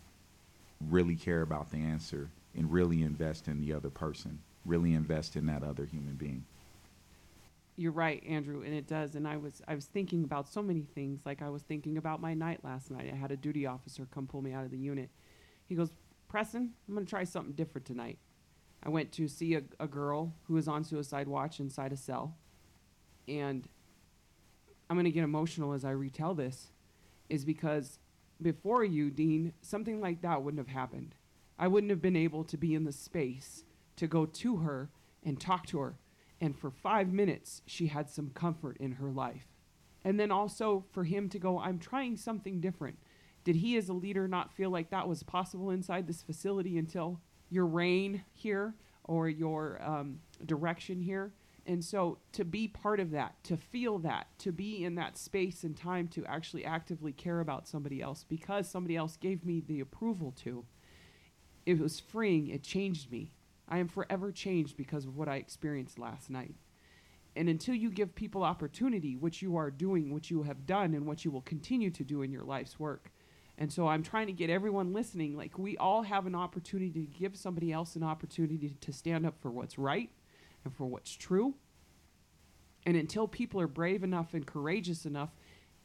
Really 0.89 1.16
care 1.16 1.43
about 1.43 1.70
the 1.72 1.78
answer 1.78 2.28
and 2.57 2.72
really 2.72 3.03
invest 3.03 3.49
in 3.49 3.61
the 3.61 3.72
other 3.72 3.91
person. 3.91 4.39
Really 4.64 4.95
invest 4.95 5.35
in 5.35 5.47
that 5.47 5.64
other 5.64 5.85
human 5.85 6.14
being 6.14 6.45
you're 7.83 7.91
right, 7.91 8.22
Andrew, 8.24 8.62
and 8.62 8.72
it 8.72 8.87
does. 8.87 9.16
And 9.16 9.26
I 9.26 9.37
was 9.37 9.61
I 9.66 9.74
was 9.74 9.87
thinking 9.87 10.22
about 10.22 10.49
so 10.49 10.62
many 10.62 10.83
things. 10.95 11.20
Like 11.26 11.43
I 11.43 11.51
was 11.51 11.62
thinking 11.62 11.99
about 11.99 12.20
my 12.20 12.33
night 12.33 12.61
last 12.62 12.91
night. 12.91 13.11
I 13.12 13.16
had 13.16 13.33
a 13.33 13.37
duty 13.37 13.66
officer 13.66 14.07
come 14.09 14.28
pull 14.28 14.41
me 14.41 14.53
out 14.53 14.64
of 14.64 14.70
the 14.70 14.78
unit. 14.78 15.11
He 15.68 15.74
goes, 15.74 15.91
Preston, 16.28 16.70
I'm 16.89 16.95
gonna 16.95 17.05
try 17.05 17.24
something 17.24 17.55
different 17.55 17.85
tonight. 17.85 18.18
I 18.85 18.89
went 18.89 19.11
to 19.12 19.26
see 19.26 19.57
a, 19.57 19.62
a 19.80 19.89
girl 19.89 20.33
who 20.45 20.55
was 20.55 20.68
on 20.68 20.85
suicide 20.85 21.26
watch 21.26 21.59
inside 21.59 21.93
a 21.93 21.97
cell, 21.97 22.37
and 23.26 23.68
I'm 24.89 24.97
gonna 24.97 25.11
get 25.11 25.24
emotional 25.24 25.72
as 25.72 25.85
I 25.85 25.91
retell 25.91 26.35
this, 26.35 26.70
is 27.28 27.45
because 27.45 27.99
before 28.41 28.85
you, 28.85 29.11
Dean, 29.11 29.55
something 29.61 30.01
like 30.01 30.22
that 30.22 30.43
wouldn't 30.43 30.64
have 30.64 30.74
happened. 30.74 31.16
I 31.59 31.66
wouldn't 31.66 31.91
have 31.91 32.03
been 32.03 32.16
able 32.16 32.45
to 32.45 32.57
be 32.57 32.74
in 32.74 32.85
the 32.85 32.93
space 32.93 33.64
to 33.97 34.07
go 34.07 34.24
to 34.24 34.59
her 34.59 34.91
and 35.24 35.41
talk 35.41 35.66
to 35.66 35.78
her 35.80 35.97
and 36.43 36.59
for 36.59 36.72
five 36.72 37.12
minutes, 37.12 37.62
she 37.66 37.86
had 37.86 38.11
some 38.11 38.30
comfort 38.34 38.76
in 38.78 38.93
her 38.93 39.11
life. 39.11 39.47
And 40.05 40.18
then 40.18 40.32
also 40.32 40.84
for 40.90 41.05
him 41.05 41.28
to 41.28 41.38
go, 41.38 41.61
I'm 41.61 41.78
trying 41.78 42.16
something 42.16 42.61
different. 42.61 42.99
Did 43.45 43.57
he, 43.57 43.76
as 43.76 43.88
a 43.88 43.93
leader, 43.93 44.26
not 44.26 44.53
feel 44.53 44.68
like 44.68 44.90
that 44.90 45.07
was 45.07 45.22
possible 45.22 45.70
inside 45.70 46.09
this 46.09 46.20
facility 46.20 46.78
until 46.78 47.20
your 47.49 47.66
reign 47.66 48.24
here 48.34 48.74
or 49.05 49.28
your 49.28 49.80
um, 49.82 50.18
direction 50.45 51.01
here? 51.01 51.32
And 51.64 51.84
so 51.84 52.18
to 52.32 52.45
be 52.45 52.66
part 52.66 52.99
of 52.99 53.12
that, 53.12 53.36
to 53.45 53.57
feel 53.57 54.01
that, 54.01 54.26
to 54.40 54.51
be 54.51 54.84
in 54.84 54.97
that 54.97 55.16
space 55.16 55.62
and 55.62 55.76
time 55.76 56.09
to 56.09 56.26
actually 56.26 56.64
actively 56.64 57.12
care 57.12 57.38
about 57.38 57.68
somebody 57.68 58.03
else 58.03 58.24
because 58.28 58.68
somebody 58.68 58.97
else 58.97 59.16
gave 59.16 59.45
me 59.45 59.62
the 59.64 59.78
approval 59.78 60.32
to, 60.43 60.64
it 61.66 61.78
was 61.78 62.01
freeing. 62.01 62.49
It 62.49 62.64
changed 62.64 63.12
me. 63.12 63.30
I 63.73 63.79
am 63.79 63.89
forever 63.89 64.31
changed 64.31 64.77
because 64.77 65.07
of 65.07 65.16
what 65.16 65.31
I 65.31 65.37
experienced 65.37 65.99
last 65.99 66.29
night. 66.29 66.55
And 67.35 67.49
until 67.49 67.75
you 67.75 67.89
give 67.89 68.14
people 68.14 68.43
opportunity, 68.43 69.16
which 69.16 69.41
you 69.41 69.57
are 69.57 69.70
doing, 69.70 70.12
which 70.12 70.31
you 70.31 70.43
have 70.43 70.66
done, 70.66 70.93
and 70.93 71.07
what 71.07 71.25
you 71.25 71.31
will 71.31 71.41
continue 71.41 71.91
to 71.93 72.05
do 72.05 72.20
in 72.20 72.31
your 72.31 72.45
life's 72.45 72.79
work. 72.79 73.11
And 73.57 73.73
so 73.73 73.89
I'm 73.89 74.03
trying 74.03 74.27
to 74.27 74.35
get 74.35 74.51
everyone 74.51 74.93
listening 74.93 75.39
like, 75.39 75.59
we 75.59 75.79
all 75.79 76.03
have 76.03 76.27
an 76.27 76.35
opportunity 76.35 77.07
to 77.07 77.18
give 77.18 77.35
somebody 77.35 77.73
else 77.73 77.97
an 77.97 78.03
opportunity 78.03 78.77
to 78.79 78.93
stand 78.93 79.25
up 79.25 79.41
for 79.41 79.51
what's 79.51 79.79
right 79.79 80.11
and 80.66 80.75
for 80.75 80.85
what's 80.85 81.16
true. 81.16 81.55
And 82.85 82.95
until 82.95 83.27
people 83.27 83.59
are 83.59 83.66
brave 83.66 84.05
enough 84.05 84.35
and 84.35 84.47
courageous 84.47 85.07
enough, 85.07 85.31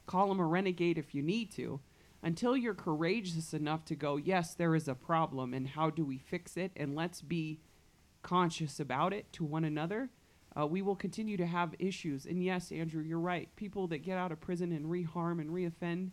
call 0.06 0.28
them 0.28 0.40
a 0.40 0.46
renegade 0.46 0.98
if 0.98 1.14
you 1.14 1.22
need 1.22 1.50
to, 1.52 1.80
until 2.22 2.54
you're 2.54 2.74
courageous 2.74 3.54
enough 3.54 3.86
to 3.86 3.94
go, 3.94 4.18
yes, 4.18 4.52
there 4.52 4.74
is 4.74 4.88
a 4.88 4.94
problem, 4.94 5.54
and 5.54 5.68
how 5.68 5.88
do 5.88 6.04
we 6.04 6.18
fix 6.18 6.58
it? 6.58 6.72
And 6.76 6.94
let's 6.94 7.22
be 7.22 7.60
conscious 8.28 8.78
about 8.78 9.14
it 9.14 9.32
to 9.32 9.42
one 9.42 9.64
another, 9.64 10.10
uh, 10.58 10.66
we 10.66 10.82
will 10.82 10.94
continue 10.94 11.38
to 11.38 11.46
have 11.46 11.74
issues. 11.78 12.26
And 12.26 12.44
yes, 12.44 12.70
Andrew, 12.70 13.02
you're 13.02 13.18
right. 13.18 13.48
People 13.56 13.86
that 13.86 13.98
get 13.98 14.18
out 14.18 14.32
of 14.32 14.40
prison 14.40 14.70
and 14.70 14.84
reharm 14.84 15.40
and 15.40 15.48
reoffend, 15.48 16.10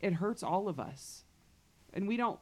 it 0.00 0.14
hurts 0.14 0.42
all 0.42 0.68
of 0.68 0.80
us. 0.80 1.24
And 1.94 2.08
we 2.08 2.16
don't, 2.16 2.40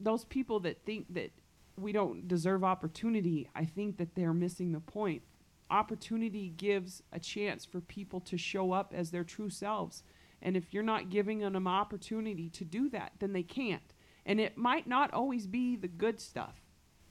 those 0.00 0.24
people 0.24 0.58
that 0.60 0.84
think 0.84 1.14
that 1.14 1.30
we 1.76 1.92
don't 1.92 2.26
deserve 2.26 2.64
opportunity, 2.64 3.48
I 3.54 3.64
think 3.64 3.98
that 3.98 4.16
they're 4.16 4.34
missing 4.34 4.72
the 4.72 4.80
point. 4.80 5.22
Opportunity 5.70 6.52
gives 6.56 7.04
a 7.12 7.20
chance 7.20 7.64
for 7.64 7.80
people 7.80 8.18
to 8.22 8.36
show 8.36 8.72
up 8.72 8.92
as 8.92 9.12
their 9.12 9.24
true 9.24 9.50
selves. 9.50 10.02
And 10.42 10.56
if 10.56 10.74
you're 10.74 10.82
not 10.82 11.10
giving 11.10 11.38
them 11.38 11.54
an 11.54 11.68
opportunity 11.68 12.48
to 12.50 12.64
do 12.64 12.90
that, 12.90 13.12
then 13.20 13.34
they 13.34 13.44
can't. 13.44 13.94
And 14.26 14.40
it 14.40 14.58
might 14.58 14.88
not 14.88 15.14
always 15.14 15.46
be 15.46 15.76
the 15.76 15.86
good 15.86 16.20
stuff 16.20 16.56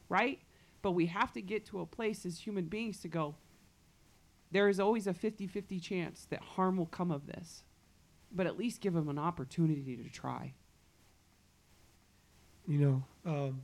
right? 0.10 0.39
But 0.82 0.91
we 0.91 1.05
have 1.07 1.32
to 1.34 1.41
get 1.41 1.66
to 1.68 1.80
a 1.82 1.86
place 1.86 2.26
as 2.26 2.39
human 2.39 2.66
beings 2.66 2.99
to 3.01 3.07
go, 3.07 3.36
there 4.51 4.68
is 4.68 4.80
always 4.80 5.07
a 5.07 5.14
50 5.14 5.47
50 5.47 5.80
chance 5.80 6.26
that 6.30 6.41
harm 6.41 6.78
will 6.78 6.88
come 6.88 7.12
of 7.12 7.28
this. 7.28 7.64
But 8.32 8.47
at 8.47 8.57
least 8.57 8.82
give 8.82 8.93
them 8.93 9.10
an 9.10 9.20
opportunity 9.20 9.95
to 9.95 10.10
try. 10.10 10.53
You 12.68 12.78
know, 12.78 13.03
um, 13.26 13.62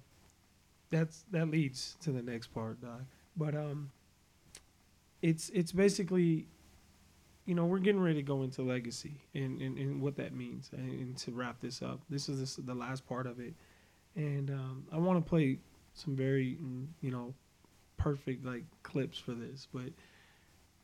that's 0.89 1.25
that 1.31 1.49
leads 1.49 1.97
to 2.01 2.11
the 2.11 2.21
next 2.21 2.47
part, 2.47 2.81
Doc. 2.81 3.01
But 3.37 3.55
um, 3.55 3.91
it's 5.21 5.49
it's 5.49 5.71
basically, 5.71 6.47
you 7.45 7.53
know, 7.53 7.65
we're 7.65 7.79
getting 7.79 8.01
ready 8.01 8.15
to 8.15 8.23
go 8.23 8.41
into 8.41 8.63
legacy 8.63 9.21
and 9.35 9.61
and, 9.61 9.77
and 9.77 10.01
what 10.01 10.15
that 10.17 10.33
means. 10.33 10.71
And, 10.73 10.89
and 10.89 11.17
to 11.17 11.31
wrap 11.31 11.59
this 11.59 11.83
up, 11.83 11.99
this 12.09 12.29
is 12.29 12.39
this, 12.39 12.55
the 12.55 12.73
last 12.73 13.07
part 13.07 13.27
of 13.27 13.39
it, 13.39 13.53
and 14.15 14.49
um, 14.49 14.85
I 14.91 14.97
want 14.97 15.23
to 15.23 15.29
play 15.29 15.59
some 15.95 16.15
very 16.15 16.57
mm, 16.61 16.85
you 17.01 17.11
know 17.11 17.33
perfect 17.97 18.45
like 18.45 18.63
clips 18.83 19.17
for 19.17 19.33
this, 19.33 19.67
but 19.73 19.89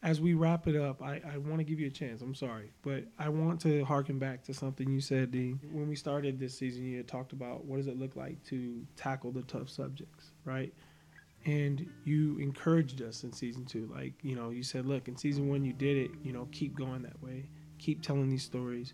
as 0.04 0.20
we 0.20 0.34
wrap 0.34 0.68
it 0.68 0.76
up, 0.76 1.02
I, 1.02 1.22
I 1.32 1.38
want 1.38 1.60
to 1.60 1.64
give 1.64 1.80
you 1.80 1.88
a 1.88 1.92
chance. 1.92 2.22
I'm 2.22 2.34
sorry, 2.34 2.72
but 2.82 3.04
I 3.20 3.30
want 3.30 3.62
to 3.62 3.86
harken 3.86 4.18
back 4.18 4.44
to 4.46 4.54
something 4.54 4.90
you 4.90 5.00
said, 5.00 5.32
Dean. 5.32 5.60
When 5.72 5.88
we 5.88 5.96
started 5.96 6.40
this 6.40 6.58
season, 6.58 6.86
you 6.86 6.98
had 6.98 7.08
talked 7.08 7.34
about 7.34 7.66
what 7.66 7.78
does 7.78 7.88
it 7.88 8.00
look 8.00 8.16
like 8.16 8.44
to 8.46 8.84
tackle 8.96 9.32
the 9.32 9.44
tough 9.44 9.70
subjects, 9.70 10.32
right? 10.44 10.74
And 11.46 11.88
you 12.04 12.38
encouraged 12.40 13.02
us 13.02 13.24
in 13.24 13.32
season 13.32 13.66
two. 13.66 13.92
Like, 13.94 14.14
you 14.24 14.36
know, 14.36 14.50
you 14.50 14.64
said, 14.64 14.88
look, 14.88 15.08
in 15.08 15.18
season 15.18 15.48
one, 15.50 15.64
you 15.64 15.74
did 15.74 15.98
it, 15.98 16.12
you 16.24 16.34
know, 16.34 16.48
keep 16.52 16.76
going 16.76 17.04
that 17.04 17.22
way, 17.22 17.46
keep 17.78 18.02
telling 18.02 18.30
these 18.30 18.44
stories, 18.44 18.94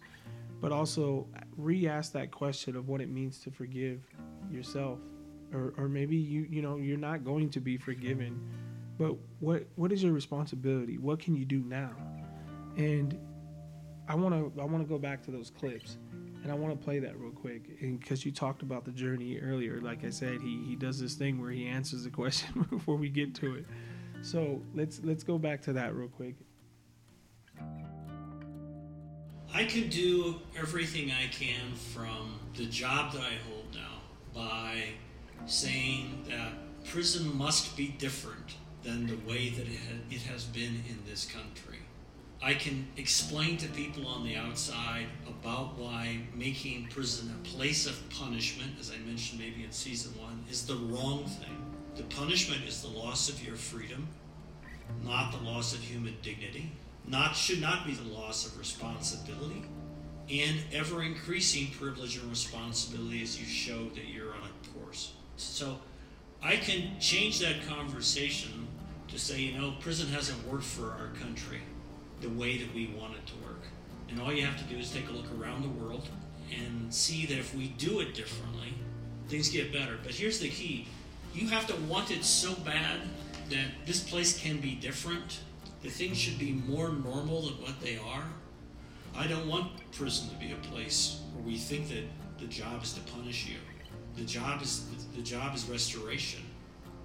but 0.59 0.73
also 0.73 1.27
re 1.55 1.87
ask 1.87 2.11
that 2.13 2.31
question 2.31 2.75
of 2.75 2.89
what 2.89 2.99
it 2.99 3.09
means 3.09 3.39
to 3.41 3.51
forgive 3.51 4.01
yourself. 4.51 4.99
Or, 5.53 5.73
or 5.77 5.87
maybe 5.87 6.17
you 6.17 6.45
you 6.49 6.61
know 6.61 6.75
you're 6.75 6.97
not 6.97 7.23
going 7.23 7.49
to 7.51 7.61
be 7.61 7.77
forgiven 7.77 8.39
but 8.97 9.15
what 9.39 9.67
what 9.75 9.91
is 9.91 10.03
your 10.03 10.13
responsibility? 10.13 10.97
What 10.97 11.19
can 11.19 11.35
you 11.35 11.45
do 11.45 11.59
now? 11.59 11.91
And 12.75 13.17
I 14.07 14.15
want 14.15 14.33
to 14.33 14.61
I 14.61 14.65
want 14.65 14.83
to 14.83 14.89
go 14.89 14.97
back 14.97 15.23
to 15.23 15.31
those 15.31 15.51
clips, 15.51 15.97
and 16.43 16.51
I 16.51 16.55
want 16.55 16.77
to 16.77 16.83
play 16.83 16.99
that 16.99 17.17
real 17.19 17.31
quick. 17.31 17.79
because 17.79 18.25
you 18.25 18.31
talked 18.31 18.63
about 18.63 18.85
the 18.85 18.91
journey 18.91 19.39
earlier, 19.39 19.79
like 19.81 20.03
I 20.03 20.09
said, 20.09 20.41
he 20.41 20.63
he 20.67 20.75
does 20.75 20.99
this 20.99 21.13
thing 21.13 21.39
where 21.39 21.51
he 21.51 21.67
answers 21.67 22.03
the 22.03 22.09
question 22.21 22.65
before 22.69 22.95
we 22.95 23.09
get 23.09 23.35
to 23.35 23.55
it. 23.55 23.65
So 24.21 24.61
let's 24.73 24.99
let's 25.03 25.23
go 25.23 25.37
back 25.37 25.61
to 25.63 25.73
that 25.73 25.95
real 25.95 26.09
quick. 26.09 26.35
I 29.53 29.63
can 29.63 29.87
do 29.89 30.41
everything 30.57 31.11
I 31.11 31.27
can 31.27 31.73
from 31.73 32.39
the 32.55 32.65
job 32.65 33.13
that 33.13 33.21
I 33.21 33.35
hold 33.47 33.73
now 33.73 34.01
by 34.33 34.83
saying 35.45 36.25
that 36.27 36.53
prison 36.83 37.37
must 37.37 37.77
be 37.77 37.87
different 37.87 38.55
than 38.83 39.07
the 39.07 39.17
way 39.29 39.49
that 39.49 39.67
it 40.11 40.21
has 40.21 40.45
been 40.45 40.83
in 40.89 40.99
this 41.07 41.25
country. 41.25 41.79
I 42.41 42.53
can 42.53 42.87
explain 42.97 43.57
to 43.57 43.67
people 43.69 44.07
on 44.07 44.23
the 44.23 44.35
outside 44.35 45.07
about 45.27 45.77
why 45.77 46.19
making 46.35 46.87
prison 46.91 47.33
a 47.35 47.47
place 47.47 47.87
of 47.87 48.09
punishment, 48.09 48.73
as 48.79 48.91
I 48.91 48.97
mentioned 48.97 49.41
maybe 49.41 49.63
in 49.63 49.71
season 49.71 50.13
one, 50.21 50.43
is 50.49 50.65
the 50.65 50.75
wrong 50.75 51.25
thing. 51.25 51.65
The 51.95 52.03
punishment 52.03 52.63
is 52.65 52.81
the 52.81 52.89
loss 52.89 53.27
of 53.27 53.43
your 53.45 53.55
freedom, 53.55 54.07
not 55.03 55.31
the 55.31 55.43
loss 55.43 55.73
of 55.73 55.79
human 55.79 56.15
dignity, 56.21 56.71
not 57.07 57.35
should 57.35 57.59
not 57.59 57.85
be 57.85 57.93
the 57.93 58.03
loss 58.03 58.45
of 58.45 58.57
responsibility, 58.59 59.63
and 60.29 60.59
ever 60.71 61.01
increasing 61.01 61.71
privilege 61.71 62.17
and 62.17 62.29
responsibility 62.29 63.23
as 63.23 63.39
you 63.39 63.45
show 63.45 63.85
that 63.95 64.07
course. 64.07 64.16
So 65.37 65.79
I 66.43 66.57
can 66.57 66.99
change 66.99 67.39
that 67.39 67.65
conversation 67.67 68.67
to 69.07 69.17
say, 69.17 69.39
you 69.39 69.57
know, 69.57 69.75
prison 69.79 70.09
hasn't 70.09 70.45
worked 70.47 70.65
for 70.65 70.91
our 70.91 71.09
country 71.21 71.61
the 72.21 72.29
way 72.29 72.57
that 72.57 72.73
we 72.73 72.87
want 72.87 73.13
it 73.13 73.25
to 73.27 73.33
work. 73.47 73.61
And 74.09 74.19
all 74.19 74.33
you 74.33 74.45
have 74.45 74.57
to 74.57 74.63
do 74.63 74.77
is 74.77 74.91
take 74.91 75.09
a 75.09 75.11
look 75.11 75.27
around 75.39 75.61
the 75.61 75.83
world 75.83 76.09
and 76.51 76.93
see 76.93 77.25
that 77.25 77.37
if 77.37 77.53
we 77.55 77.67
do 77.69 77.99
it 77.99 78.13
differently, 78.13 78.73
things 79.27 79.49
get 79.49 79.71
better. 79.71 79.97
But 80.03 80.13
here's 80.13 80.39
the 80.39 80.49
key 80.49 80.87
you 81.33 81.47
have 81.49 81.67
to 81.67 81.75
want 81.87 82.09
it 82.09 82.23
so 82.23 82.53
bad 82.55 83.01
that 83.49 83.67
this 83.85 84.01
place 84.01 84.39
can 84.39 84.59
be 84.59 84.75
different, 84.75 85.39
The 85.83 85.89
things 85.89 86.17
should 86.17 86.39
be 86.39 86.51
more 86.51 86.89
normal 86.89 87.43
than 87.43 87.61
what 87.61 87.79
they 87.79 87.97
are. 87.97 88.23
I 89.15 89.27
don't 89.27 89.47
want 89.47 89.71
prison 89.91 90.29
to 90.29 90.35
be 90.35 90.51
a 90.51 90.55
place 90.55 91.21
where 91.33 91.43
we 91.43 91.57
think 91.57 91.89
that 91.89 92.03
the 92.39 92.47
job 92.47 92.83
is 92.83 92.93
to 92.93 93.01
punish 93.01 93.45
you. 93.47 93.57
The 94.17 94.25
job 94.25 94.61
is 94.61 94.85
the 95.15 95.21
job 95.21 95.55
is 95.55 95.69
restoration. 95.69 96.41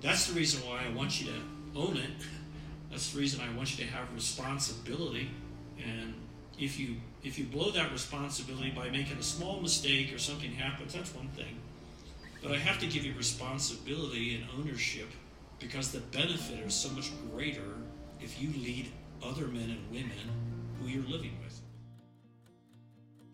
That's 0.01 0.27
the 0.27 0.35
reason 0.35 0.67
why 0.69 0.85
I 0.85 0.93
want 0.95 1.21
you 1.21 1.29
to 1.29 1.79
own 1.79 1.97
it. 1.97 2.11
That's 2.91 3.13
the 3.13 3.21
reason 3.21 3.41
I 3.41 3.57
want 3.57 3.79
you 3.79 3.85
to 3.85 3.91
have 3.91 4.13
responsibility. 4.15 5.31
And 5.79 6.15
if 6.59 6.79
you 6.79 6.97
if 7.23 7.39
you 7.39 7.45
blow 7.45 7.71
that 7.71 7.93
responsibility 7.93 8.71
by 8.71 8.89
making 8.91 9.19
a 9.19 9.23
small 9.23 9.61
mistake 9.61 10.13
or 10.13 10.19
something 10.19 10.53
happens, 10.53 10.95
that's 10.95 11.15
one 11.15 11.29
thing. 11.29 11.61
But 12.43 12.53
I 12.53 12.59
have 12.59 12.81
to 12.81 12.87
give 12.87 13.05
you 13.05 13.15
responsibility 13.15 14.35
and 14.35 14.45
ownership 14.59 15.09
because 15.61 15.93
the 15.93 16.01
benefit 16.01 16.59
is 16.67 16.75
so 16.75 16.89
much 16.91 17.11
greater 17.31 17.77
if 18.21 18.43
you 18.43 18.49
lead 18.49 18.91
other 19.23 19.47
men 19.47 19.71
and 19.71 19.91
women 19.91 20.29
who 20.81 20.89
you're 20.89 21.09
living 21.09 21.37
with. 21.45 21.61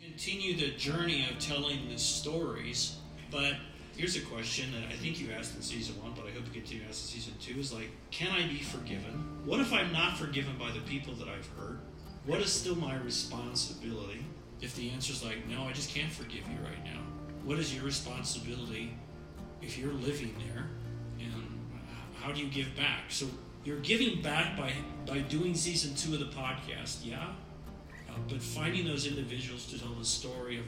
Continue 0.00 0.56
the 0.56 0.76
journey 0.76 1.26
of 1.30 1.38
telling 1.38 1.88
the 1.88 1.98
stories, 1.98 2.96
but 3.30 3.54
here's 3.98 4.14
a 4.14 4.20
question 4.20 4.70
that 4.70 4.92
I 4.92 4.96
think 4.96 5.20
you 5.20 5.32
asked 5.36 5.56
in 5.56 5.62
season 5.62 6.00
one, 6.00 6.12
but 6.14 6.24
I 6.24 6.30
hope 6.30 6.46
you 6.46 6.52
continue 6.52 6.84
to 6.84 6.88
ask 6.88 7.02
in 7.02 7.20
season 7.20 7.34
two 7.40 7.58
is 7.58 7.72
like, 7.72 7.90
can 8.12 8.30
I 8.30 8.46
be 8.46 8.60
forgiven? 8.60 9.26
What 9.44 9.58
if 9.58 9.72
I'm 9.72 9.92
not 9.92 10.16
forgiven 10.16 10.56
by 10.56 10.70
the 10.70 10.78
people 10.80 11.14
that 11.14 11.26
I've 11.28 11.48
hurt? 11.58 11.80
What 12.24 12.40
is 12.40 12.52
still 12.52 12.76
my 12.76 12.96
responsibility? 12.96 14.24
If 14.60 14.76
the 14.76 14.90
answer 14.90 15.12
is 15.12 15.24
like, 15.24 15.48
no, 15.48 15.64
I 15.64 15.72
just 15.72 15.92
can't 15.92 16.12
forgive 16.12 16.46
you 16.48 16.58
right 16.64 16.84
now, 16.84 17.00
what 17.42 17.58
is 17.58 17.74
your 17.74 17.84
responsibility 17.84 18.94
if 19.62 19.76
you're 19.76 19.92
living 19.92 20.34
there? 20.46 20.66
And 21.18 21.32
how 22.20 22.30
do 22.30 22.40
you 22.40 22.48
give 22.48 22.76
back? 22.76 23.06
So 23.08 23.26
you're 23.64 23.80
giving 23.80 24.22
back 24.22 24.56
by, 24.56 24.74
by 25.06 25.18
doing 25.20 25.56
season 25.56 25.96
two 25.96 26.14
of 26.14 26.20
the 26.20 26.26
podcast, 26.26 27.04
yeah? 27.04 27.32
Uh, 28.08 28.12
but 28.28 28.40
finding 28.40 28.86
those 28.86 29.06
individuals 29.06 29.66
to 29.72 29.78
tell 29.78 29.94
the 29.94 30.04
story 30.04 30.58
of 30.58 30.64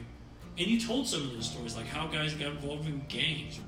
and 0.57 0.67
you 0.67 0.79
told 0.79 1.07
some 1.07 1.21
of 1.21 1.33
those 1.33 1.49
stories, 1.49 1.75
like 1.75 1.87
how 1.87 2.07
guys 2.07 2.33
got 2.33 2.49
involved 2.51 2.87
in 2.87 3.03
gangs. 3.07 3.59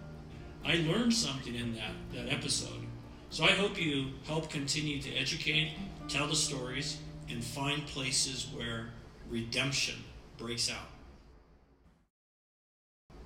I 0.65 0.75
learned 0.75 1.13
something 1.13 1.55
in 1.55 1.75
that, 1.75 1.91
that 2.13 2.31
episode. 2.31 2.88
So 3.29 3.43
I 3.43 3.51
hope 3.51 3.81
you 3.81 4.09
help 4.25 4.49
continue 4.49 5.01
to 5.01 5.13
educate, 5.15 5.73
tell 6.07 6.27
the 6.27 6.36
stories, 6.36 6.97
and 7.29 7.43
find 7.43 7.86
places 7.88 8.47
where 8.55 8.89
redemption 9.29 9.95
breaks 10.38 10.69
out. 10.69 10.88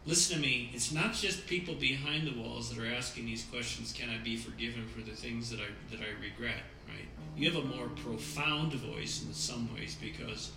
Listen 0.06 0.38
to 0.38 0.42
me, 0.42 0.72
it's 0.74 0.94
not 0.94 1.14
just 1.14 1.48
people 1.48 1.76
behind 1.76 2.26
the 2.26 2.42
walls 2.42 2.74
that 2.74 2.82
are 2.82 2.88
asking 2.88 3.26
these 3.26 3.44
questions, 3.44 3.92
can 3.92 4.10
I 4.10 4.18
be 4.24 4.38
forgiven 4.38 4.88
for 4.88 5.02
the 5.02 5.12
things 5.12 5.50
that 5.50 5.60
I 5.60 5.68
that 5.92 6.00
I 6.00 6.12
regret, 6.24 6.64
right? 6.88 7.08
You 7.36 7.52
have 7.52 7.62
a 7.62 7.68
more 7.68 7.90
profound 7.90 8.74
voice 8.74 9.26
in 9.28 9.34
some 9.34 9.70
ways 9.76 9.98
because 10.02 10.52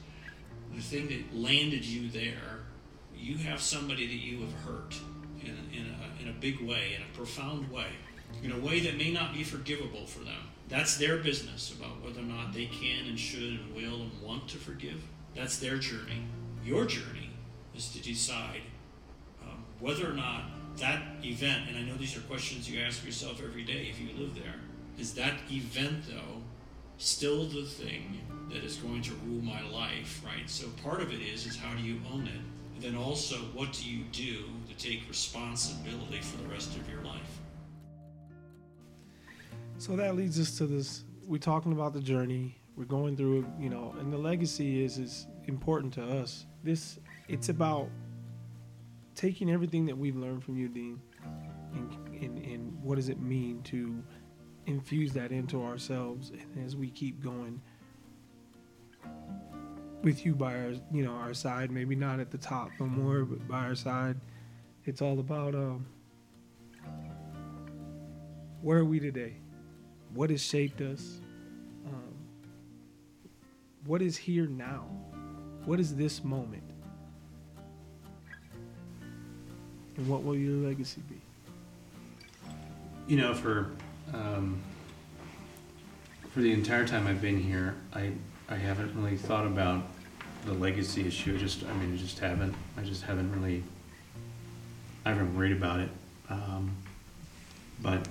the 0.73 0.81
thing 0.81 1.09
that 1.09 1.37
landed 1.37 1.85
you 1.85 2.09
there 2.11 2.61
you 3.21 3.37
have 3.39 3.61
somebody 3.61 4.07
that 4.07 4.15
you 4.15 4.41
have 4.41 4.53
hurt 4.65 4.97
in, 5.43 5.51
in, 5.73 5.87
a, 5.87 6.23
in 6.23 6.29
a 6.29 6.41
big 6.41 6.61
way, 6.61 6.95
in 6.97 7.03
a 7.03 7.17
profound 7.17 7.71
way, 7.71 7.89
in 8.43 8.53
a 8.53 8.59
way 8.59 8.81
that 8.81 8.97
may 8.97 9.13
not 9.13 9.35
be 9.35 9.45
forgivable 9.45 10.07
for 10.07 10.21
them. 10.21 10.49
That's 10.69 10.97
their 10.97 11.19
business 11.19 11.75
about 11.77 12.03
whether 12.03 12.21
or 12.21 12.25
not 12.25 12.53
they 12.53 12.67
can 12.67 13.07
and 13.07 13.19
should 13.19 13.61
and 13.61 13.75
will 13.75 14.03
and 14.03 14.23
want 14.23 14.49
to 14.49 14.57
forgive. 14.57 15.03
That's 15.35 15.59
their 15.59 15.79
journey. 15.79 16.23
Your 16.65 16.85
journey 16.85 17.31
is 17.75 17.89
to 17.93 18.01
decide 18.01 18.63
um, 19.43 19.65
whether 19.81 20.09
or 20.09 20.15
not 20.15 20.45
that 20.77 21.03
event, 21.25 21.69
and 21.69 21.77
I 21.77 21.83
know 21.83 21.97
these 21.97 22.17
are 22.17 22.21
questions 22.21 22.71
you 22.71 22.81
ask 22.81 23.05
yourself 23.05 23.43
every 23.43 23.65
day 23.65 23.89
if 23.91 24.01
you 24.01 24.09
live 24.19 24.35
there, 24.35 24.55
is 24.99 25.15
that 25.15 25.35
event, 25.51 26.05
though, 26.09 26.43
still 26.99 27.47
the 27.47 27.65
thing 27.65 28.21
that 28.51 28.63
is 28.63 28.77
going 28.77 29.03
to 29.03 29.13
rule 29.27 29.43
my 29.43 29.63
life, 29.71 30.23
right? 30.25 30.49
So 30.49 30.69
part 30.85 31.01
of 31.01 31.13
it 31.13 31.21
is, 31.21 31.47
is 31.47 31.57
how 31.57 31.75
do 31.75 31.83
you 31.83 32.01
own 32.13 32.27
it? 32.27 32.41
Then 32.81 32.97
also 32.97 33.37
what 33.55 33.73
do 33.73 33.89
you 33.89 34.05
do 34.13 34.45
to 34.69 34.77
take 34.77 35.07
responsibility 35.09 36.21
for 36.21 36.43
the 36.43 36.49
rest 36.49 36.77
of 36.77 36.89
your 36.91 37.03
life? 37.03 37.39
So 39.79 39.97
that 39.97 40.15
leads 40.15 40.39
us 40.39 40.57
to 40.59 40.67
this. 40.67 41.05
We're 41.27 41.39
talking 41.39 41.73
about 41.73 41.93
the 41.93 42.01
journey. 42.01 42.59
We're 42.77 42.85
going 42.85 43.17
through, 43.17 43.47
you 43.59 43.71
know, 43.71 43.95
and 43.99 44.13
the 44.13 44.19
legacy 44.19 44.85
is 44.85 44.99
is 44.99 45.27
important 45.47 45.93
to 45.95 46.05
us. 46.05 46.47
This 46.63 46.99
it's 47.29 47.49
about 47.49 47.89
taking 49.15 49.51
everything 49.51 49.87
that 49.87 49.97
we've 49.97 50.17
learned 50.17 50.43
from 50.43 50.57
you, 50.57 50.69
Dean, 50.69 51.01
and, 51.75 51.93
and, 52.23 52.39
and 52.39 52.83
what 52.83 52.97
does 52.97 53.09
it 53.09 53.21
mean 53.21 53.63
to 53.65 54.03
infuse 54.67 55.13
that 55.13 55.33
into 55.33 55.63
ourselves 55.63 56.31
and 56.31 56.65
as 56.65 56.77
we 56.77 56.91
keep 56.91 57.23
going 57.23 57.61
with 60.03 60.25
you 60.25 60.35
by 60.35 60.55
our 60.55 60.73
you 60.93 61.05
know 61.05 61.13
our 61.13 61.35
side. 61.35 61.71
Maybe 61.71 61.95
not 61.95 62.21
at 62.21 62.31
the 62.31 62.39
top 62.39 62.71
no 62.79 62.87
more 62.87 63.25
but 63.25 63.47
by 63.47 63.65
our 63.65 63.75
side. 63.75 64.17
It's 64.85 65.03
all 65.03 65.21
about 65.21 65.55
um, 65.55 65.87
where 68.63 68.79
are 68.79 68.85
we 68.85 69.01
today? 69.01 69.35
What 70.15 70.31
has 70.31 70.43
shaped 70.43 70.81
us? 70.81 71.21
Um, 71.87 72.15
what 73.85 74.03
is 74.03 74.17
here 74.17 74.47
now? 74.47 74.87
What 75.65 75.79
is 75.79 75.95
this 75.95 76.25
moment? 76.25 76.65
And 79.97 80.09
what 80.09 80.25
will 80.25 80.37
your 80.37 80.69
legacy 80.69 81.03
be? 81.09 81.21
You 83.07 83.17
know 83.19 83.35
for 83.35 83.71
um, 84.15 84.61
for 86.31 86.41
the 86.41 86.53
entire 86.53 86.87
time 86.87 87.07
I've 87.07 87.21
been 87.21 87.41
here, 87.41 87.75
I, 87.93 88.13
I 88.51 88.57
haven't 88.57 89.01
really 89.01 89.17
thought 89.17 89.47
about 89.47 89.85
the 90.45 90.53
legacy 90.53 91.07
issue. 91.07 91.39
Just, 91.39 91.65
I 91.65 91.73
mean, 91.75 91.95
I 91.95 91.97
just 91.97 92.19
haven't. 92.19 92.55
I 92.77 92.83
just 92.83 93.05
haven't 93.05 93.33
really. 93.33 93.63
I 95.05 95.11
haven't 95.11 95.37
worried 95.37 95.53
about 95.53 95.81
it. 95.81 95.89
Um, 96.29 96.77
but 97.81 98.07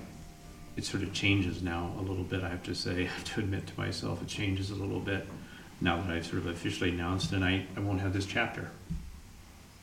it 0.77 0.85
sort 0.85 1.03
of 1.03 1.13
changes 1.13 1.61
now 1.61 1.93
a 1.99 2.01
little 2.01 2.23
bit. 2.23 2.41
I 2.41 2.49
have 2.49 2.63
to 2.63 2.73
say, 2.73 3.01
I 3.03 3.07
have 3.07 3.23
to 3.35 3.41
admit 3.41 3.67
to 3.67 3.77
myself, 3.77 4.21
it 4.21 4.27
changes 4.27 4.71
a 4.71 4.75
little 4.75 4.99
bit 4.99 5.27
now 5.81 6.01
that 6.01 6.09
I've 6.09 6.25
sort 6.25 6.39
of 6.39 6.47
officially 6.47 6.89
announced, 6.89 7.31
and 7.31 7.43
I, 7.43 7.65
I 7.75 7.79
won't 7.81 8.01
have 8.01 8.13
this 8.13 8.25
chapter. 8.25 8.69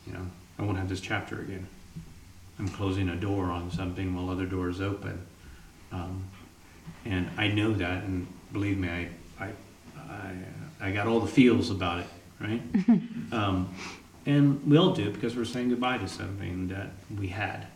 You 0.07 0.15
know, 0.15 0.27
I 0.59 0.63
won't 0.63 0.79
have 0.79 0.89
this 0.89 1.01
chapter 1.01 1.41
again. 1.41 1.67
I'm 2.59 2.69
closing 2.69 3.11
a 3.11 3.17
door 3.17 3.47
on 3.47 3.71
something 3.71 4.15
while 4.15 4.31
other 4.31 4.47
doors 4.47 4.81
open. 4.81 5.27
Um, 5.93 6.25
and 7.05 7.29
I 7.37 7.49
know 7.49 7.73
that, 7.75 8.05
and 8.05 8.27
believe 8.53 8.79
me, 8.79 8.89
I, 8.89 9.09
I, 9.45 9.51
I, 10.09 10.35
I 10.81 10.91
got 10.93 11.07
all 11.07 11.21
the 11.21 11.27
feels 11.27 11.71
about 11.71 12.01
it, 12.01 12.07
right? 12.41 12.63
um, 13.33 13.75
and 14.25 14.65
we 14.67 14.77
all 14.77 14.93
do 14.93 15.11
because 15.11 15.37
we're 15.37 15.45
saying 15.45 15.71
goodbye 15.71 15.99
to 15.99 16.09
something 16.09 16.69
that 16.69 16.91
we 17.17 17.29
had 17.29 17.67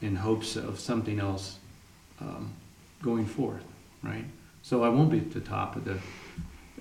in 0.00 0.16
hopes 0.16 0.56
of 0.56 0.80
something 0.80 1.20
else 1.20 1.58
um, 2.20 2.52
going 3.02 3.26
forth, 3.26 3.64
right? 4.02 4.24
So 4.62 4.82
I 4.82 4.88
won't 4.88 5.10
be 5.10 5.18
at 5.18 5.32
the 5.32 5.40
top 5.40 5.76
of 5.76 5.84
the, 5.84 5.98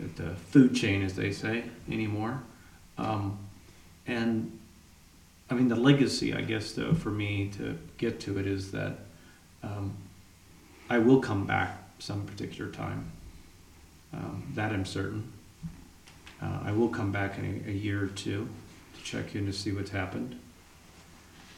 at 0.01 0.15
the 0.15 0.35
food 0.35 0.75
chain, 0.75 1.01
as 1.03 1.15
they 1.15 1.31
say, 1.31 1.63
anymore. 1.89 2.41
Um, 2.97 3.37
and 4.07 4.57
I 5.49 5.53
mean, 5.53 5.67
the 5.67 5.75
legacy, 5.75 6.33
I 6.33 6.41
guess, 6.41 6.71
though, 6.71 6.93
for 6.93 7.09
me 7.09 7.51
to 7.57 7.77
get 7.97 8.19
to 8.21 8.39
it 8.39 8.47
is 8.47 8.71
that 8.71 8.99
um, 9.63 9.93
I 10.89 10.99
will 10.99 11.19
come 11.19 11.45
back 11.45 11.77
some 11.99 12.25
particular 12.25 12.71
time. 12.71 13.11
Um, 14.13 14.51
that 14.55 14.71
I'm 14.71 14.85
certain. 14.85 15.31
Uh, 16.41 16.59
I 16.65 16.71
will 16.71 16.89
come 16.89 17.11
back 17.11 17.37
in 17.37 17.63
a, 17.65 17.69
a, 17.69 17.73
year 17.73 18.03
or 18.03 18.07
two 18.07 18.49
to 18.97 19.03
check 19.03 19.35
in 19.35 19.45
to 19.45 19.53
see 19.53 19.71
what's 19.71 19.91
happened. 19.91 20.37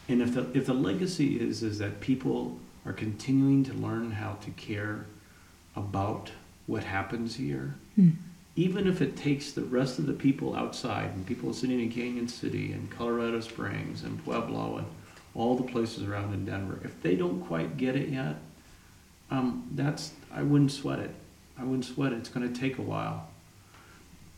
And 0.07 0.21
if 0.21 0.33
the 0.35 0.47
if 0.53 0.65
the 0.67 0.73
legacy 0.73 1.39
is 1.39 1.63
is 1.63 1.79
that 1.79 1.99
people 1.99 2.59
are 2.85 2.93
continuing 2.93 3.63
to 3.63 3.73
learn 3.73 4.11
how 4.11 4.33
to 4.41 4.51
care 4.51 5.05
about 5.75 6.31
what 6.67 6.83
happens 6.83 7.35
here, 7.35 7.75
Hmm. 7.95 8.09
even 8.55 8.87
if 8.87 9.01
it 9.01 9.15
takes 9.15 9.51
the 9.51 9.63
rest 9.63 9.99
of 9.99 10.05
the 10.05 10.13
people 10.13 10.55
outside 10.55 11.11
and 11.13 11.25
people 11.25 11.53
sitting 11.53 11.79
in 11.79 11.91
Cañon 11.91 12.29
City 12.29 12.71
and 12.71 12.89
Colorado 12.89 13.39
Springs 13.39 14.03
and 14.03 14.23
Pueblo 14.23 14.77
and 14.77 14.87
all 15.33 15.55
the 15.55 15.63
places 15.63 16.03
around 16.03 16.33
in 16.33 16.45
Denver, 16.45 16.79
if 16.83 17.01
they 17.01 17.15
don't 17.15 17.41
quite 17.41 17.77
get 17.77 17.95
it 17.95 18.09
yet, 18.09 18.35
um, 19.31 19.67
that's 19.71 20.11
I 20.31 20.43
wouldn't 20.43 20.71
sweat 20.71 20.99
it. 20.99 21.15
I 21.63 21.65
wouldn't 21.65 21.85
sweat 21.85 22.11
it. 22.11 22.17
It's 22.17 22.27
going 22.27 22.51
to 22.51 22.59
take 22.59 22.77
a 22.77 22.81
while. 22.81 23.29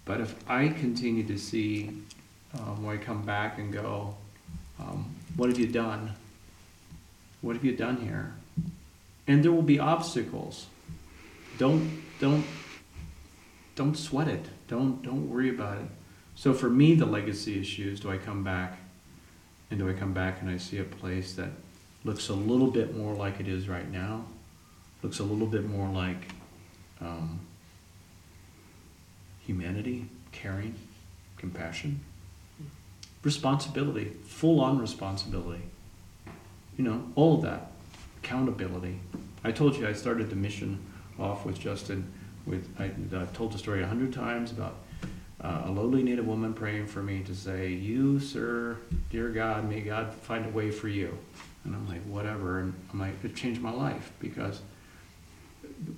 But 0.05 0.21
if 0.21 0.35
I 0.47 0.67
continue 0.67 1.23
to 1.23 1.39
see 1.39 1.89
um, 2.53 2.85
when 2.85 2.99
I 2.99 3.01
come 3.01 3.23
back 3.23 3.57
and 3.57 3.73
go, 3.73 4.15
um, 4.79 5.15
what 5.35 5.49
have 5.49 5.57
you 5.57 5.65
done? 5.65 6.13
What 7.41 7.55
have 7.55 7.65
you 7.65 7.75
done 7.75 7.97
here? 7.97 8.35
And 9.25 9.43
there 9.43 9.51
will 9.51 9.63
be 9.63 9.79
obstacles. 9.79 10.67
Don't 11.57 12.03
don't 12.19 12.45
don't 13.75 13.97
sweat 13.97 14.27
it. 14.27 14.45
Don't 14.67 15.01
don't 15.01 15.27
worry 15.27 15.49
about 15.49 15.79
it. 15.79 15.87
So 16.35 16.53
for 16.53 16.69
me, 16.69 16.93
the 16.93 17.07
legacy 17.07 17.59
issue 17.59 17.89
is: 17.89 17.99
do 17.99 18.11
I 18.11 18.17
come 18.17 18.43
back, 18.43 18.77
and 19.71 19.79
do 19.79 19.89
I 19.89 19.93
come 19.93 20.13
back 20.13 20.41
and 20.41 20.49
I 20.49 20.57
see 20.57 20.77
a 20.77 20.83
place 20.83 21.33
that 21.33 21.49
looks 22.03 22.29
a 22.29 22.35
little 22.35 22.69
bit 22.69 22.95
more 22.95 23.15
like 23.15 23.39
it 23.39 23.47
is 23.47 23.67
right 23.67 23.89
now, 23.91 24.25
looks 25.01 25.17
a 25.17 25.23
little 25.23 25.47
bit 25.47 25.67
more 25.67 25.89
like 25.89 26.27
um, 27.01 27.39
humanity, 29.45 30.05
caring, 30.31 30.75
compassion, 31.37 31.99
responsibility, 33.23 34.11
full 34.25 34.59
on 34.59 34.79
responsibility. 34.79 35.63
You 36.77 36.83
know, 36.83 37.03
all 37.15 37.35
of 37.35 37.41
that, 37.43 37.71
accountability. 38.23 38.99
I 39.43 39.51
told 39.51 39.75
you 39.75 39.87
I 39.87 39.93
started 39.93 40.29
the 40.29 40.35
mission 40.35 40.79
off 41.19 41.45
with 41.45 41.59
Justin. 41.59 42.11
With 42.45 42.67
I, 42.79 42.91
have 43.17 43.33
told 43.33 43.53
the 43.53 43.57
story 43.57 43.81
a 43.81 43.87
hundred 43.87 44.13
times 44.13 44.51
about 44.51 44.75
uh, 45.41 45.63
a 45.65 45.71
lowly 45.71 46.03
Native 46.03 46.27
woman 46.27 46.53
praying 46.53 46.87
for 46.87 47.01
me 47.01 47.21
to 47.23 47.35
say, 47.35 47.69
"You, 47.71 48.19
sir, 48.19 48.77
dear 49.09 49.29
God, 49.29 49.67
may 49.69 49.81
God 49.81 50.13
find 50.13 50.45
a 50.45 50.49
way 50.49 50.71
for 50.71 50.87
you." 50.87 51.17
And 51.63 51.75
I'm 51.75 51.87
like, 51.87 52.03
whatever. 52.03 52.59
And 52.59 52.73
I'm 52.93 52.99
like, 52.99 53.23
it 53.23 53.35
changed 53.35 53.61
my 53.61 53.71
life 53.71 54.11
because 54.19 54.61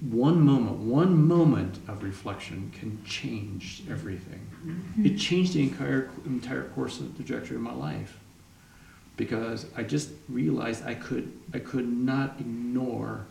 one 0.02 0.42
moment, 0.42 0.78
one 0.78 1.28
moment 1.28 1.80
of 1.88 2.04
reflection 2.04 2.72
can 2.78 3.04
change 3.06 3.84
everything. 3.90 4.48
Mm-hmm. 4.66 5.06
It 5.06 5.18
changed 5.18 5.54
the 5.54 5.64
entire 5.64 6.10
entire 6.26 6.64
course 6.64 7.00
of 7.00 7.16
the 7.16 7.24
trajectory 7.24 7.58
of 7.58 7.62
my 7.62 7.74
life 7.74 8.18
because 9.18 9.66
I 9.76 9.84
just 9.84 10.10
realized 10.30 10.86
I 10.86 10.96
could 10.96 11.32
I 11.54 11.60
could 11.60 11.88
not 11.88 12.36
ignore 12.40 13.26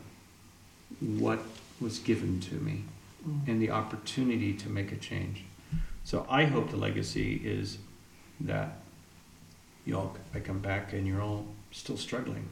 what 1.01 1.40
was 1.80 1.99
given 1.99 2.40
to 2.40 2.55
me 2.55 2.84
mm-hmm. 3.26 3.51
and 3.51 3.61
the 3.61 3.70
opportunity 3.70 4.53
to 4.55 4.68
make 4.68 4.92
a 4.92 4.97
change. 4.97 5.44
So 6.05 6.26
I 6.28 6.44
hope 6.44 6.70
the 6.70 6.76
legacy 6.76 7.40
is 7.44 7.78
that 8.40 8.78
y'all 9.84 10.16
I 10.34 10.40
come 10.40 10.61
back 10.61 10.92
and 10.92 11.07
you're 11.07 11.22
all 11.22 11.47
still 11.72 11.97
struggling 11.97 12.49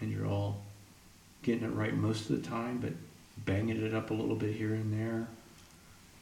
and 0.00 0.10
you're 0.10 0.26
all 0.26 0.62
getting 1.42 1.64
it 1.64 1.74
right 1.74 1.94
most 1.94 2.30
of 2.30 2.42
the 2.42 2.48
time, 2.48 2.78
but 2.78 2.92
banging 3.44 3.84
it 3.84 3.94
up 3.94 4.10
a 4.10 4.14
little 4.14 4.36
bit 4.36 4.54
here 4.54 4.74
and 4.74 4.92
there, 4.92 5.26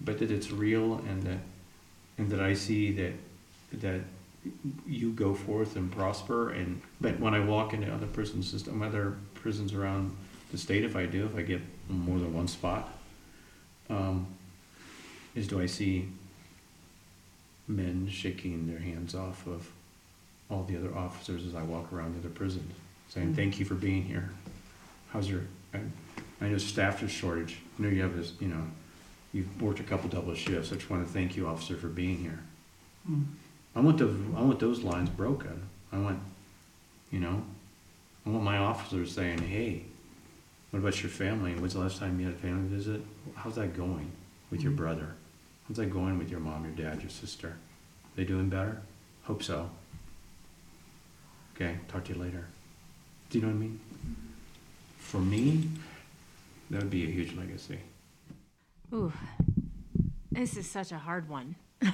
but 0.01 0.19
that 0.19 0.31
it's 0.31 0.51
real 0.51 0.95
and 1.09 1.23
that 1.25 1.39
and 2.19 2.31
that 2.31 2.41
I 2.41 2.55
see 2.55 2.93
that 2.93 3.13
that 3.73 4.01
you 4.87 5.13
go 5.13 5.35
forth 5.35 5.77
and 5.77 5.93
prosper 5.93 6.51
and 6.51 6.81
but 7.01 7.21
when 7.21 7.35
I 7.35 7.41
walk 7.41 7.75
into 7.75 7.93
other 7.93 8.07
prison 8.07 8.43
system 8.43 8.83
other 8.83 9.17
prisons 9.35 9.75
around 9.75 10.17
the 10.51 10.59
state 10.59 10.85
if 10.85 10.97
I 10.97 11.07
do 11.07 11.27
if 11.27 11.37
I 11.37 11.43
get 11.43 11.61
more 11.89 12.19
than 12.19 12.33
one 12.33 12.49
spot 12.49 12.91
um, 13.91 14.27
is 15.35 15.47
do 15.47 15.61
I 15.61 15.67
see 15.67 16.09
men 17.69 18.09
shaking 18.11 18.67
their 18.67 18.79
hands 18.79 19.15
off 19.15 19.47
of 19.47 19.71
all 20.51 20.65
the 20.65 20.77
other 20.77 20.97
officers 20.97 21.47
as 21.47 21.55
I 21.55 21.63
walk 21.63 21.93
around 21.93 22.15
the 22.15 22.21
other 22.21 22.35
prisons 22.35 22.73
saying 23.11 23.35
thank 23.35 23.59
you 23.59 23.65
for 23.65 23.75
being 23.75 24.05
here. 24.05 24.31
How's 25.13 25.29
your 25.29 25.43
I, 25.75 25.81
I 26.41 26.49
know 26.49 26.59
staff 26.59 27.03
is 27.03 27.11
shortage 27.11 27.59
I 27.79 27.83
know 27.83 27.89
you 27.89 28.03
have 28.03 28.17
this 28.17 28.33
you 28.41 28.49
know 28.49 28.63
you've 29.33 29.61
worked 29.63 29.81
a 29.81 29.85
couple 29.85 30.09
double 30.09 30.35
shifts 30.35 30.73
I 30.73 30.77
just 30.77 30.91
want 30.91 31.07
to 31.07 31.13
thank 31.13 31.37
you 31.37 31.47
officer 31.47 31.77
for 31.77 31.89
being 31.89 32.19
here 32.19 32.41
Mm. 33.11 33.25
I 33.75 33.81
want 33.81 33.97
the 33.99 34.07
I 34.37 34.43
want 34.43 34.61
those 34.61 34.83
lines 34.83 35.09
broken. 35.09 35.63
I 35.91 35.99
want, 35.99 36.19
you 37.11 37.19
know, 37.19 37.43
I 38.27 38.31
want 38.31 38.45
my 38.45 38.59
officers 38.59 39.11
saying, 39.13 39.39
"Hey, 39.39 39.85
what 40.71 40.81
about 40.81 41.03
your 41.03 41.09
family? 41.11 41.55
When's 41.55 41.73
the 41.73 41.81
last 41.81 41.99
time 41.99 42.21
you 42.21 42.27
had 42.27 42.35
a 42.35 42.39
family 42.39 42.69
visit? 42.69 43.01
How's 43.37 43.55
that 43.55 43.75
going 43.75 44.11
with 44.51 44.61
your 44.63 44.73
Mhm. 44.73 44.77
brother? 44.77 45.15
How's 45.67 45.79
that 45.79 45.87
going 45.87 46.19
with 46.19 46.31
your 46.31 46.41
mom, 46.41 46.65
your 46.65 46.75
dad, 46.75 47.01
your 47.01 47.11
sister? 47.11 47.57
They 48.17 48.25
doing 48.25 48.51
better? 48.51 48.83
Hope 49.23 49.43
so. 49.43 49.71
Okay, 51.55 51.79
talk 51.89 52.05
to 52.05 52.13
you 52.13 52.19
later. 52.21 52.47
Do 53.31 53.39
you 53.39 53.43
know 53.47 53.51
what 53.51 53.57
I 53.57 53.61
mean? 53.61 53.81
For 54.99 55.21
me, 55.21 55.69
that 56.71 56.83
would 56.83 56.91
be 56.91 57.05
a 57.05 57.11
huge 57.11 57.35
legacy. 57.35 57.81
Ooh, 58.93 59.13
this 60.31 60.57
is 60.57 60.71
such 60.71 60.93
a 60.93 60.99
hard 60.99 61.29
one. 61.29 61.57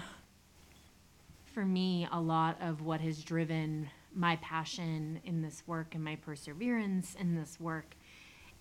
For 1.47 1.65
me, 1.65 2.07
a 2.13 2.21
lot 2.21 2.59
of 2.61 2.83
what 2.83 3.01
has 3.01 3.25
driven 3.25 3.89
my 4.15 4.37
passion 4.37 5.21
in 5.25 5.43
this 5.43 5.63
work 5.67 5.95
and 5.95 6.05
my 6.05 6.17
perseverance 6.17 7.15
in 7.19 7.35
this 7.35 7.59
work 7.59 7.95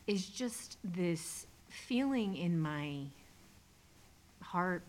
is 0.08 0.28
just 0.28 0.78
this 0.84 1.48
feeling 1.70 2.36
in 2.38 2.60
my 2.60 3.04
heart, 4.42 4.84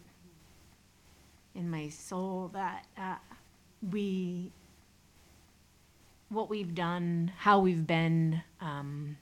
in 1.54 1.70
my 1.70 1.88
soul, 1.88 2.50
that 2.52 2.86
uh, 2.96 3.16
we, 3.92 4.52
what 6.28 6.48
we've 6.48 6.74
done, 6.74 7.32
how 7.38 7.58
we've 7.58 7.86
been 7.86 8.42
um, 8.60 9.16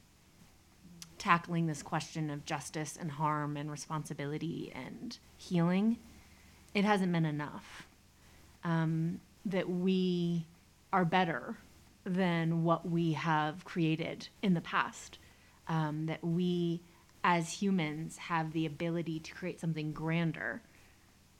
tackling 1.25 1.67
this 1.67 1.83
question 1.83 2.29
of 2.29 2.45
justice 2.45 2.99
and 3.01 3.11
harm 3.11 3.57
and 3.57 3.71
responsibility 3.71 4.71
and 4.75 5.19
healing, 5.39 5.97
it 6.75 6.85
hasn't 6.85 7.11
been 7.13 7.25
enough. 7.25 7.87
Um, 8.63 9.21
that 9.47 9.69
we 9.69 10.47
are 10.93 11.07
better 11.07 11.57
than 12.05 12.63
what 12.63 12.89
we 12.89 13.15
have 13.15 13.65
created 13.65 14.29
in 14.43 14.53
the 14.53 14.61
past. 14.61 15.19
Um, 15.67 16.05
that 16.07 16.23
we, 16.23 16.83
as 17.23 17.51
humans, 17.51 18.19
have 18.19 18.53
the 18.53 18.67
ability 18.67 19.21
to 19.21 19.33
create 19.33 19.59
something 19.59 19.93
grander, 19.93 20.61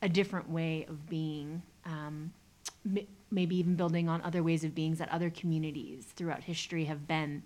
a 0.01 0.09
different 0.09 0.49
way 0.49 0.87
of 0.89 1.11
being, 1.11 1.63
um, 1.85 2.33
maybe 3.31 3.57
even 3.57 3.75
building 3.75 4.09
on 4.09 4.23
other 4.23 4.43
ways 4.43 4.65
of 4.65 4.75
beings 4.75 4.99
that 4.99 5.11
other 5.11 5.29
communities 5.29 6.07
throughout 6.17 6.45
history 6.45 6.87
have 6.87 7.07
been. 7.07 7.43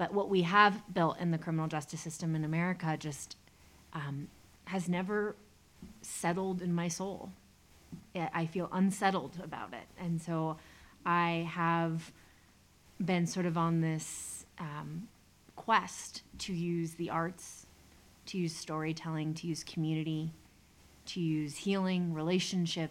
But 0.00 0.14
what 0.14 0.30
we 0.30 0.40
have 0.40 0.82
built 0.94 1.18
in 1.20 1.30
the 1.30 1.36
criminal 1.36 1.68
justice 1.68 2.00
system 2.00 2.34
in 2.34 2.42
America 2.42 2.96
just 2.98 3.36
um, 3.92 4.28
has 4.64 4.88
never 4.88 5.36
settled 6.00 6.62
in 6.62 6.74
my 6.74 6.88
soul. 6.88 7.32
I 8.14 8.46
feel 8.46 8.70
unsettled 8.72 9.38
about 9.44 9.74
it. 9.74 9.86
And 10.02 10.18
so 10.18 10.56
I 11.04 11.46
have 11.52 12.12
been 12.98 13.26
sort 13.26 13.44
of 13.44 13.58
on 13.58 13.82
this 13.82 14.46
um, 14.58 15.06
quest 15.54 16.22
to 16.38 16.54
use 16.54 16.94
the 16.94 17.10
arts, 17.10 17.66
to 18.24 18.38
use 18.38 18.56
storytelling, 18.56 19.34
to 19.34 19.46
use 19.46 19.62
community, 19.62 20.32
to 21.08 21.20
use 21.20 21.58
healing, 21.58 22.14
relationship, 22.14 22.90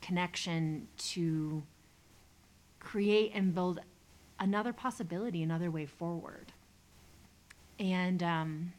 connection 0.00 0.86
to 0.98 1.64
create 2.78 3.32
and 3.34 3.52
build 3.52 3.80
another 4.44 4.74
possibility, 4.74 5.42
another 5.42 5.70
way 5.70 5.86
forward. 5.86 6.52
And 7.80 8.22
um, 8.22 8.72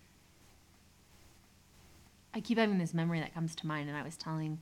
I 2.36 2.40
keep 2.40 2.60
having 2.60 2.78
this 2.78 2.94
memory 2.94 3.20
that 3.20 3.34
comes 3.34 3.56
to 3.56 3.68
mind, 3.68 3.90
and 3.90 3.98
I 3.98 4.04
was 4.04 4.16
telling 4.16 4.62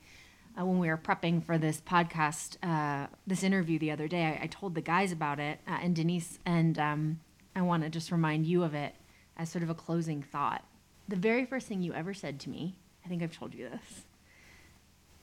uh, 0.58 0.66
when 0.66 0.80
we 0.80 0.88
were 0.88 0.97
prepping 0.97 1.43
for 1.43 1.58
this 1.58 1.82
podcast, 1.82 2.56
uh, 2.64 3.08
this 3.28 3.43
interview 3.43 3.78
the 3.78 3.91
other 3.91 4.08
day, 4.08 4.24
I, 4.24 4.43
I 4.45 4.47
told 4.47 4.76
the 4.76 4.82
guys 4.82 5.12
about 5.12 5.39
it, 5.39 5.60
uh, 5.68 5.78
and 5.82 5.93
Denise, 5.93 6.39
and 6.45 6.80
um, 6.80 7.20
I 7.54 7.62
want 7.62 7.84
to 7.84 7.89
just 7.89 8.10
remind 8.10 8.47
you 8.47 8.64
of 8.64 8.74
it 8.74 8.95
as 9.36 9.49
sort 9.49 9.64
of 9.64 9.70
a 9.70 9.76
closing 9.76 10.24
thought. 10.24 10.64
The 11.10 11.18
very 11.18 11.45
first 11.45 11.68
thing 11.68 11.82
you 11.82 11.93
ever 11.93 12.14
said 12.14 12.39
to 12.41 12.49
me, 12.49 12.78
I 13.06 13.10
think 13.10 13.22
I've 13.22 13.38
told 13.38 13.54
you 13.54 13.70
this, 13.70 14.06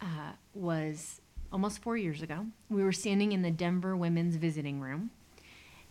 uh, 0.03 0.33
was 0.53 1.22
almost 1.51 1.81
four 1.81 1.97
years 1.97 2.20
ago. 2.20 2.47
We 2.68 2.85
were 2.85 2.93
standing 2.93 3.33
in 3.33 3.41
the 3.41 3.51
Denver 3.51 3.97
Women's 3.97 4.37
Visiting 4.37 4.81
Room, 4.81 5.11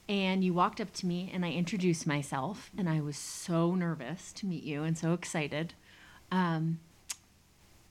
and 0.10 0.44
you 0.44 0.56
walked 0.56 0.82
up 0.82 0.92
to 0.96 1.06
me, 1.06 1.30
and 1.32 1.46
I 1.46 1.52
introduced 1.52 2.08
myself, 2.08 2.72
and 2.76 2.90
I 2.90 3.00
was 3.00 3.16
so 3.16 3.76
nervous 3.76 4.34
to 4.34 4.48
meet 4.48 4.64
you 4.64 4.84
and 4.84 4.98
so 4.98 5.14
excited. 5.14 5.76
Um, 6.32 6.80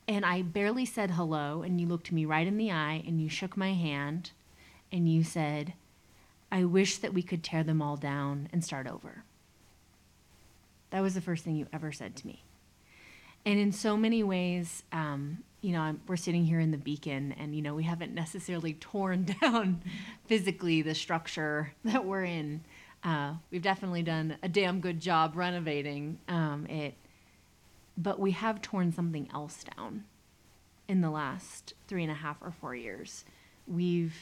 and 0.08 0.26
I 0.26 0.42
barely 0.42 0.84
said 0.84 1.12
hello, 1.12 1.62
and 1.62 1.80
you 1.80 1.86
looked 1.86 2.10
me 2.10 2.24
right 2.24 2.46
in 2.46 2.56
the 2.56 2.72
eye, 2.72 3.04
and 3.06 3.20
you 3.20 3.28
shook 3.28 3.56
my 3.56 3.72
hand, 3.72 4.32
and 4.90 5.08
you 5.08 5.22
said, 5.22 5.74
I 6.50 6.64
wish 6.64 6.98
that 6.98 7.14
we 7.14 7.22
could 7.22 7.44
tear 7.44 7.62
them 7.62 7.80
all 7.80 7.96
down 7.96 8.48
and 8.52 8.64
start 8.64 8.88
over. 8.88 9.22
That 10.90 11.02
was 11.02 11.14
the 11.14 11.20
first 11.20 11.44
thing 11.44 11.54
you 11.54 11.68
ever 11.72 11.92
said 11.92 12.16
to 12.16 12.26
me. 12.26 12.42
And 13.46 13.60
in 13.60 13.70
so 13.70 13.96
many 13.96 14.24
ways, 14.24 14.82
um, 14.90 15.44
you 15.60 15.72
know, 15.72 15.80
I'm, 15.80 16.00
we're 16.06 16.16
sitting 16.16 16.44
here 16.44 16.60
in 16.60 16.70
the 16.70 16.78
beacon, 16.78 17.32
and, 17.38 17.54
you 17.54 17.62
know, 17.62 17.74
we 17.74 17.84
haven't 17.84 18.14
necessarily 18.14 18.72
torn 18.80 19.24
down 19.40 19.82
physically 20.26 20.82
the 20.82 20.94
structure 20.94 21.72
that 21.84 22.04
we're 22.04 22.24
in. 22.24 22.62
Uh, 23.04 23.34
we've 23.50 23.62
definitely 23.62 24.02
done 24.02 24.36
a 24.42 24.48
damn 24.48 24.80
good 24.80 25.00
job 25.00 25.36
renovating 25.36 26.18
um, 26.28 26.66
it 26.66 26.94
but 27.98 28.20
we 28.20 28.30
have 28.30 28.62
torn 28.62 28.92
something 28.92 29.28
else 29.34 29.64
down 29.76 30.04
in 30.86 31.00
the 31.00 31.10
last 31.10 31.74
three 31.88 32.04
and 32.04 32.12
a 32.12 32.14
half 32.14 32.36
or 32.40 32.52
four 32.52 32.74
years. 32.74 33.24
We've 33.66 34.16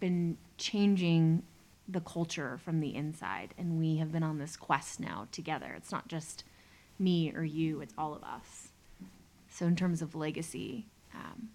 been 0.00 0.38
changing 0.56 1.42
the 1.86 2.00
culture 2.00 2.58
from 2.64 2.80
the 2.80 2.94
inside, 2.94 3.52
and 3.58 3.78
we 3.78 3.98
have 3.98 4.10
been 4.10 4.22
on 4.22 4.38
this 4.38 4.56
quest 4.56 5.00
now 5.00 5.28
together. 5.32 5.74
It's 5.76 5.92
not 5.92 6.08
just 6.08 6.44
me 6.98 7.32
or 7.34 7.44
you, 7.44 7.80
it's 7.80 7.94
all 7.98 8.14
of 8.14 8.24
us. 8.24 8.69
So, 9.60 9.66
in 9.66 9.76
terms 9.76 10.00
of 10.00 10.14
legacy, 10.14 10.86
um, 11.14 11.50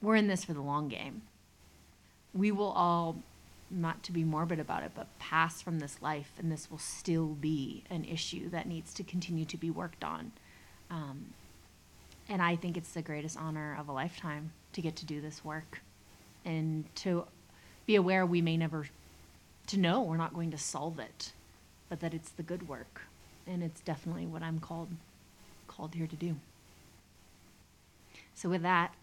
we're 0.00 0.16
in 0.16 0.26
this 0.26 0.42
for 0.42 0.54
the 0.54 0.62
long 0.62 0.88
game. 0.88 1.20
We 2.32 2.50
will 2.50 2.70
all 2.70 3.18
not 3.70 4.02
to 4.04 4.12
be 4.12 4.24
morbid 4.24 4.58
about 4.58 4.82
it, 4.82 4.92
but 4.94 5.06
pass 5.18 5.60
from 5.60 5.80
this 5.80 6.00
life, 6.00 6.32
and 6.38 6.50
this 6.50 6.70
will 6.70 6.78
still 6.78 7.26
be 7.26 7.84
an 7.90 8.06
issue 8.06 8.48
that 8.48 8.66
needs 8.66 8.94
to 8.94 9.02
continue 9.02 9.44
to 9.44 9.58
be 9.58 9.70
worked 9.70 10.02
on. 10.02 10.32
Um, 10.90 11.34
and 12.26 12.40
I 12.40 12.56
think 12.56 12.78
it's 12.78 12.92
the 12.92 13.02
greatest 13.02 13.36
honor 13.38 13.76
of 13.78 13.90
a 13.90 13.92
lifetime 13.92 14.52
to 14.72 14.80
get 14.80 14.96
to 14.96 15.04
do 15.04 15.20
this 15.20 15.44
work 15.44 15.82
and 16.46 16.86
to 16.94 17.26
be 17.84 17.96
aware 17.96 18.24
we 18.24 18.40
may 18.40 18.56
never, 18.56 18.88
to 19.66 19.76
know 19.76 20.00
we're 20.00 20.16
not 20.16 20.32
going 20.32 20.52
to 20.52 20.58
solve 20.58 20.98
it, 20.98 21.32
but 21.90 22.00
that 22.00 22.14
it's 22.14 22.30
the 22.30 22.42
good 22.42 22.66
work. 22.66 23.02
And 23.46 23.62
it's 23.62 23.82
definitely 23.82 24.24
what 24.24 24.42
I'm 24.42 24.58
called, 24.58 24.88
called 25.76 25.94
here 25.94 26.06
to 26.06 26.16
do. 26.16 26.36
So, 28.34 28.48
with 28.48 28.62
that, 28.62 28.94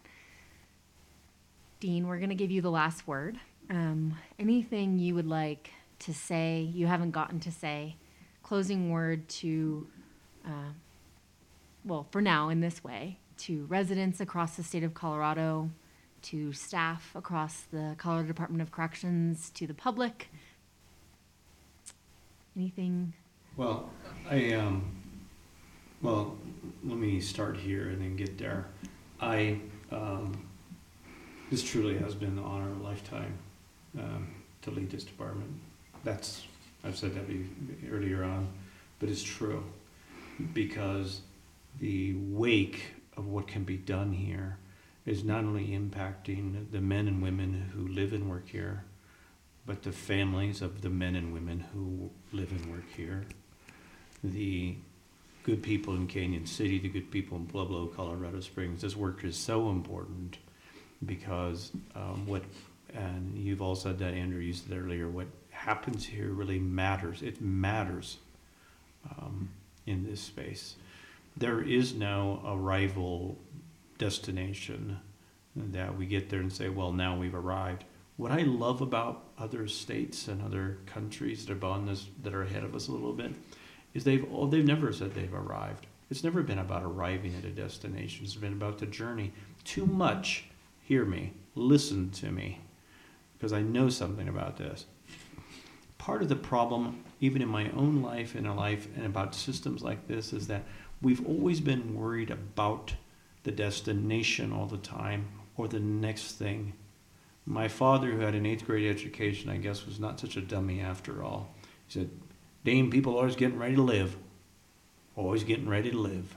Dean, 1.80 2.06
we're 2.06 2.18
going 2.18 2.30
to 2.30 2.34
give 2.34 2.50
you 2.50 2.62
the 2.62 2.70
last 2.70 3.06
word. 3.06 3.38
Um, 3.70 4.18
anything 4.38 4.98
you 4.98 5.14
would 5.14 5.26
like 5.26 5.70
to 6.00 6.12
say, 6.12 6.60
you 6.60 6.86
haven't 6.86 7.12
gotten 7.12 7.40
to 7.40 7.52
say, 7.52 7.96
closing 8.42 8.90
word 8.90 9.28
to, 9.28 9.86
uh, 10.44 10.72
well, 11.84 12.06
for 12.10 12.20
now, 12.20 12.48
in 12.48 12.60
this 12.60 12.82
way, 12.82 13.18
to 13.38 13.64
residents 13.66 14.20
across 14.20 14.56
the 14.56 14.62
state 14.62 14.84
of 14.84 14.94
Colorado, 14.94 15.70
to 16.22 16.52
staff 16.52 17.12
across 17.14 17.62
the 17.72 17.94
Colorado 17.98 18.28
Department 18.28 18.62
of 18.62 18.70
Corrections, 18.70 19.50
to 19.50 19.66
the 19.66 19.74
public? 19.74 20.30
Anything? 22.56 23.12
Well, 23.56 23.90
I, 24.30 24.52
um, 24.52 25.03
well, 26.04 26.36
let 26.84 26.98
me 26.98 27.18
start 27.18 27.56
here 27.56 27.88
and 27.88 28.02
then 28.02 28.14
get 28.14 28.36
there. 28.36 28.66
I, 29.22 29.58
um, 29.90 30.46
this 31.50 31.64
truly 31.64 31.96
has 31.96 32.14
been 32.14 32.36
the 32.36 32.42
honor 32.42 32.70
of 32.70 32.80
a 32.80 32.84
lifetime 32.84 33.38
um, 33.98 34.28
to 34.60 34.70
lead 34.70 34.90
this 34.90 35.04
department. 35.04 35.50
That's, 36.04 36.44
I've 36.84 36.98
said 36.98 37.14
that 37.14 37.24
earlier 37.90 38.22
on, 38.22 38.48
but 38.98 39.08
it's 39.08 39.22
true 39.22 39.64
because 40.52 41.22
the 41.80 42.14
wake 42.18 42.82
of 43.16 43.26
what 43.26 43.46
can 43.46 43.64
be 43.64 43.78
done 43.78 44.12
here 44.12 44.58
is 45.06 45.24
not 45.24 45.38
only 45.38 45.68
impacting 45.68 46.70
the 46.70 46.82
men 46.82 47.08
and 47.08 47.22
women 47.22 47.70
who 47.74 47.88
live 47.88 48.12
and 48.12 48.28
work 48.28 48.50
here, 48.50 48.84
but 49.64 49.82
the 49.82 49.92
families 49.92 50.60
of 50.60 50.82
the 50.82 50.90
men 50.90 51.14
and 51.14 51.32
women 51.32 51.64
who 51.72 52.10
live 52.36 52.50
and 52.50 52.70
work 52.70 52.84
here, 52.94 53.24
the 54.22 54.76
good 55.44 55.62
people 55.62 55.94
in 55.94 56.08
Cañon 56.08 56.48
City, 56.48 56.78
the 56.78 56.88
good 56.88 57.10
people 57.10 57.38
in 57.38 57.46
Pueblo, 57.46 57.86
Colorado 57.86 58.40
Springs. 58.40 58.80
This 58.82 58.96
work 58.96 59.22
is 59.24 59.36
so 59.36 59.70
important 59.70 60.38
because 61.04 61.70
um, 61.94 62.26
what 62.26 62.42
and 62.94 63.36
you've 63.36 63.60
all 63.60 63.74
said 63.74 63.98
that, 63.98 64.14
Andrew 64.14 64.40
used 64.40 64.70
it 64.70 64.76
earlier, 64.76 65.08
what 65.08 65.26
happens 65.50 66.06
here 66.06 66.28
really 66.28 66.58
matters. 66.58 67.22
It 67.22 67.40
matters 67.40 68.18
um, 69.18 69.50
in 69.86 70.04
this 70.04 70.20
space. 70.20 70.76
There 71.36 71.60
is 71.60 71.94
no 71.94 72.40
arrival 72.46 73.36
destination 73.98 74.98
that 75.56 75.96
we 75.96 76.06
get 76.06 76.30
there 76.30 76.40
and 76.40 76.52
say, 76.52 76.68
well, 76.68 76.92
now 76.92 77.16
we've 77.16 77.34
arrived. 77.34 77.84
What 78.16 78.30
I 78.30 78.42
love 78.42 78.80
about 78.80 79.24
other 79.38 79.66
states 79.66 80.28
and 80.28 80.40
other 80.40 80.78
countries 80.86 81.46
that 81.46 81.64
are 81.64 81.80
this, 81.80 82.06
that 82.22 82.32
are 82.32 82.42
ahead 82.42 82.62
of 82.62 82.76
us 82.76 82.86
a 82.86 82.92
little 82.92 83.12
bit, 83.12 83.32
is 83.94 84.04
they've 84.04 84.26
oh, 84.32 84.46
they've 84.46 84.66
never 84.66 84.92
said 84.92 85.14
they've 85.14 85.32
arrived. 85.32 85.86
It's 86.10 86.24
never 86.24 86.42
been 86.42 86.58
about 86.58 86.82
arriving 86.82 87.34
at 87.36 87.44
a 87.44 87.50
destination. 87.50 88.24
It's 88.24 88.34
been 88.34 88.52
about 88.52 88.78
the 88.78 88.86
journey. 88.86 89.32
Too 89.64 89.86
much. 89.86 90.44
Hear 90.82 91.04
me. 91.04 91.32
Listen 91.54 92.10
to 92.10 92.30
me 92.30 92.60
because 93.38 93.52
I 93.52 93.62
know 93.62 93.88
something 93.88 94.28
about 94.28 94.58
this. 94.58 94.84
Part 95.96 96.22
of 96.22 96.28
the 96.28 96.36
problem, 96.36 97.02
even 97.20 97.40
in 97.40 97.48
my 97.48 97.70
own 97.70 98.02
life, 98.02 98.36
in 98.36 98.44
a 98.44 98.54
life, 98.54 98.88
and 98.96 99.06
about 99.06 99.34
systems 99.34 99.82
like 99.82 100.06
this, 100.06 100.32
is 100.32 100.46
that 100.48 100.64
we've 101.00 101.26
always 101.26 101.60
been 101.60 101.94
worried 101.94 102.30
about 102.30 102.94
the 103.44 103.52
destination 103.52 104.52
all 104.52 104.66
the 104.66 104.76
time 104.78 105.28
or 105.56 105.68
the 105.68 105.80
next 105.80 106.32
thing. 106.32 106.74
My 107.46 107.68
father, 107.68 108.10
who 108.10 108.20
had 108.20 108.34
an 108.34 108.46
eighth 108.46 108.66
grade 108.66 108.90
education, 108.90 109.50
I 109.50 109.58
guess, 109.58 109.86
was 109.86 110.00
not 110.00 110.18
such 110.18 110.36
a 110.36 110.40
dummy 110.40 110.80
after 110.80 111.22
all. 111.22 111.54
He 111.86 112.00
said, 112.00 112.10
Dame, 112.64 112.90
people 112.90 113.14
are 113.14 113.18
always 113.18 113.36
getting 113.36 113.58
ready 113.58 113.74
to 113.76 113.82
live. 113.82 114.16
Always 115.16 115.44
getting 115.44 115.68
ready 115.68 115.90
to 115.90 115.98
live. 115.98 116.34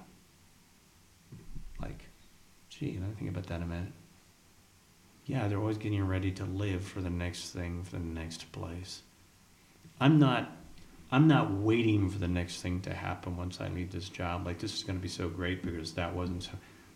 Like, 1.81 2.09
gee, 2.69 2.91
me 2.91 3.01
think 3.17 3.31
about 3.31 3.47
that 3.47 3.61
a 3.61 3.65
minute 3.65 3.93
yeah, 5.27 5.47
they're 5.47 5.59
always 5.59 5.77
getting 5.77 6.07
ready 6.07 6.31
to 6.31 6.45
live 6.45 6.83
for 6.83 7.01
the 7.01 7.09
next 7.09 7.51
thing, 7.51 7.83
for 7.83 7.97
the 7.97 8.03
next 8.03 8.51
place. 8.51 9.01
I'm 9.99 10.19
not 10.19 10.51
I'm 11.11 11.27
not 11.27 11.51
waiting 11.51 12.09
for 12.09 12.17
the 12.17 12.27
next 12.27 12.61
thing 12.61 12.81
to 12.81 12.93
happen 12.93 13.37
once 13.37 13.61
I 13.61 13.69
leave 13.69 13.91
this 13.91 14.09
job. 14.09 14.45
Like 14.45 14.59
this 14.59 14.73
is 14.73 14.83
going 14.83 14.97
to 14.97 15.01
be 15.01 15.09
so 15.09 15.29
great 15.29 15.63
because 15.63 15.93
that 15.93 16.15
wasn't 16.15 16.43
so. 16.43 16.51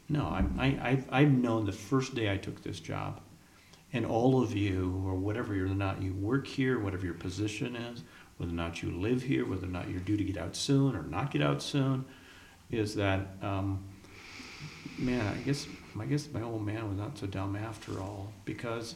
No, 0.09 0.25
I, 0.25 0.43
I, 0.57 0.89
I've, 0.89 1.05
I've 1.09 1.31
known 1.31 1.65
the 1.65 1.71
first 1.71 2.15
day 2.15 2.29
I 2.29 2.35
took 2.35 2.61
this 2.61 2.81
job, 2.81 3.21
and 3.93 4.05
all 4.05 4.43
of 4.43 4.53
you, 4.53 5.01
or 5.05 5.13
whatever 5.13 5.55
you're 5.55 5.67
not, 5.67 6.01
you 6.01 6.13
work 6.13 6.45
here, 6.47 6.79
whatever 6.79 7.05
your 7.05 7.13
position 7.13 7.77
is, 7.77 8.03
whether 8.41 8.53
or 8.53 8.55
not 8.55 8.81
you 8.81 8.89
live 8.89 9.21
here, 9.21 9.45
whether 9.45 9.67
or 9.67 9.69
not 9.69 9.87
you're 9.87 9.99
due 9.99 10.17
to 10.17 10.23
get 10.23 10.35
out 10.35 10.55
soon 10.55 10.95
or 10.95 11.03
not 11.03 11.29
get 11.29 11.43
out 11.43 11.61
soon, 11.61 12.03
is 12.71 12.95
that, 12.95 13.35
um, 13.43 13.83
man, 14.97 15.23
I 15.27 15.35
guess 15.41 15.67
I 15.99 16.05
guess 16.05 16.27
my 16.33 16.41
old 16.41 16.65
man 16.65 16.89
was 16.89 16.97
not 16.97 17.19
so 17.19 17.27
dumb 17.27 17.55
after 17.55 17.99
all 17.99 18.33
because 18.43 18.95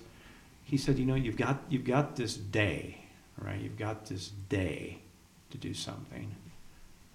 he 0.64 0.78
said, 0.78 0.98
you 0.98 1.06
know, 1.06 1.14
you've 1.14 1.38
got 1.38 1.62
you've 1.70 1.86
got 1.86 2.16
this 2.16 2.36
day, 2.36 3.06
right? 3.38 3.62
You've 3.62 3.78
got 3.78 4.08
this 4.08 4.30
day 4.50 4.98
to 5.52 5.58
do 5.60 5.76
something, 5.76 6.36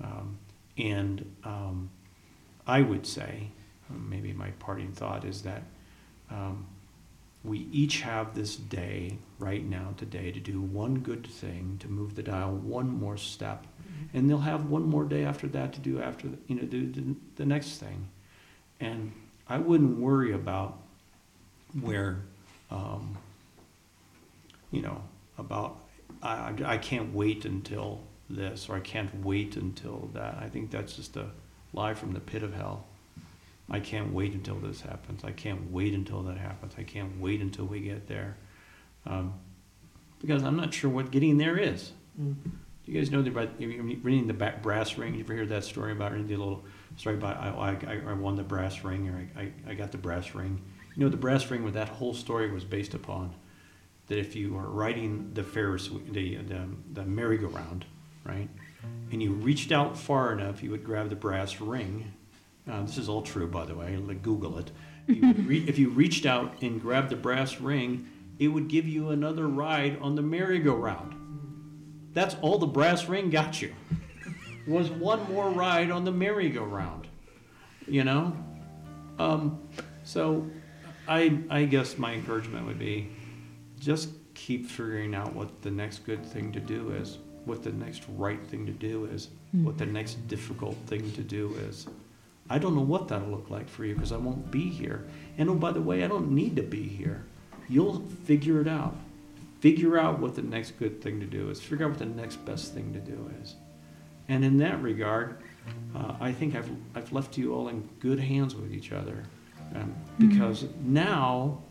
um, 0.01 0.39
and 0.79 1.35
um, 1.43 1.91
I 2.65 2.83
would 2.83 3.09
say, 3.09 3.49
maybe 3.89 4.33
my 4.33 4.51
parting 4.61 4.93
thought 4.93 5.25
is 5.25 5.43
that 5.43 5.65
um, 6.31 6.69
we 7.43 7.59
each 7.73 8.03
have 8.03 8.35
this 8.35 8.57
day 8.57 9.19
right 9.39 9.65
now 9.65 9.95
today 9.97 10.31
to 10.31 10.41
do 10.41 10.61
one 10.61 10.99
good 10.99 11.27
thing 11.27 11.79
to 11.81 11.89
move 11.89 12.15
the 12.15 12.23
dial 12.23 12.53
one 12.53 12.89
more 12.89 13.17
step. 13.17 13.67
And 14.13 14.29
they'll 14.29 14.39
have 14.39 14.67
one 14.67 14.85
more 14.85 15.05
day 15.05 15.25
after 15.25 15.47
that 15.49 15.73
to 15.75 15.81
do 15.81 16.01
after 16.03 16.29
the, 16.29 16.39
you 16.47 16.57
know 16.57 16.63
do 16.63 16.91
the, 16.91 17.15
the 17.37 17.47
next 17.47 17.79
thing. 17.79 18.09
And 18.79 19.13
i 19.49 19.59
wouldn't 19.59 19.99
worry 19.99 20.33
about 20.33 20.79
where 21.81 22.21
um, 22.71 23.17
you 24.71 24.83
know 24.83 25.03
about 25.39 25.81
I, 26.23 26.55
I 26.65 26.79
can't 26.79 27.15
wait 27.15 27.45
until 27.45 28.03
this 28.29 28.69
or 28.69 28.77
i 28.77 28.81
can't 28.81 29.25
wait 29.25 29.57
until 29.57 30.11
that. 30.15 30.39
I 30.41 30.49
think 30.49 30.71
that's 30.71 30.95
just 30.95 31.17
a 31.17 31.31
lie 31.73 31.95
from 31.95 32.13
the 32.13 32.21
pit 32.21 32.43
of 32.43 32.55
hell 32.55 32.87
I 33.71 33.81
can't 33.81 34.13
wait 34.13 34.35
until 34.35 34.57
this 34.57 34.81
happens. 34.81 35.23
I 35.25 35.31
can't 35.31 35.71
wait 35.71 35.95
until 35.95 36.23
that 36.23 36.37
happens. 36.37 36.75
I 36.77 36.83
can't 36.83 37.21
wait 37.21 37.41
until 37.41 37.67
we 37.67 37.81
get 37.81 38.09
there. 38.09 38.37
Um, 39.07 39.35
because 40.21 40.43
I'm 40.43 40.57
not 40.57 40.75
sure 40.75 40.91
what 40.91 41.11
getting 41.11 41.39
there 41.39 41.57
is. 41.57 41.93
Mm. 42.21 42.35
You 42.85 42.99
guys 42.99 43.11
know 43.11 43.21
about 43.21 43.51
reading 43.61 44.27
the 44.27 44.35
brass 44.35 44.99
ring? 44.99 45.15
You 45.15 45.21
ever 45.21 45.35
hear 45.35 45.47
that 45.47 45.65
story 45.65 45.93
about 45.93 46.13
reading 46.13 46.27
the 46.27 46.37
little 46.37 46.65
story 46.97 47.15
about 47.15 47.37
I, 47.37 47.77
I, 47.87 48.11
I 48.11 48.13
won 48.15 48.35
the 48.35 48.43
brass 48.43 48.83
ring 48.83 49.09
or 49.09 49.29
I, 49.37 49.43
I, 49.43 49.53
I 49.69 49.75
got 49.75 49.93
the 49.93 49.99
brass 49.99 50.35
ring? 50.35 50.61
You 50.97 51.05
know, 51.05 51.09
the 51.09 51.17
brass 51.17 51.49
ring, 51.51 51.63
where 51.63 51.73
that 51.73 51.89
whole 51.89 52.15
story 52.15 52.51
was 52.51 52.65
based 52.65 52.95
upon 52.95 53.35
that 54.09 54.19
if 54.19 54.35
you 54.35 54.57
are 54.57 54.69
riding 54.69 55.31
the 55.35 55.45
Ferris, 55.45 55.89
the, 56.11 56.37
the, 56.39 56.67
the 56.93 57.05
merry-go-round, 57.05 57.85
right, 58.25 58.49
and 59.13 59.23
you 59.23 59.33
reached 59.33 59.71
out 59.71 59.97
far 59.97 60.33
enough, 60.33 60.63
you 60.63 60.71
would 60.73 60.83
grab 60.83 61.09
the 61.09 61.15
brass 61.15 61.61
ring 61.61 62.13
uh, 62.69 62.83
this 62.83 62.99
is 62.99 63.09
all 63.09 63.23
true, 63.23 63.47
by 63.47 63.65
the 63.65 63.75
way. 63.75 63.97
Like 63.97 64.23
Google 64.23 64.59
it. 64.59 64.71
If 65.07 65.17
you, 65.17 65.33
re- 65.33 65.65
if 65.67 65.79
you 65.79 65.91
reached 65.91 66.27
out 66.27 66.63
and 66.63 66.81
grabbed 66.81 67.11
the 67.11 67.17
brass 67.17 67.61
ring, 67.61 68.09
it 68.39 68.49
would 68.49 68.69
give 68.69 68.87
you 68.87 69.11
another 69.11 69.47
ride 69.47 69.99
on 70.01 70.15
the 70.15 70.23
merry-go-round. 70.23 71.15
That's 72.13 72.37
all 72.43 72.59
the 72.59 72.67
brass 72.67 73.09
ring 73.09 73.31
got 73.31 73.61
you. 73.61 73.75
Was 74.67 74.91
one 74.91 75.33
more 75.33 75.51
ride 75.51 75.91
on 75.91 76.05
the 76.05 76.13
merry-go-round. 76.13 77.09
You 77.87 78.05
know, 78.05 78.37
um, 79.19 79.61
so 80.05 80.49
I 81.09 81.41
I 81.51 81.65
guess 81.65 81.99
my 81.99 82.13
encouragement 82.13 82.67
would 82.67 82.79
be 82.79 83.09
just 83.81 84.11
keep 84.35 84.67
figuring 84.67 85.15
out 85.15 85.35
what 85.35 85.63
the 85.63 85.71
next 85.71 86.01
good 86.07 86.25
thing 86.25 86.53
to 86.53 86.61
do 86.61 86.91
is, 86.93 87.19
what 87.47 87.63
the 87.63 87.73
next 87.73 88.05
right 88.17 88.47
thing 88.47 88.65
to 88.67 88.73
do 88.73 89.07
is, 89.07 89.29
what 89.53 89.77
the 89.77 89.87
next 89.87 90.29
difficult 90.29 90.77
thing 90.87 91.11
to 91.13 91.23
do 91.23 91.55
is. 91.69 91.89
I 92.51 92.59
don't 92.59 92.75
know 92.75 92.83
what 92.83 93.09
that'll 93.09 93.29
look 93.29 93.49
like 93.49 93.69
for 93.69 93.85
you 93.85 93.95
because 93.95 94.11
I 94.11 94.17
won't 94.17 94.51
be 94.51 94.69
here. 94.69 95.07
And 95.39 95.49
oh, 95.49 95.55
by 95.55 95.71
the 95.71 95.81
way, 95.81 96.03
I 96.03 96.09
don't 96.09 96.33
need 96.33 96.57
to 96.57 96.63
be 96.63 96.83
here. 96.83 97.25
You'll 97.69 98.01
figure 98.25 98.61
it 98.61 98.67
out. 98.67 98.97
Figure 99.61 99.97
out 99.97 100.19
what 100.19 100.35
the 100.35 100.43
next 100.43 100.73
good 100.73 101.01
thing 101.01 101.21
to 101.21 101.27
do 101.27 101.49
is. 101.51 101.61
Figure 101.61 101.87
out 101.87 101.91
what 101.91 102.01
the 102.01 102.07
next 102.07 102.45
best 102.45 102.75
thing 102.75 102.93
to 102.93 102.99
do 102.99 103.31
is. 103.41 103.55
And 104.29 104.45
in 104.45 104.59
that 104.59 104.83
regard, 104.83 105.37
uh, 105.95 106.15
I 106.21 106.33
think 106.33 106.57
I've, 106.57 106.71
I've 106.95 107.13
left 107.13 107.39
you 107.39 107.55
all 107.55 107.69
in 107.69 107.89
good 108.01 108.19
hands 108.19 108.57
with 108.57 108.73
each 108.73 108.91
other. 108.91 109.23
Um, 109.75 109.95
because 110.19 110.65
mm-hmm. 110.65 110.95
now, 110.95 111.63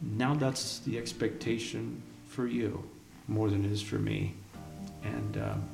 now 0.00 0.34
that's 0.34 0.78
the 0.80 0.96
expectation 0.96 2.02
for 2.28 2.46
you 2.46 2.88
more 3.26 3.50
than 3.50 3.64
it 3.64 3.72
is 3.72 3.82
for 3.82 3.98
me. 3.98 4.34
And 5.02 5.36
um, 5.38 5.68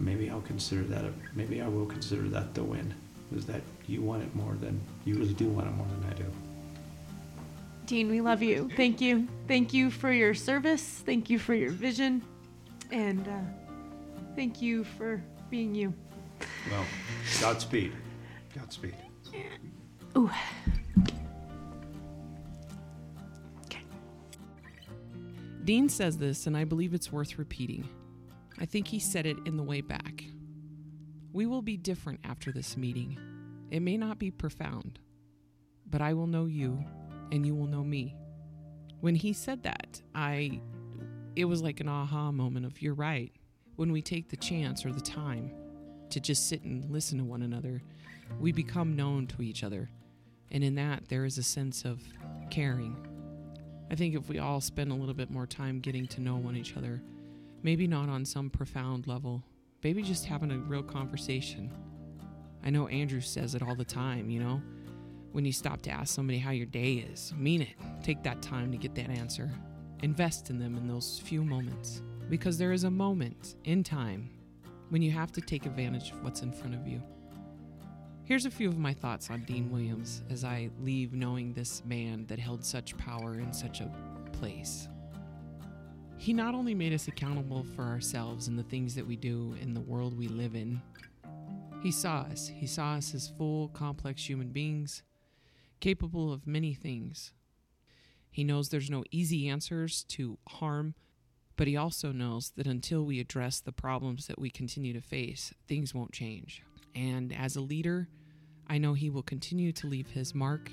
maybe 0.00 0.30
I'll 0.30 0.40
consider 0.40 0.82
that, 0.84 1.04
a, 1.04 1.12
maybe 1.34 1.60
I 1.62 1.68
will 1.68 1.86
consider 1.86 2.22
that 2.28 2.54
the 2.54 2.62
win, 2.62 2.92
is 3.34 3.46
that 3.46 3.60
you 3.86 4.00
want 4.00 4.22
it 4.22 4.34
more 4.34 4.54
than, 4.54 4.80
you 5.04 5.14
really 5.14 5.34
do 5.34 5.46
want 5.48 5.68
it 5.68 5.72
more 5.72 5.86
than 5.86 6.10
I 6.10 6.14
do. 6.14 6.24
Dean, 7.86 8.08
we 8.08 8.20
love 8.20 8.42
you. 8.42 8.70
Thank 8.76 9.00
you. 9.00 9.28
Thank 9.48 9.74
you 9.74 9.90
for 9.90 10.12
your 10.12 10.34
service. 10.34 10.82
Thank 10.82 11.28
you 11.28 11.38
for 11.38 11.54
your 11.54 11.70
vision. 11.70 12.22
And 12.90 13.26
uh, 13.28 13.40
thank 14.36 14.62
you 14.62 14.84
for 14.84 15.22
being 15.50 15.74
you. 15.74 15.92
Well, 16.70 16.84
Godspeed. 17.40 17.92
Godspeed. 18.56 18.94
Ooh. 20.16 20.30
Dean 25.64 25.88
says 25.88 26.16
this, 26.16 26.46
and 26.46 26.56
I 26.56 26.64
believe 26.64 26.94
it's 26.94 27.12
worth 27.12 27.38
repeating. 27.38 27.88
I 28.60 28.66
think 28.66 28.86
he 28.88 28.98
said 28.98 29.26
it 29.26 29.38
in 29.46 29.56
the 29.56 29.62
way 29.62 29.80
back. 29.80 30.24
We 31.32 31.46
will 31.46 31.62
be 31.62 31.76
different 31.76 32.20
after 32.24 32.52
this 32.52 32.76
meeting. 32.76 33.18
It 33.70 33.80
may 33.80 33.96
not 33.96 34.18
be 34.18 34.30
profound, 34.30 34.98
but 35.88 36.02
I 36.02 36.12
will 36.12 36.26
know 36.26 36.44
you 36.46 36.84
and 37.32 37.46
you 37.46 37.54
will 37.54 37.66
know 37.66 37.84
me. 37.84 38.16
When 39.00 39.14
he 39.14 39.32
said 39.32 39.62
that, 39.62 40.02
I 40.14 40.60
it 41.36 41.44
was 41.44 41.62
like 41.62 41.80
an 41.80 41.88
aha 41.88 42.32
moment 42.32 42.66
of 42.66 42.82
you're 42.82 42.92
right. 42.92 43.32
When 43.76 43.92
we 43.92 44.02
take 44.02 44.28
the 44.28 44.36
chance 44.36 44.84
or 44.84 44.92
the 44.92 45.00
time 45.00 45.52
to 46.10 46.20
just 46.20 46.48
sit 46.48 46.62
and 46.64 46.90
listen 46.90 47.18
to 47.18 47.24
one 47.24 47.42
another, 47.42 47.80
we 48.38 48.52
become 48.52 48.96
known 48.96 49.26
to 49.28 49.42
each 49.42 49.62
other. 49.62 49.88
And 50.50 50.62
in 50.64 50.74
that, 50.74 51.08
there 51.08 51.24
is 51.24 51.38
a 51.38 51.42
sense 51.42 51.84
of 51.84 52.02
caring. 52.50 52.96
I 53.90 53.94
think 53.94 54.16
if 54.16 54.28
we 54.28 54.38
all 54.38 54.60
spend 54.60 54.90
a 54.90 54.94
little 54.94 55.14
bit 55.14 55.30
more 55.30 55.46
time 55.46 55.80
getting 55.80 56.06
to 56.08 56.20
know 56.20 56.36
one 56.36 56.56
each 56.56 56.76
other, 56.76 57.00
Maybe 57.62 57.86
not 57.86 58.08
on 58.08 58.24
some 58.24 58.48
profound 58.48 59.06
level, 59.06 59.42
maybe 59.84 60.02
just 60.02 60.24
having 60.24 60.50
a 60.50 60.58
real 60.58 60.82
conversation. 60.82 61.70
I 62.64 62.70
know 62.70 62.88
Andrew 62.88 63.20
says 63.20 63.54
it 63.54 63.62
all 63.62 63.74
the 63.74 63.84
time, 63.84 64.30
you 64.30 64.40
know? 64.40 64.62
When 65.32 65.44
you 65.44 65.52
stop 65.52 65.82
to 65.82 65.90
ask 65.90 66.14
somebody 66.14 66.38
how 66.38 66.50
your 66.50 66.66
day 66.66 66.94
is, 66.94 67.32
mean 67.36 67.62
it. 67.62 67.74
Take 68.02 68.22
that 68.24 68.42
time 68.42 68.72
to 68.72 68.78
get 68.78 68.94
that 68.96 69.10
answer. 69.10 69.50
Invest 70.02 70.50
in 70.50 70.58
them 70.58 70.76
in 70.76 70.88
those 70.88 71.20
few 71.24 71.44
moments. 71.44 72.02
Because 72.28 72.58
there 72.58 72.72
is 72.72 72.84
a 72.84 72.90
moment 72.90 73.56
in 73.64 73.84
time 73.84 74.30
when 74.88 75.02
you 75.02 75.10
have 75.10 75.30
to 75.32 75.40
take 75.40 75.66
advantage 75.66 76.12
of 76.12 76.22
what's 76.24 76.42
in 76.42 76.52
front 76.52 76.74
of 76.74 76.86
you. 76.86 77.02
Here's 78.24 78.46
a 78.46 78.50
few 78.50 78.68
of 78.68 78.78
my 78.78 78.92
thoughts 78.92 79.30
on 79.30 79.44
Dean 79.44 79.70
Williams 79.70 80.22
as 80.30 80.44
I 80.44 80.70
leave 80.80 81.12
knowing 81.12 81.52
this 81.52 81.82
man 81.84 82.26
that 82.26 82.38
held 82.38 82.64
such 82.64 82.96
power 82.96 83.34
in 83.34 83.52
such 83.52 83.80
a 83.80 83.90
place. 84.32 84.88
He 86.20 86.34
not 86.34 86.54
only 86.54 86.74
made 86.74 86.92
us 86.92 87.08
accountable 87.08 87.64
for 87.74 87.82
ourselves 87.82 88.46
and 88.46 88.58
the 88.58 88.62
things 88.62 88.94
that 88.94 89.06
we 89.06 89.16
do 89.16 89.56
in 89.62 89.72
the 89.72 89.80
world 89.80 90.18
we 90.18 90.28
live 90.28 90.54
in, 90.54 90.82
he 91.82 91.90
saw 91.90 92.26
us. 92.30 92.46
He 92.46 92.66
saw 92.66 92.92
us 92.92 93.14
as 93.14 93.32
full, 93.38 93.68
complex 93.68 94.28
human 94.28 94.50
beings, 94.50 95.02
capable 95.80 96.30
of 96.30 96.46
many 96.46 96.74
things. 96.74 97.32
He 98.30 98.44
knows 98.44 98.68
there's 98.68 98.90
no 98.90 99.02
easy 99.10 99.48
answers 99.48 100.04
to 100.10 100.36
harm, 100.46 100.94
but 101.56 101.66
he 101.66 101.78
also 101.78 102.12
knows 102.12 102.52
that 102.54 102.66
until 102.66 103.06
we 103.06 103.18
address 103.18 103.58
the 103.58 103.72
problems 103.72 104.26
that 104.26 104.38
we 104.38 104.50
continue 104.50 104.92
to 104.92 105.00
face, 105.00 105.54
things 105.68 105.94
won't 105.94 106.12
change. 106.12 106.62
And 106.94 107.34
as 107.34 107.56
a 107.56 107.62
leader, 107.62 108.10
I 108.68 108.76
know 108.76 108.92
he 108.92 109.08
will 109.08 109.22
continue 109.22 109.72
to 109.72 109.86
leave 109.86 110.10
his 110.10 110.34
mark, 110.34 110.70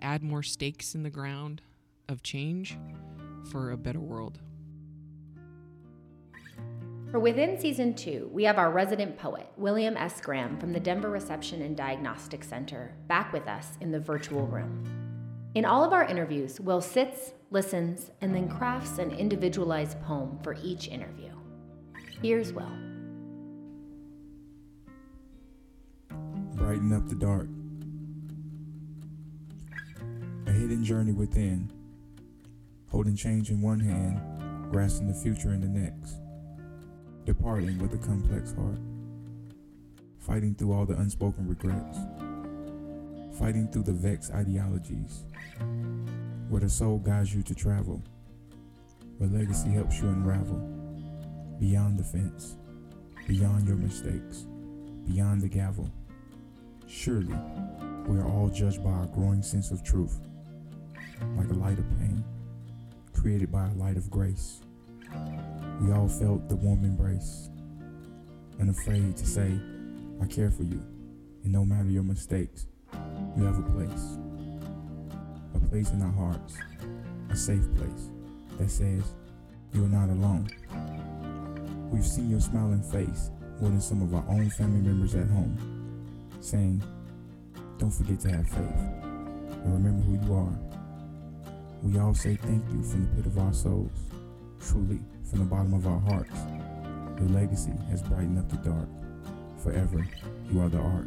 add 0.00 0.22
more 0.22 0.44
stakes 0.44 0.94
in 0.94 1.02
the 1.02 1.10
ground 1.10 1.62
of 2.08 2.22
change 2.22 2.78
for 3.50 3.72
a 3.72 3.76
better 3.76 3.98
world. 3.98 4.38
For 7.14 7.20
within 7.20 7.60
season 7.60 7.94
two, 7.94 8.28
we 8.32 8.42
have 8.42 8.58
our 8.58 8.72
resident 8.72 9.16
poet, 9.16 9.46
William 9.56 9.96
S. 9.96 10.20
Graham 10.20 10.58
from 10.58 10.72
the 10.72 10.80
Denver 10.80 11.10
Reception 11.10 11.62
and 11.62 11.76
Diagnostic 11.76 12.42
Center, 12.42 12.92
back 13.06 13.32
with 13.32 13.46
us 13.46 13.78
in 13.80 13.92
the 13.92 14.00
virtual 14.00 14.48
room. 14.48 14.84
In 15.54 15.64
all 15.64 15.84
of 15.84 15.92
our 15.92 16.04
interviews, 16.04 16.58
Will 16.58 16.80
sits, 16.80 17.34
listens, 17.52 18.10
and 18.20 18.34
then 18.34 18.48
crafts 18.48 18.98
an 18.98 19.12
individualized 19.12 20.02
poem 20.02 20.40
for 20.42 20.56
each 20.60 20.88
interview. 20.88 21.30
Here's 22.20 22.52
Will. 22.52 22.72
Brighten 26.56 26.92
up 26.92 27.08
the 27.08 27.14
dark. 27.14 27.46
A 30.48 30.50
hidden 30.50 30.82
journey 30.82 31.12
within, 31.12 31.70
holding 32.88 33.14
change 33.14 33.50
in 33.50 33.62
one 33.62 33.78
hand, 33.78 34.20
grasping 34.72 35.06
the 35.06 35.14
future 35.14 35.54
in 35.54 35.60
the 35.60 35.68
next 35.68 36.23
departing 37.24 37.78
with 37.78 37.94
a 37.94 38.06
complex 38.06 38.52
heart, 38.54 38.78
fighting 40.18 40.54
through 40.54 40.72
all 40.72 40.84
the 40.84 40.96
unspoken 40.96 41.48
regrets, 41.48 41.98
fighting 43.38 43.66
through 43.68 43.82
the 43.82 43.92
vexed 43.92 44.32
ideologies, 44.32 45.24
where 46.48 46.60
the 46.60 46.68
soul 46.68 46.98
guides 46.98 47.34
you 47.34 47.42
to 47.42 47.54
travel, 47.54 48.02
where 49.18 49.30
legacy 49.30 49.70
helps 49.70 50.00
you 50.00 50.08
unravel, 50.08 50.58
beyond 51.58 51.98
the 51.98 52.04
fence, 52.04 52.56
beyond 53.26 53.66
your 53.66 53.76
mistakes, 53.76 54.46
beyond 55.06 55.40
the 55.40 55.48
gavel. 55.48 55.90
Surely, 56.86 57.34
we 58.06 58.18
are 58.18 58.28
all 58.28 58.50
judged 58.50 58.84
by 58.84 58.90
our 58.90 59.06
growing 59.06 59.42
sense 59.42 59.70
of 59.70 59.82
truth, 59.82 60.20
like 61.36 61.48
a 61.48 61.54
light 61.54 61.78
of 61.78 61.88
pain, 61.98 62.22
created 63.14 63.50
by 63.50 63.66
a 63.66 63.74
light 63.74 63.96
of 63.96 64.10
grace. 64.10 64.60
We 65.80 65.92
all 65.92 66.08
felt 66.08 66.48
the 66.48 66.56
warm 66.56 66.84
embrace, 66.84 67.50
unafraid 68.60 69.16
to 69.16 69.26
say, 69.26 69.58
I 70.22 70.26
care 70.26 70.50
for 70.50 70.62
you, 70.62 70.80
and 71.42 71.52
no 71.52 71.64
matter 71.64 71.88
your 71.88 72.02
mistakes, 72.02 72.66
you 73.36 73.44
have 73.44 73.58
a 73.58 73.70
place. 73.72 74.18
A 75.54 75.60
place 75.68 75.90
in 75.90 76.02
our 76.02 76.12
hearts, 76.12 76.56
a 77.30 77.36
safe 77.36 77.64
place 77.74 78.10
that 78.58 78.70
says, 78.70 79.14
You 79.72 79.84
are 79.84 79.88
not 79.88 80.08
alone. 80.08 80.48
We've 81.90 82.06
seen 82.06 82.30
your 82.30 82.40
smiling 82.40 82.82
face 82.82 83.30
more 83.60 83.70
than 83.70 83.80
some 83.80 84.02
of 84.02 84.14
our 84.14 84.24
own 84.28 84.50
family 84.50 84.80
members 84.80 85.14
at 85.14 85.28
home, 85.28 85.56
saying, 86.40 86.82
Don't 87.78 87.90
forget 87.90 88.20
to 88.20 88.30
have 88.30 88.48
faith, 88.48 88.60
and 88.60 89.72
remember 89.72 90.02
who 90.02 90.26
you 90.26 90.34
are. 90.34 90.58
We 91.82 91.98
all 91.98 92.14
say 92.14 92.36
thank 92.36 92.64
you 92.72 92.82
from 92.82 93.08
the 93.08 93.16
pit 93.16 93.26
of 93.26 93.38
our 93.38 93.52
souls, 93.52 93.90
truly 94.64 95.00
from 95.28 95.40
the 95.40 95.44
bottom 95.44 95.74
of 95.74 95.86
our 95.86 96.00
hearts. 96.00 96.36
Your 97.18 97.28
legacy 97.28 97.72
has 97.90 98.02
brightened 98.02 98.38
up 98.38 98.48
the 98.48 98.56
dark. 98.68 98.88
Forever, 99.62 100.06
you 100.50 100.60
are 100.60 100.68
the 100.68 100.78
ark. 100.78 101.06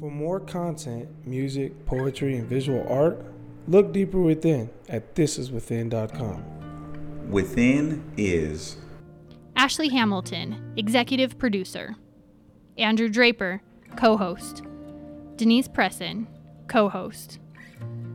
For 0.00 0.10
more 0.10 0.40
content, 0.40 1.08
music, 1.26 1.86
poetry, 1.86 2.36
and 2.36 2.48
visual 2.48 2.86
art, 2.88 3.22
look 3.68 3.92
deeper 3.92 4.18
within 4.18 4.70
at 4.88 5.14
thisiswithin.com. 5.14 7.30
Within 7.30 8.02
is 8.16 8.76
Ashley 9.56 9.90
Hamilton, 9.90 10.72
executive 10.76 11.38
producer. 11.38 11.94
Andrew 12.78 13.08
Draper, 13.08 13.60
co 13.96 14.16
host. 14.16 14.62
Denise 15.36 15.68
Presson, 15.68 16.26
co 16.66 16.88
host. 16.88 17.38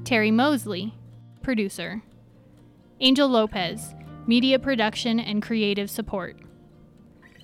Terry 0.06 0.30
Mosley, 0.30 0.94
producer. 1.42 2.04
Angel 3.00 3.28
Lopez, 3.28 3.96
media 4.28 4.60
production 4.60 5.20
and 5.20 5.42
creative 5.42 5.90
support. 5.90 6.38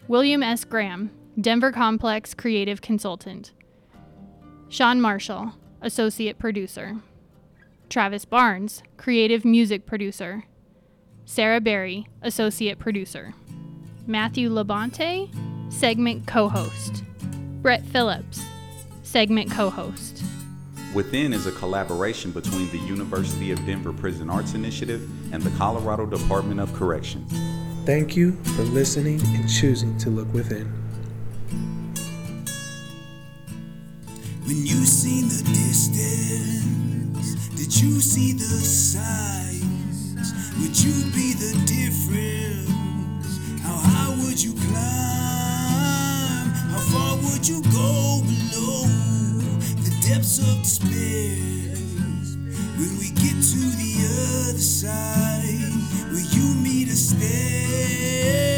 William 0.08 0.44
S. 0.44 0.64
Graham, 0.64 1.10
Denver 1.40 1.72
Complex 1.72 2.36
creative 2.36 2.80
consultant. 2.80 3.52
Sean 4.70 5.02
Marshall, 5.02 5.54
associate 5.82 6.38
producer. 6.38 6.98
Travis 7.90 8.26
Barnes, 8.26 8.84
creative 8.96 9.44
music 9.44 9.88
producer. 9.88 10.44
Sarah 11.26 11.62
Berry, 11.62 12.08
associate 12.22 12.78
producer. 12.78 13.34
Matthew 14.06 14.52
Labonte, 14.52 15.34
segment 15.74 16.28
co 16.28 16.48
host. 16.48 17.04
Brett 17.64 17.84
Phillips, 17.88 18.46
segment 19.02 19.50
co 19.50 19.72
host. 19.72 20.24
Within 20.94 21.32
is 21.32 21.46
a 21.46 21.54
collaboration 21.54 22.32
between 22.32 22.70
the 22.72 22.78
University 22.80 23.52
of 23.52 23.66
Denver 23.66 23.94
Prison 23.94 24.30
Arts 24.30 24.56
Initiative 24.56 25.10
and 25.34 25.42
the 25.42 25.50
Colorado 25.58 26.06
Department 26.06 26.60
of 26.60 26.74
Corrections. 26.74 27.32
Thank 27.86 28.18
you 28.18 28.34
for 28.44 28.64
listening 28.64 29.22
and 29.28 29.50
choosing 29.50 29.98
to 30.00 30.10
look 30.10 30.28
within. 30.34 30.68
When 34.44 34.58
you 34.66 34.84
seen 34.86 35.30
the 35.30 35.44
distance, 35.54 37.36
did 37.56 37.74
you 37.82 38.02
see 38.02 38.34
the 38.34 38.44
signs? 38.44 40.16
Would 40.60 40.78
you 40.78 41.10
be 41.14 41.32
the 41.32 41.54
difference? 41.66 43.40
How 43.62 43.78
high 43.78 44.10
would 44.26 44.44
you 44.44 44.54
climb? 44.56 46.52
How 46.70 46.82
far 46.92 47.16
would 47.16 47.48
you 47.48 47.62
go 47.72 48.22
below 48.24 48.84
the 48.84 49.31
depths 50.14 50.40
of 50.40 50.58
despair? 50.60 51.38
When 52.78 52.98
we 53.00 53.12
get 53.12 53.38
to 53.52 53.62
the 53.80 53.94
other 54.50 54.60
side, 54.60 55.72
will 56.12 56.28
you 56.36 56.54
meet 56.56 56.90
us 56.90 57.14
there? 57.14 58.51